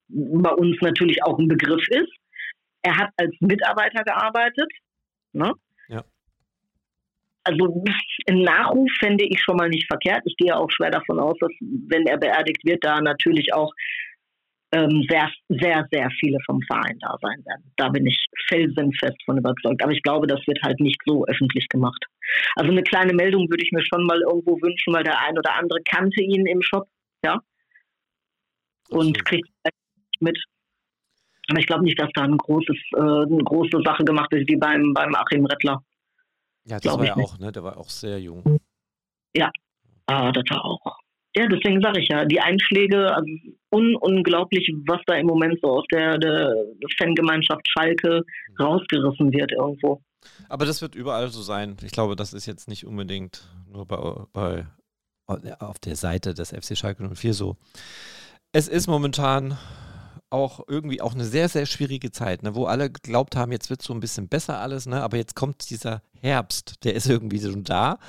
bei 0.10 0.52
uns 0.52 0.78
natürlich 0.82 1.22
auch 1.24 1.38
ein 1.38 1.48
Begriff 1.48 1.86
ist. 1.90 2.12
Er 2.82 2.98
hat 2.98 3.10
als 3.18 3.36
Mitarbeiter 3.42 4.04
gearbeitet. 4.04 4.72
Ne? 5.34 5.52
Ja. 5.90 6.04
Also 7.44 7.84
ein 8.28 8.42
Nachruf 8.42 8.90
fände 9.00 9.26
ich 9.26 9.42
schon 9.42 9.58
mal 9.58 9.70
nicht 9.70 9.88
verkehrt. 9.88 10.22
Ich 10.26 10.38
gehe 10.38 10.56
auch 10.56 10.70
schwer 10.72 10.92
davon 10.92 11.20
aus, 11.20 11.36
dass 11.40 11.52
wenn 11.60 12.06
er 12.06 12.18
beerdigt 12.18 12.64
wird, 12.64 12.84
da 12.84 13.02
natürlich 13.02 13.54
auch 13.54 13.74
ähm, 14.72 15.06
sehr, 15.10 15.30
sehr, 15.50 15.88
sehr 15.92 16.10
viele 16.20 16.38
vom 16.46 16.62
Verein 16.64 16.98
da 17.00 17.16
sein 17.22 17.44
werden. 17.46 17.72
Da 17.78 17.90
bin 17.90 18.06
ich 18.06 18.28
felsenfest 18.48 19.18
von 19.26 19.38
überzeugt. 19.38 19.82
Aber 19.82 19.92
ich 19.92 20.02
glaube, 20.04 20.28
das 20.28 20.46
wird 20.46 20.62
halt 20.64 20.80
nicht 20.80 21.00
so 21.06 21.26
öffentlich 21.26 21.68
gemacht. 21.70 22.06
Also 22.56 22.72
eine 22.72 22.84
kleine 22.84 23.14
Meldung 23.14 23.50
würde 23.50 23.64
ich 23.64 23.72
mir 23.72 23.86
schon 23.86 24.06
mal 24.06 24.20
irgendwo 24.22 24.60
wünschen, 24.62 24.94
weil 24.94 25.04
der 25.04 25.20
ein 25.22 25.38
oder 25.38 25.56
andere 25.56 25.80
kannte 25.84 26.22
ihn 26.22 26.46
im 26.46 26.62
Shop, 26.62 26.88
ja. 27.24 27.40
Und 28.90 29.24
kriegt 29.26 29.48
mit. 30.20 30.38
Aber 31.50 31.60
ich 31.60 31.66
glaube 31.66 31.84
nicht, 31.84 32.00
dass 32.00 32.10
da 32.14 32.24
ein 32.24 32.38
großes, 32.38 32.78
äh, 32.96 33.00
eine 33.00 33.44
große 33.44 33.82
Sache 33.86 34.04
gemacht 34.04 34.34
ist 34.34 34.50
wie 34.50 34.58
beim, 34.58 34.94
beim 34.94 35.16
Achim 35.16 35.46
Rettler. 35.46 35.82
Ja, 36.66 36.76
das 36.76 36.82
Glaub 36.82 36.98
war 37.00 37.04
ich 37.06 37.10
ja 37.10 37.16
auch, 37.16 37.40
ne? 37.40 37.52
Der 37.52 37.64
war 37.64 37.78
auch 37.78 37.90
sehr 37.90 38.20
jung. 38.20 38.60
Ja, 39.34 39.50
ah, 40.08 40.32
das 40.34 40.44
war 40.50 40.66
auch. 40.66 41.07
Ja, 41.38 41.46
deswegen 41.46 41.82
sage 41.84 42.00
ich 42.00 42.08
ja, 42.10 42.26
die 42.26 42.40
Einschläge, 42.40 43.14
also 43.14 43.30
un 43.70 43.96
unglaublich, 43.98 44.74
was 44.88 45.00
da 45.06 45.14
im 45.16 45.28
Moment 45.28 45.60
so 45.62 45.70
aus 45.70 45.86
der, 45.92 46.18
der 46.18 46.52
Fangemeinschaft 46.98 47.62
Schalke 47.70 48.24
rausgerissen 48.60 49.32
wird 49.32 49.52
irgendwo. 49.52 50.02
Aber 50.50 50.66
das 50.66 50.82
wird 50.82 50.96
überall 50.96 51.30
so 51.30 51.44
sein. 51.44 51.78
Ich 51.84 51.92
glaube, 51.92 52.16
das 52.16 52.34
ist 52.34 52.48
jetzt 52.48 52.68
nicht 52.68 52.88
unbedingt 52.88 53.48
nur 53.72 53.86
bei, 53.86 54.26
bei 54.34 54.66
auf 55.60 55.78
der 55.78 55.96
Seite 55.96 56.34
des 56.34 56.50
FC 56.50 56.76
Schalke 56.76 57.08
04 57.08 57.34
so. 57.36 57.56
Es 58.52 58.68
ist 58.68 58.88
momentan 58.88 59.58
auch 60.32 60.62
irgendwie 60.68 61.02
auch 61.02 61.14
eine 61.14 61.26
sehr, 61.26 61.50
sehr 61.50 61.68
schwierige 61.68 62.12
Zeit, 62.12 62.42
ne, 62.42 62.56
wo 62.56 62.66
alle 62.66 62.90
geglaubt 62.90 63.36
haben, 63.36 63.52
jetzt 63.52 63.70
wird 63.70 63.82
so 63.82 63.94
ein 63.94 64.00
bisschen 64.00 64.28
besser 64.28 64.60
alles, 64.60 64.86
ne, 64.88 65.04
aber 65.04 65.18
jetzt 65.18 65.36
kommt 65.36 65.70
dieser 65.70 66.02
Herbst, 66.20 66.84
der 66.84 66.96
ist 66.96 67.08
irgendwie 67.08 67.40
schon 67.40 67.64
da 67.64 68.00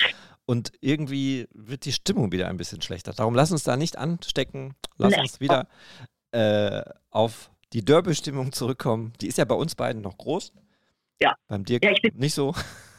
und 0.48 0.72
irgendwie 0.80 1.46
wird 1.52 1.84
die 1.84 1.92
Stimmung 1.92 2.32
wieder 2.32 2.48
ein 2.48 2.56
bisschen 2.56 2.80
schlechter. 2.80 3.12
Darum 3.12 3.34
lass 3.34 3.52
uns 3.52 3.64
da 3.64 3.76
nicht 3.76 3.98
anstecken, 3.98 4.74
lass 4.96 5.12
Nee. 5.14 5.20
uns 5.20 5.40
wieder 5.40 5.68
äh, 6.32 6.82
auf 7.10 7.50
die 7.74 7.84
Derby-Stimmung 7.84 8.52
zurückkommen. 8.52 9.12
Die 9.20 9.26
ist 9.26 9.36
ja 9.36 9.44
bei 9.44 9.54
uns 9.54 9.74
beiden 9.74 10.00
noch 10.00 10.16
groß. 10.16 10.54
Ja. 11.20 11.34
Beim 11.48 11.64
Dirk 11.64 11.84
Ja, 11.84 11.90
ich 11.92 12.00
bin- 12.00 12.16
nicht 12.16 12.32
so. 12.34 12.54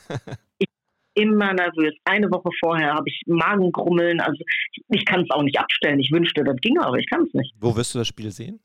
Immer 1.15 1.53
nervös. 1.53 1.95
Eine 2.05 2.29
Woche 2.31 2.49
vorher 2.59 2.93
habe 2.93 3.09
ich 3.09 3.23
Magengrummeln. 3.25 4.21
Also 4.21 4.41
ich, 4.71 4.83
ich 4.89 5.05
kann 5.05 5.21
es 5.21 5.29
auch 5.31 5.41
nicht 5.41 5.57
abstellen. 5.59 5.99
Ich 5.99 6.11
wünschte, 6.11 6.43
das 6.43 6.55
ginge, 6.61 6.85
aber 6.85 6.97
ich 6.97 7.07
kann 7.09 7.23
es 7.23 7.33
nicht. 7.33 7.53
Wo 7.59 7.75
wirst 7.75 7.93
du 7.95 7.99
das 7.99 8.07
Spiel 8.07 8.31
sehen? 8.31 8.59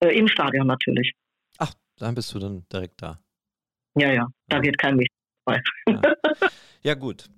Äh, 0.00 0.16
Im 0.16 0.28
Stadion 0.28 0.66
natürlich. 0.68 1.12
Ach, 1.58 1.74
dann 1.96 2.14
bist 2.14 2.32
du 2.32 2.38
dann 2.38 2.64
direkt 2.72 3.02
da. 3.02 3.18
Ja, 3.96 4.12
ja. 4.12 4.28
Da 4.48 4.60
geht 4.60 4.78
kein 4.78 4.98
Weg 4.98 5.08
vorbei. 5.44 5.60
Ja, 6.82 6.94
gut. 6.94 7.28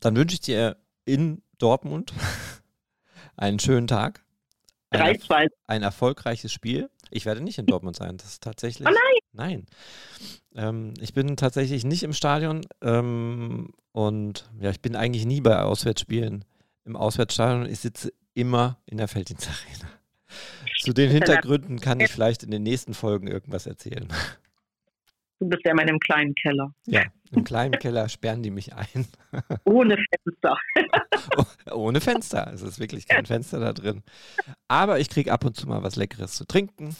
Dann 0.00 0.16
wünsche 0.16 0.34
ich 0.34 0.40
dir 0.40 0.76
in 1.04 1.42
Dortmund 1.58 2.12
einen 3.36 3.58
schönen 3.58 3.86
Tag. 3.86 4.24
Ein, 4.90 5.16
3-2. 5.16 5.46
ein 5.66 5.82
erfolgreiches 5.82 6.52
Spiel. 6.52 6.90
Ich 7.10 7.26
werde 7.26 7.40
nicht 7.40 7.58
in 7.58 7.66
Dortmund 7.66 7.96
sein. 7.96 8.16
Das 8.16 8.32
ist 8.32 8.42
tatsächlich. 8.42 8.88
Oh 8.88 8.90
nein! 8.90 9.20
Nein. 9.32 9.66
Ähm, 10.54 10.94
ich 11.00 11.14
bin 11.14 11.36
tatsächlich 11.36 11.84
nicht 11.84 12.02
im 12.02 12.12
Stadion. 12.12 12.62
Ähm, 12.82 13.72
und 13.92 14.50
ja, 14.60 14.70
ich 14.70 14.80
bin 14.80 14.96
eigentlich 14.96 15.26
nie 15.26 15.40
bei 15.40 15.60
Auswärtsspielen 15.60 16.44
im 16.84 16.96
Auswärtsstadion. 16.96 17.66
Ich 17.66 17.80
sitze 17.80 18.12
immer 18.34 18.78
in 18.86 18.98
der 18.98 19.08
Felddienstarena. 19.08 19.88
Zu 20.80 20.92
den 20.92 21.10
Hintergründen 21.10 21.80
kann 21.80 22.00
ich 22.00 22.10
vielleicht 22.10 22.42
in 22.42 22.50
den 22.50 22.62
nächsten 22.62 22.94
Folgen 22.94 23.26
irgendwas 23.26 23.66
erzählen. 23.66 24.08
Du 25.40 25.48
bist 25.48 25.62
ja 25.64 25.70
in 25.70 25.76
meinem 25.78 25.98
kleinen 25.98 26.34
Keller. 26.34 26.72
Ja, 26.86 27.02
im 27.32 27.44
kleinen 27.44 27.78
Keller 27.78 28.08
sperren 28.10 28.42
die 28.42 28.50
mich 28.50 28.74
ein. 28.74 29.06
Ohne 29.64 29.96
Fenster. 29.96 30.56
Ohne 31.72 32.00
Fenster. 32.00 32.50
Es 32.52 32.60
ist 32.60 32.78
wirklich 32.78 33.08
kein 33.08 33.24
Fenster 33.24 33.58
da 33.58 33.72
drin. 33.72 34.02
Aber 34.68 34.98
ich 35.00 35.08
kriege 35.08 35.32
ab 35.32 35.44
und 35.44 35.56
zu 35.56 35.66
mal 35.66 35.82
was 35.82 35.96
Leckeres 35.96 36.32
zu 36.34 36.44
trinken. 36.44 36.94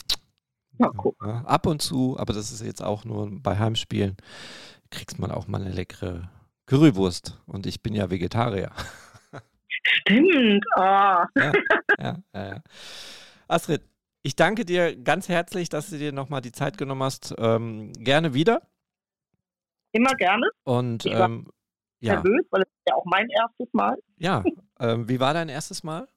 Ja, 0.79 0.91
Ja, 1.23 1.43
ab 1.45 1.67
und 1.67 1.83
zu, 1.83 2.17
aber 2.19 2.33
das 2.33 2.51
ist 2.51 2.65
jetzt 2.65 2.83
auch 2.83 3.05
nur 3.05 3.29
bei 3.31 3.59
Heimspielen, 3.59 4.17
kriegst 4.91 5.19
man 5.19 5.31
auch 5.31 5.47
mal 5.47 5.61
eine 5.61 5.73
leckere 5.73 6.31
Currywurst. 6.65 7.39
Und 7.47 7.67
ich 7.67 7.83
bin 7.83 7.95
ja 7.95 8.09
Vegetarier. 8.09 8.71
Stimmt. 9.83 10.65
Ja, 10.79 11.29
ja, 11.37 11.53
ja, 11.99 12.19
ja. 12.35 12.63
Astrid, 13.49 13.83
ich 14.23 14.37
danke 14.37 14.65
dir 14.65 14.97
ganz 14.97 15.29
herzlich, 15.29 15.69
dass 15.69 15.91
du 15.91 15.99
dir 15.99 16.13
nochmal 16.13 16.41
die 16.41 16.53
Zeit 16.53 16.79
genommen 16.79 17.03
hast. 17.03 17.35
Ähm, 17.39 17.93
gerne 17.95 18.35
wieder. 18.35 18.63
Immer 19.93 20.15
gerne. 20.15 20.49
Und 20.65 21.07
Ich 21.07 21.13
war 21.13 21.27
ähm, 21.27 21.47
ja, 22.01 22.15
Nervös, 22.15 22.47
weil 22.51 22.63
es 22.63 22.69
ist 22.69 22.89
ja 22.89 22.95
auch 22.95 23.05
mein 23.07 23.29
erstes 23.29 23.69
Mal. 23.73 23.97
ja. 24.17 24.43
Ähm, 24.83 25.07
wie 25.11 25.21
war 25.21 25.35
dein 25.35 25.51
erstes 25.51 25.83
Mal? 25.83 26.09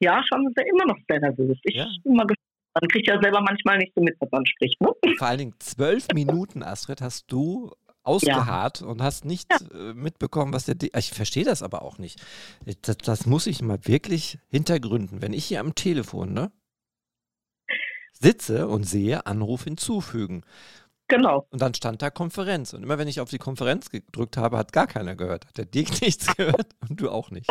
Ja, 0.00 0.22
schon 0.22 0.52
sehr, 0.54 0.66
immer 0.66 0.84
noch 0.84 0.98
sehr 1.08 1.18
nervös. 1.18 1.56
Ich 1.62 1.74
bin 2.02 2.14
mal 2.14 2.26
gespannt. 2.26 2.38
Man 2.78 2.88
kriegt 2.90 3.08
ja 3.08 3.18
selber 3.22 3.40
manchmal 3.40 3.78
nicht 3.78 3.92
so 3.94 4.02
mit, 4.02 4.14
was 4.20 4.30
man 4.30 4.44
spricht. 4.44 4.78
Ne? 4.82 4.92
Vor 5.16 5.26
allen 5.28 5.38
Dingen 5.38 5.54
zwölf 5.60 6.06
Minuten, 6.12 6.62
Astrid, 6.62 7.00
hast 7.00 7.32
du 7.32 7.72
ausgeharrt 8.08 8.82
und 8.82 9.02
hast 9.02 9.24
nicht 9.24 9.48
äh, 9.72 9.92
mitbekommen, 9.92 10.52
was 10.52 10.64
der. 10.64 10.74
Di 10.74 10.90
ich 10.96 11.10
verstehe 11.10 11.44
das 11.44 11.62
aber 11.62 11.82
auch 11.82 11.98
nicht. 11.98 12.20
Das, 12.82 12.96
das 12.98 13.26
muss 13.26 13.46
ich 13.46 13.62
mal 13.62 13.78
wirklich 13.82 14.38
hintergründen. 14.48 15.22
Wenn 15.22 15.32
ich 15.32 15.44
hier 15.44 15.60
am 15.60 15.74
Telefon 15.74 16.32
ne, 16.32 16.50
sitze 18.12 18.66
und 18.66 18.84
sehe, 18.84 19.26
Anruf 19.26 19.64
hinzufügen. 19.64 20.42
Genau. 21.08 21.46
Und 21.50 21.62
dann 21.62 21.74
stand 21.74 22.02
da 22.02 22.10
Konferenz. 22.10 22.74
Und 22.74 22.82
immer 22.82 22.98
wenn 22.98 23.08
ich 23.08 23.20
auf 23.20 23.30
die 23.30 23.38
Konferenz 23.38 23.90
gedrückt 23.90 24.36
habe, 24.36 24.58
hat 24.58 24.72
gar 24.72 24.86
keiner 24.86 25.16
gehört. 25.16 25.46
Hat 25.46 25.58
der 25.58 25.64
Dirk 25.64 25.88
nichts 26.02 26.34
gehört 26.36 26.74
und 26.88 27.00
du 27.00 27.10
auch 27.10 27.30
nicht. 27.30 27.50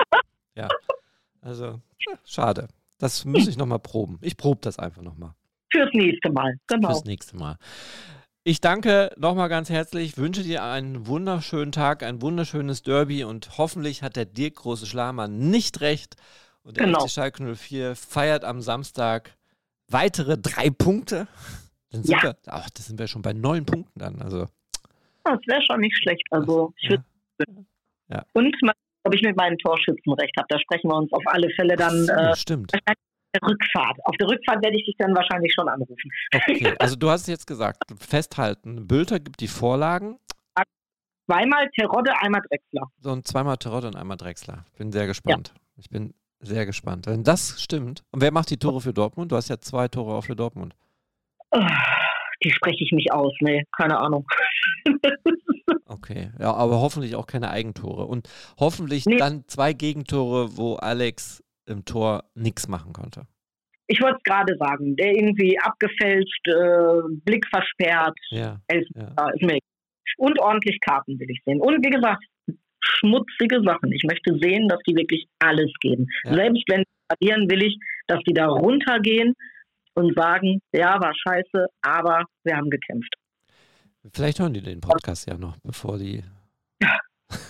Ja. 0.56 0.68
Also, 1.42 1.82
ja, 2.00 2.18
schade. 2.26 2.68
Das 3.00 3.26
muss 3.26 3.48
ich 3.48 3.58
nochmal 3.58 3.80
proben. 3.80 4.18
Ich 4.22 4.38
probe 4.38 4.60
das 4.62 4.80
einfach 4.80 5.02
nochmal. 5.02 5.34
Fürs 5.72 5.90
nächste 5.94 6.32
Mal. 6.32 6.58
Genau. 6.68 6.90
Fürs 6.90 7.06
nächste 7.06 7.36
Mal. 7.36 7.58
Ich 8.50 8.62
danke 8.62 9.12
nochmal 9.18 9.50
ganz 9.50 9.70
herzlich, 9.70 10.18
wünsche 10.18 10.42
dir 10.42 10.64
einen 10.64 11.06
wunderschönen 11.06 11.74
Tag, 11.74 12.02
ein 12.02 12.22
wunderschönes 12.22 12.82
Derby 12.82 13.26
und 13.26 13.58
hoffentlich 13.58 14.04
hat 14.04 14.16
der 14.16 14.24
Dirk 14.24 14.56
Große 14.56 14.86
Schlamann 14.86 15.50
nicht 15.50 15.82
recht. 15.82 16.16
Und 16.64 16.78
der 16.78 16.86
Genau. 16.86 17.02
FC 17.06 17.12
Schalke 17.12 17.44
04 17.58 17.98
feiert 17.98 18.46
am 18.46 18.62
Samstag 18.62 19.36
weitere 19.90 20.38
drei 20.38 20.70
Punkte. 20.70 21.28
Dann 21.92 22.04
sind 22.04 22.16
Ja. 22.16 22.24
wir, 22.24 22.38
ach, 22.46 22.70
das 22.70 22.86
sind 22.86 22.98
wir 22.98 23.08
schon 23.08 23.22
bei 23.22 23.34
neun 23.34 23.66
Punkten 23.66 24.00
dann. 24.00 24.22
Also, 24.22 24.46
Das 25.26 25.40
wäre 25.46 25.62
schon 25.70 25.82
nicht 25.82 25.98
schlecht. 25.98 26.24
Also, 26.32 26.74
ich 26.78 26.90
würd, 26.90 27.02
Ja. 28.08 28.24
Und 28.32 28.56
mal, 28.62 28.74
ob 29.04 29.14
ich 29.14 29.24
mit 29.24 29.36
meinem 29.36 29.58
Torschützen 29.58 30.14
recht 30.14 30.32
habe. 30.38 30.48
Da 30.48 30.58
sprechen 30.58 30.90
wir 30.90 30.96
uns 30.96 31.12
auf 31.12 31.24
alle 31.26 31.50
Fälle 31.50 31.76
dann. 31.76 32.06
so, 32.06 32.14
äh, 32.14 32.34
stimmt. 32.38 32.72
Rückfahrt. 33.44 33.98
Auf 34.06 34.16
der 34.18 34.28
Rückfahrt 34.28 34.64
werde 34.64 34.78
ich 34.78 34.86
dich 34.86 34.96
dann 34.98 35.16
wahrscheinlich 35.16 35.54
schon 35.54 35.68
anrufen. 35.68 36.12
Okay, 36.34 36.74
also 36.80 36.96
du 36.96 37.10
hast 37.10 37.22
es 37.22 37.28
jetzt 37.28 37.48
gesagt, 37.48 37.78
festhalten. 38.00 38.88
Bülter 38.88 39.20
gibt 39.20 39.42
die 39.42 39.48
Vorlagen 39.48 40.18
Zweimal 41.30 41.70
Terodde, 41.78 42.14
einmal 42.22 42.42
Drechsler. 42.50 42.90
so 43.00 43.12
und 43.12 43.28
zweimal 43.28 43.58
Terodde 43.58 43.88
und 43.88 43.98
einmal 43.98 44.16
Drexler. 44.16 44.66
Bin 44.78 44.94
sehr 44.94 45.08
gespannt. 45.08 45.54
Ich 45.76 45.90
bin 45.90 46.14
sehr 46.40 46.66
gespannt. 46.66 47.06
Wenn 47.06 47.26
das 47.26 47.62
stimmt. 47.62 48.04
Und 48.12 48.22
wer 48.22 48.32
macht 48.32 48.50
die 48.50 48.58
Tore 48.58 48.80
für 48.80 48.94
Dortmund? 48.94 49.34
Du 49.34 49.36
hast 49.36 49.50
ja 49.50 49.60
zwei 49.60 49.90
Tore 49.90 50.16
auch 50.16 50.24
für 50.24 50.38
Dortmund. 50.38 50.74
Die 52.44 52.52
spreche 52.52 52.82
ich 52.82 52.92
nicht 52.94 53.12
aus. 53.12 53.34
Nee, 53.42 53.64
keine 53.78 54.00
Ahnung. 54.00 54.26
Okay, 55.90 56.32
ja, 56.38 56.54
aber 56.54 56.82
hoffentlich 56.82 57.16
auch 57.16 57.28
keine 57.28 57.50
Eigentore. 57.50 58.06
Und 58.06 58.30
hoffentlich 58.60 59.06
dann 59.06 59.46
zwei 59.48 59.72
Gegentore, 59.72 60.58
wo 60.58 60.76
Alex 60.76 61.44
im 61.68 61.86
Tor 61.86 62.24
nichts 62.34 62.68
machen 62.68 62.94
konnte. 62.94 63.28
Ich 63.88 64.02
wollte 64.02 64.18
es 64.18 64.24
gerade 64.24 64.56
sagen. 64.58 64.96
Der 64.96 65.14
irgendwie 65.14 65.58
abgefälscht, 65.60 66.48
äh, 66.48 67.16
Blick 67.24 67.46
versperrt, 67.48 68.18
Ja. 68.30 68.60
Mir 68.70 68.86
egal. 68.90 69.60
Und 70.18 70.40
ordentlich 70.40 70.80
Karten 70.82 71.20
will 71.20 71.30
ich 71.30 71.42
sehen. 71.46 71.62
Und 71.62 71.86
wie 71.86 71.90
gesagt, 71.90 72.24
schmutzige 72.80 73.62
Sachen. 73.64 73.92
Ich 73.92 74.04
möchte 74.04 74.38
sehen, 74.40 74.68
dass 74.68 74.80
die 74.88 74.96
wirklich 74.96 75.28
alles 75.40 75.72
geben. 75.82 76.08
Selbst 76.24 76.64
wenn 76.68 76.84
sie 76.84 77.16
verlieren, 77.18 77.50
will 77.50 77.64
ich, 77.64 77.78
dass 78.08 78.20
die 78.28 78.34
da 78.34 78.48
runtergehen 78.48 79.34
und 79.94 80.16
sagen, 80.16 80.62
ja, 80.74 81.00
war 81.00 81.14
scheiße, 81.14 81.68
aber 81.82 82.26
wir 82.44 82.56
haben 82.56 82.70
gekämpft. 82.70 83.14
Vielleicht 84.14 84.40
hören 84.40 84.54
die 84.54 84.62
den 84.62 84.80
Podcast 84.80 85.28
ja 85.28 85.38
noch, 85.38 85.58
bevor 85.64 85.98
die. 85.98 86.24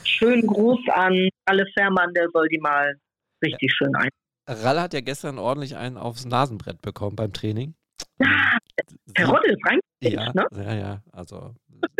Schönen 0.04 0.48
Gruß 0.48 0.80
an 0.90 1.30
alle 1.46 1.66
Fährmann, 1.78 2.14
der 2.14 2.28
soll 2.34 2.48
die 2.48 2.58
mal 2.58 2.98
richtig 3.44 3.74
schön 3.74 3.96
ein. 3.96 4.10
Ralle 4.48 4.82
hat 4.82 4.94
ja 4.94 5.02
gestern 5.02 5.40
ordentlich 5.40 5.76
einen 5.76 5.98
aufs 5.98 6.26
Nasenbrett 6.26 6.82
bekommen 6.82 7.16
beim 7.16 7.34
Training. 7.34 7.76
Der 8.20 9.28
Rotte 9.28 9.50
ist 9.52 9.66
rein. 9.66 9.80
Ja, 10.02 10.32
ne? 10.34 10.46
ja, 10.56 10.74
ja. 10.76 11.04
Also 11.12 11.54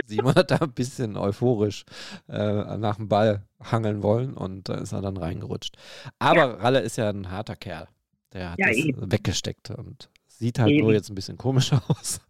Simon 0.06 0.36
hat 0.36 0.52
da 0.52 0.58
ein 0.58 0.72
bisschen 0.74 1.18
euphorisch 1.18 1.84
äh, 2.30 2.78
nach 2.78 2.96
dem 2.98 3.10
Ball 3.10 3.44
hangeln 3.62 4.02
wollen 4.04 4.34
und 4.36 4.70
da 4.70 4.76
ist 4.76 4.92
er 4.94 5.02
dann 5.02 5.18
reingerutscht. 5.18 5.76
Aber 6.20 6.60
Ralle 6.62 6.80
ist 6.80 6.98
ja 6.98 7.10
ein 7.10 7.30
harter 7.32 7.56
Kerl. 7.56 7.88
Der 8.34 8.52
hat 8.52 8.60
Ja, 8.60 8.68
das 8.68 8.78
eben. 8.78 9.12
weggesteckt 9.12 9.70
und 9.72 10.10
sieht 10.28 10.60
halt 10.60 10.72
Eben. 10.72 10.84
nur 10.86 10.94
jetzt 10.94 11.10
ein 11.10 11.16
bisschen 11.16 11.38
komisch 11.38 11.72
aus. 11.88 12.22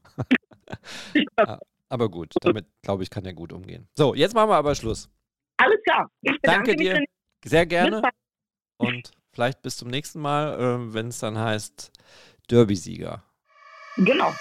Ja, 1.37 1.59
aber 1.89 2.09
gut, 2.09 2.33
damit 2.41 2.65
glaube 2.81 3.03
ich, 3.03 3.09
kann 3.09 3.25
er 3.25 3.33
gut 3.33 3.53
umgehen. 3.53 3.87
So, 3.95 4.15
jetzt 4.15 4.33
machen 4.33 4.49
wir 4.49 4.55
aber 4.55 4.75
Schluss. 4.75 5.09
Alles 5.57 5.77
klar. 5.83 6.09
Ich 6.21 6.37
Danke 6.43 6.75
dir. 6.75 7.03
Sehr 7.45 7.65
gerne. 7.65 8.01
Und 8.77 9.11
vielleicht 9.31 9.61
bis 9.61 9.77
zum 9.77 9.89
nächsten 9.89 10.19
Mal, 10.19 10.59
äh, 10.59 10.93
wenn 10.93 11.09
es 11.09 11.19
dann 11.19 11.37
heißt 11.37 11.91
Derby-Sieger. 12.49 13.23
Genau. 13.97 14.33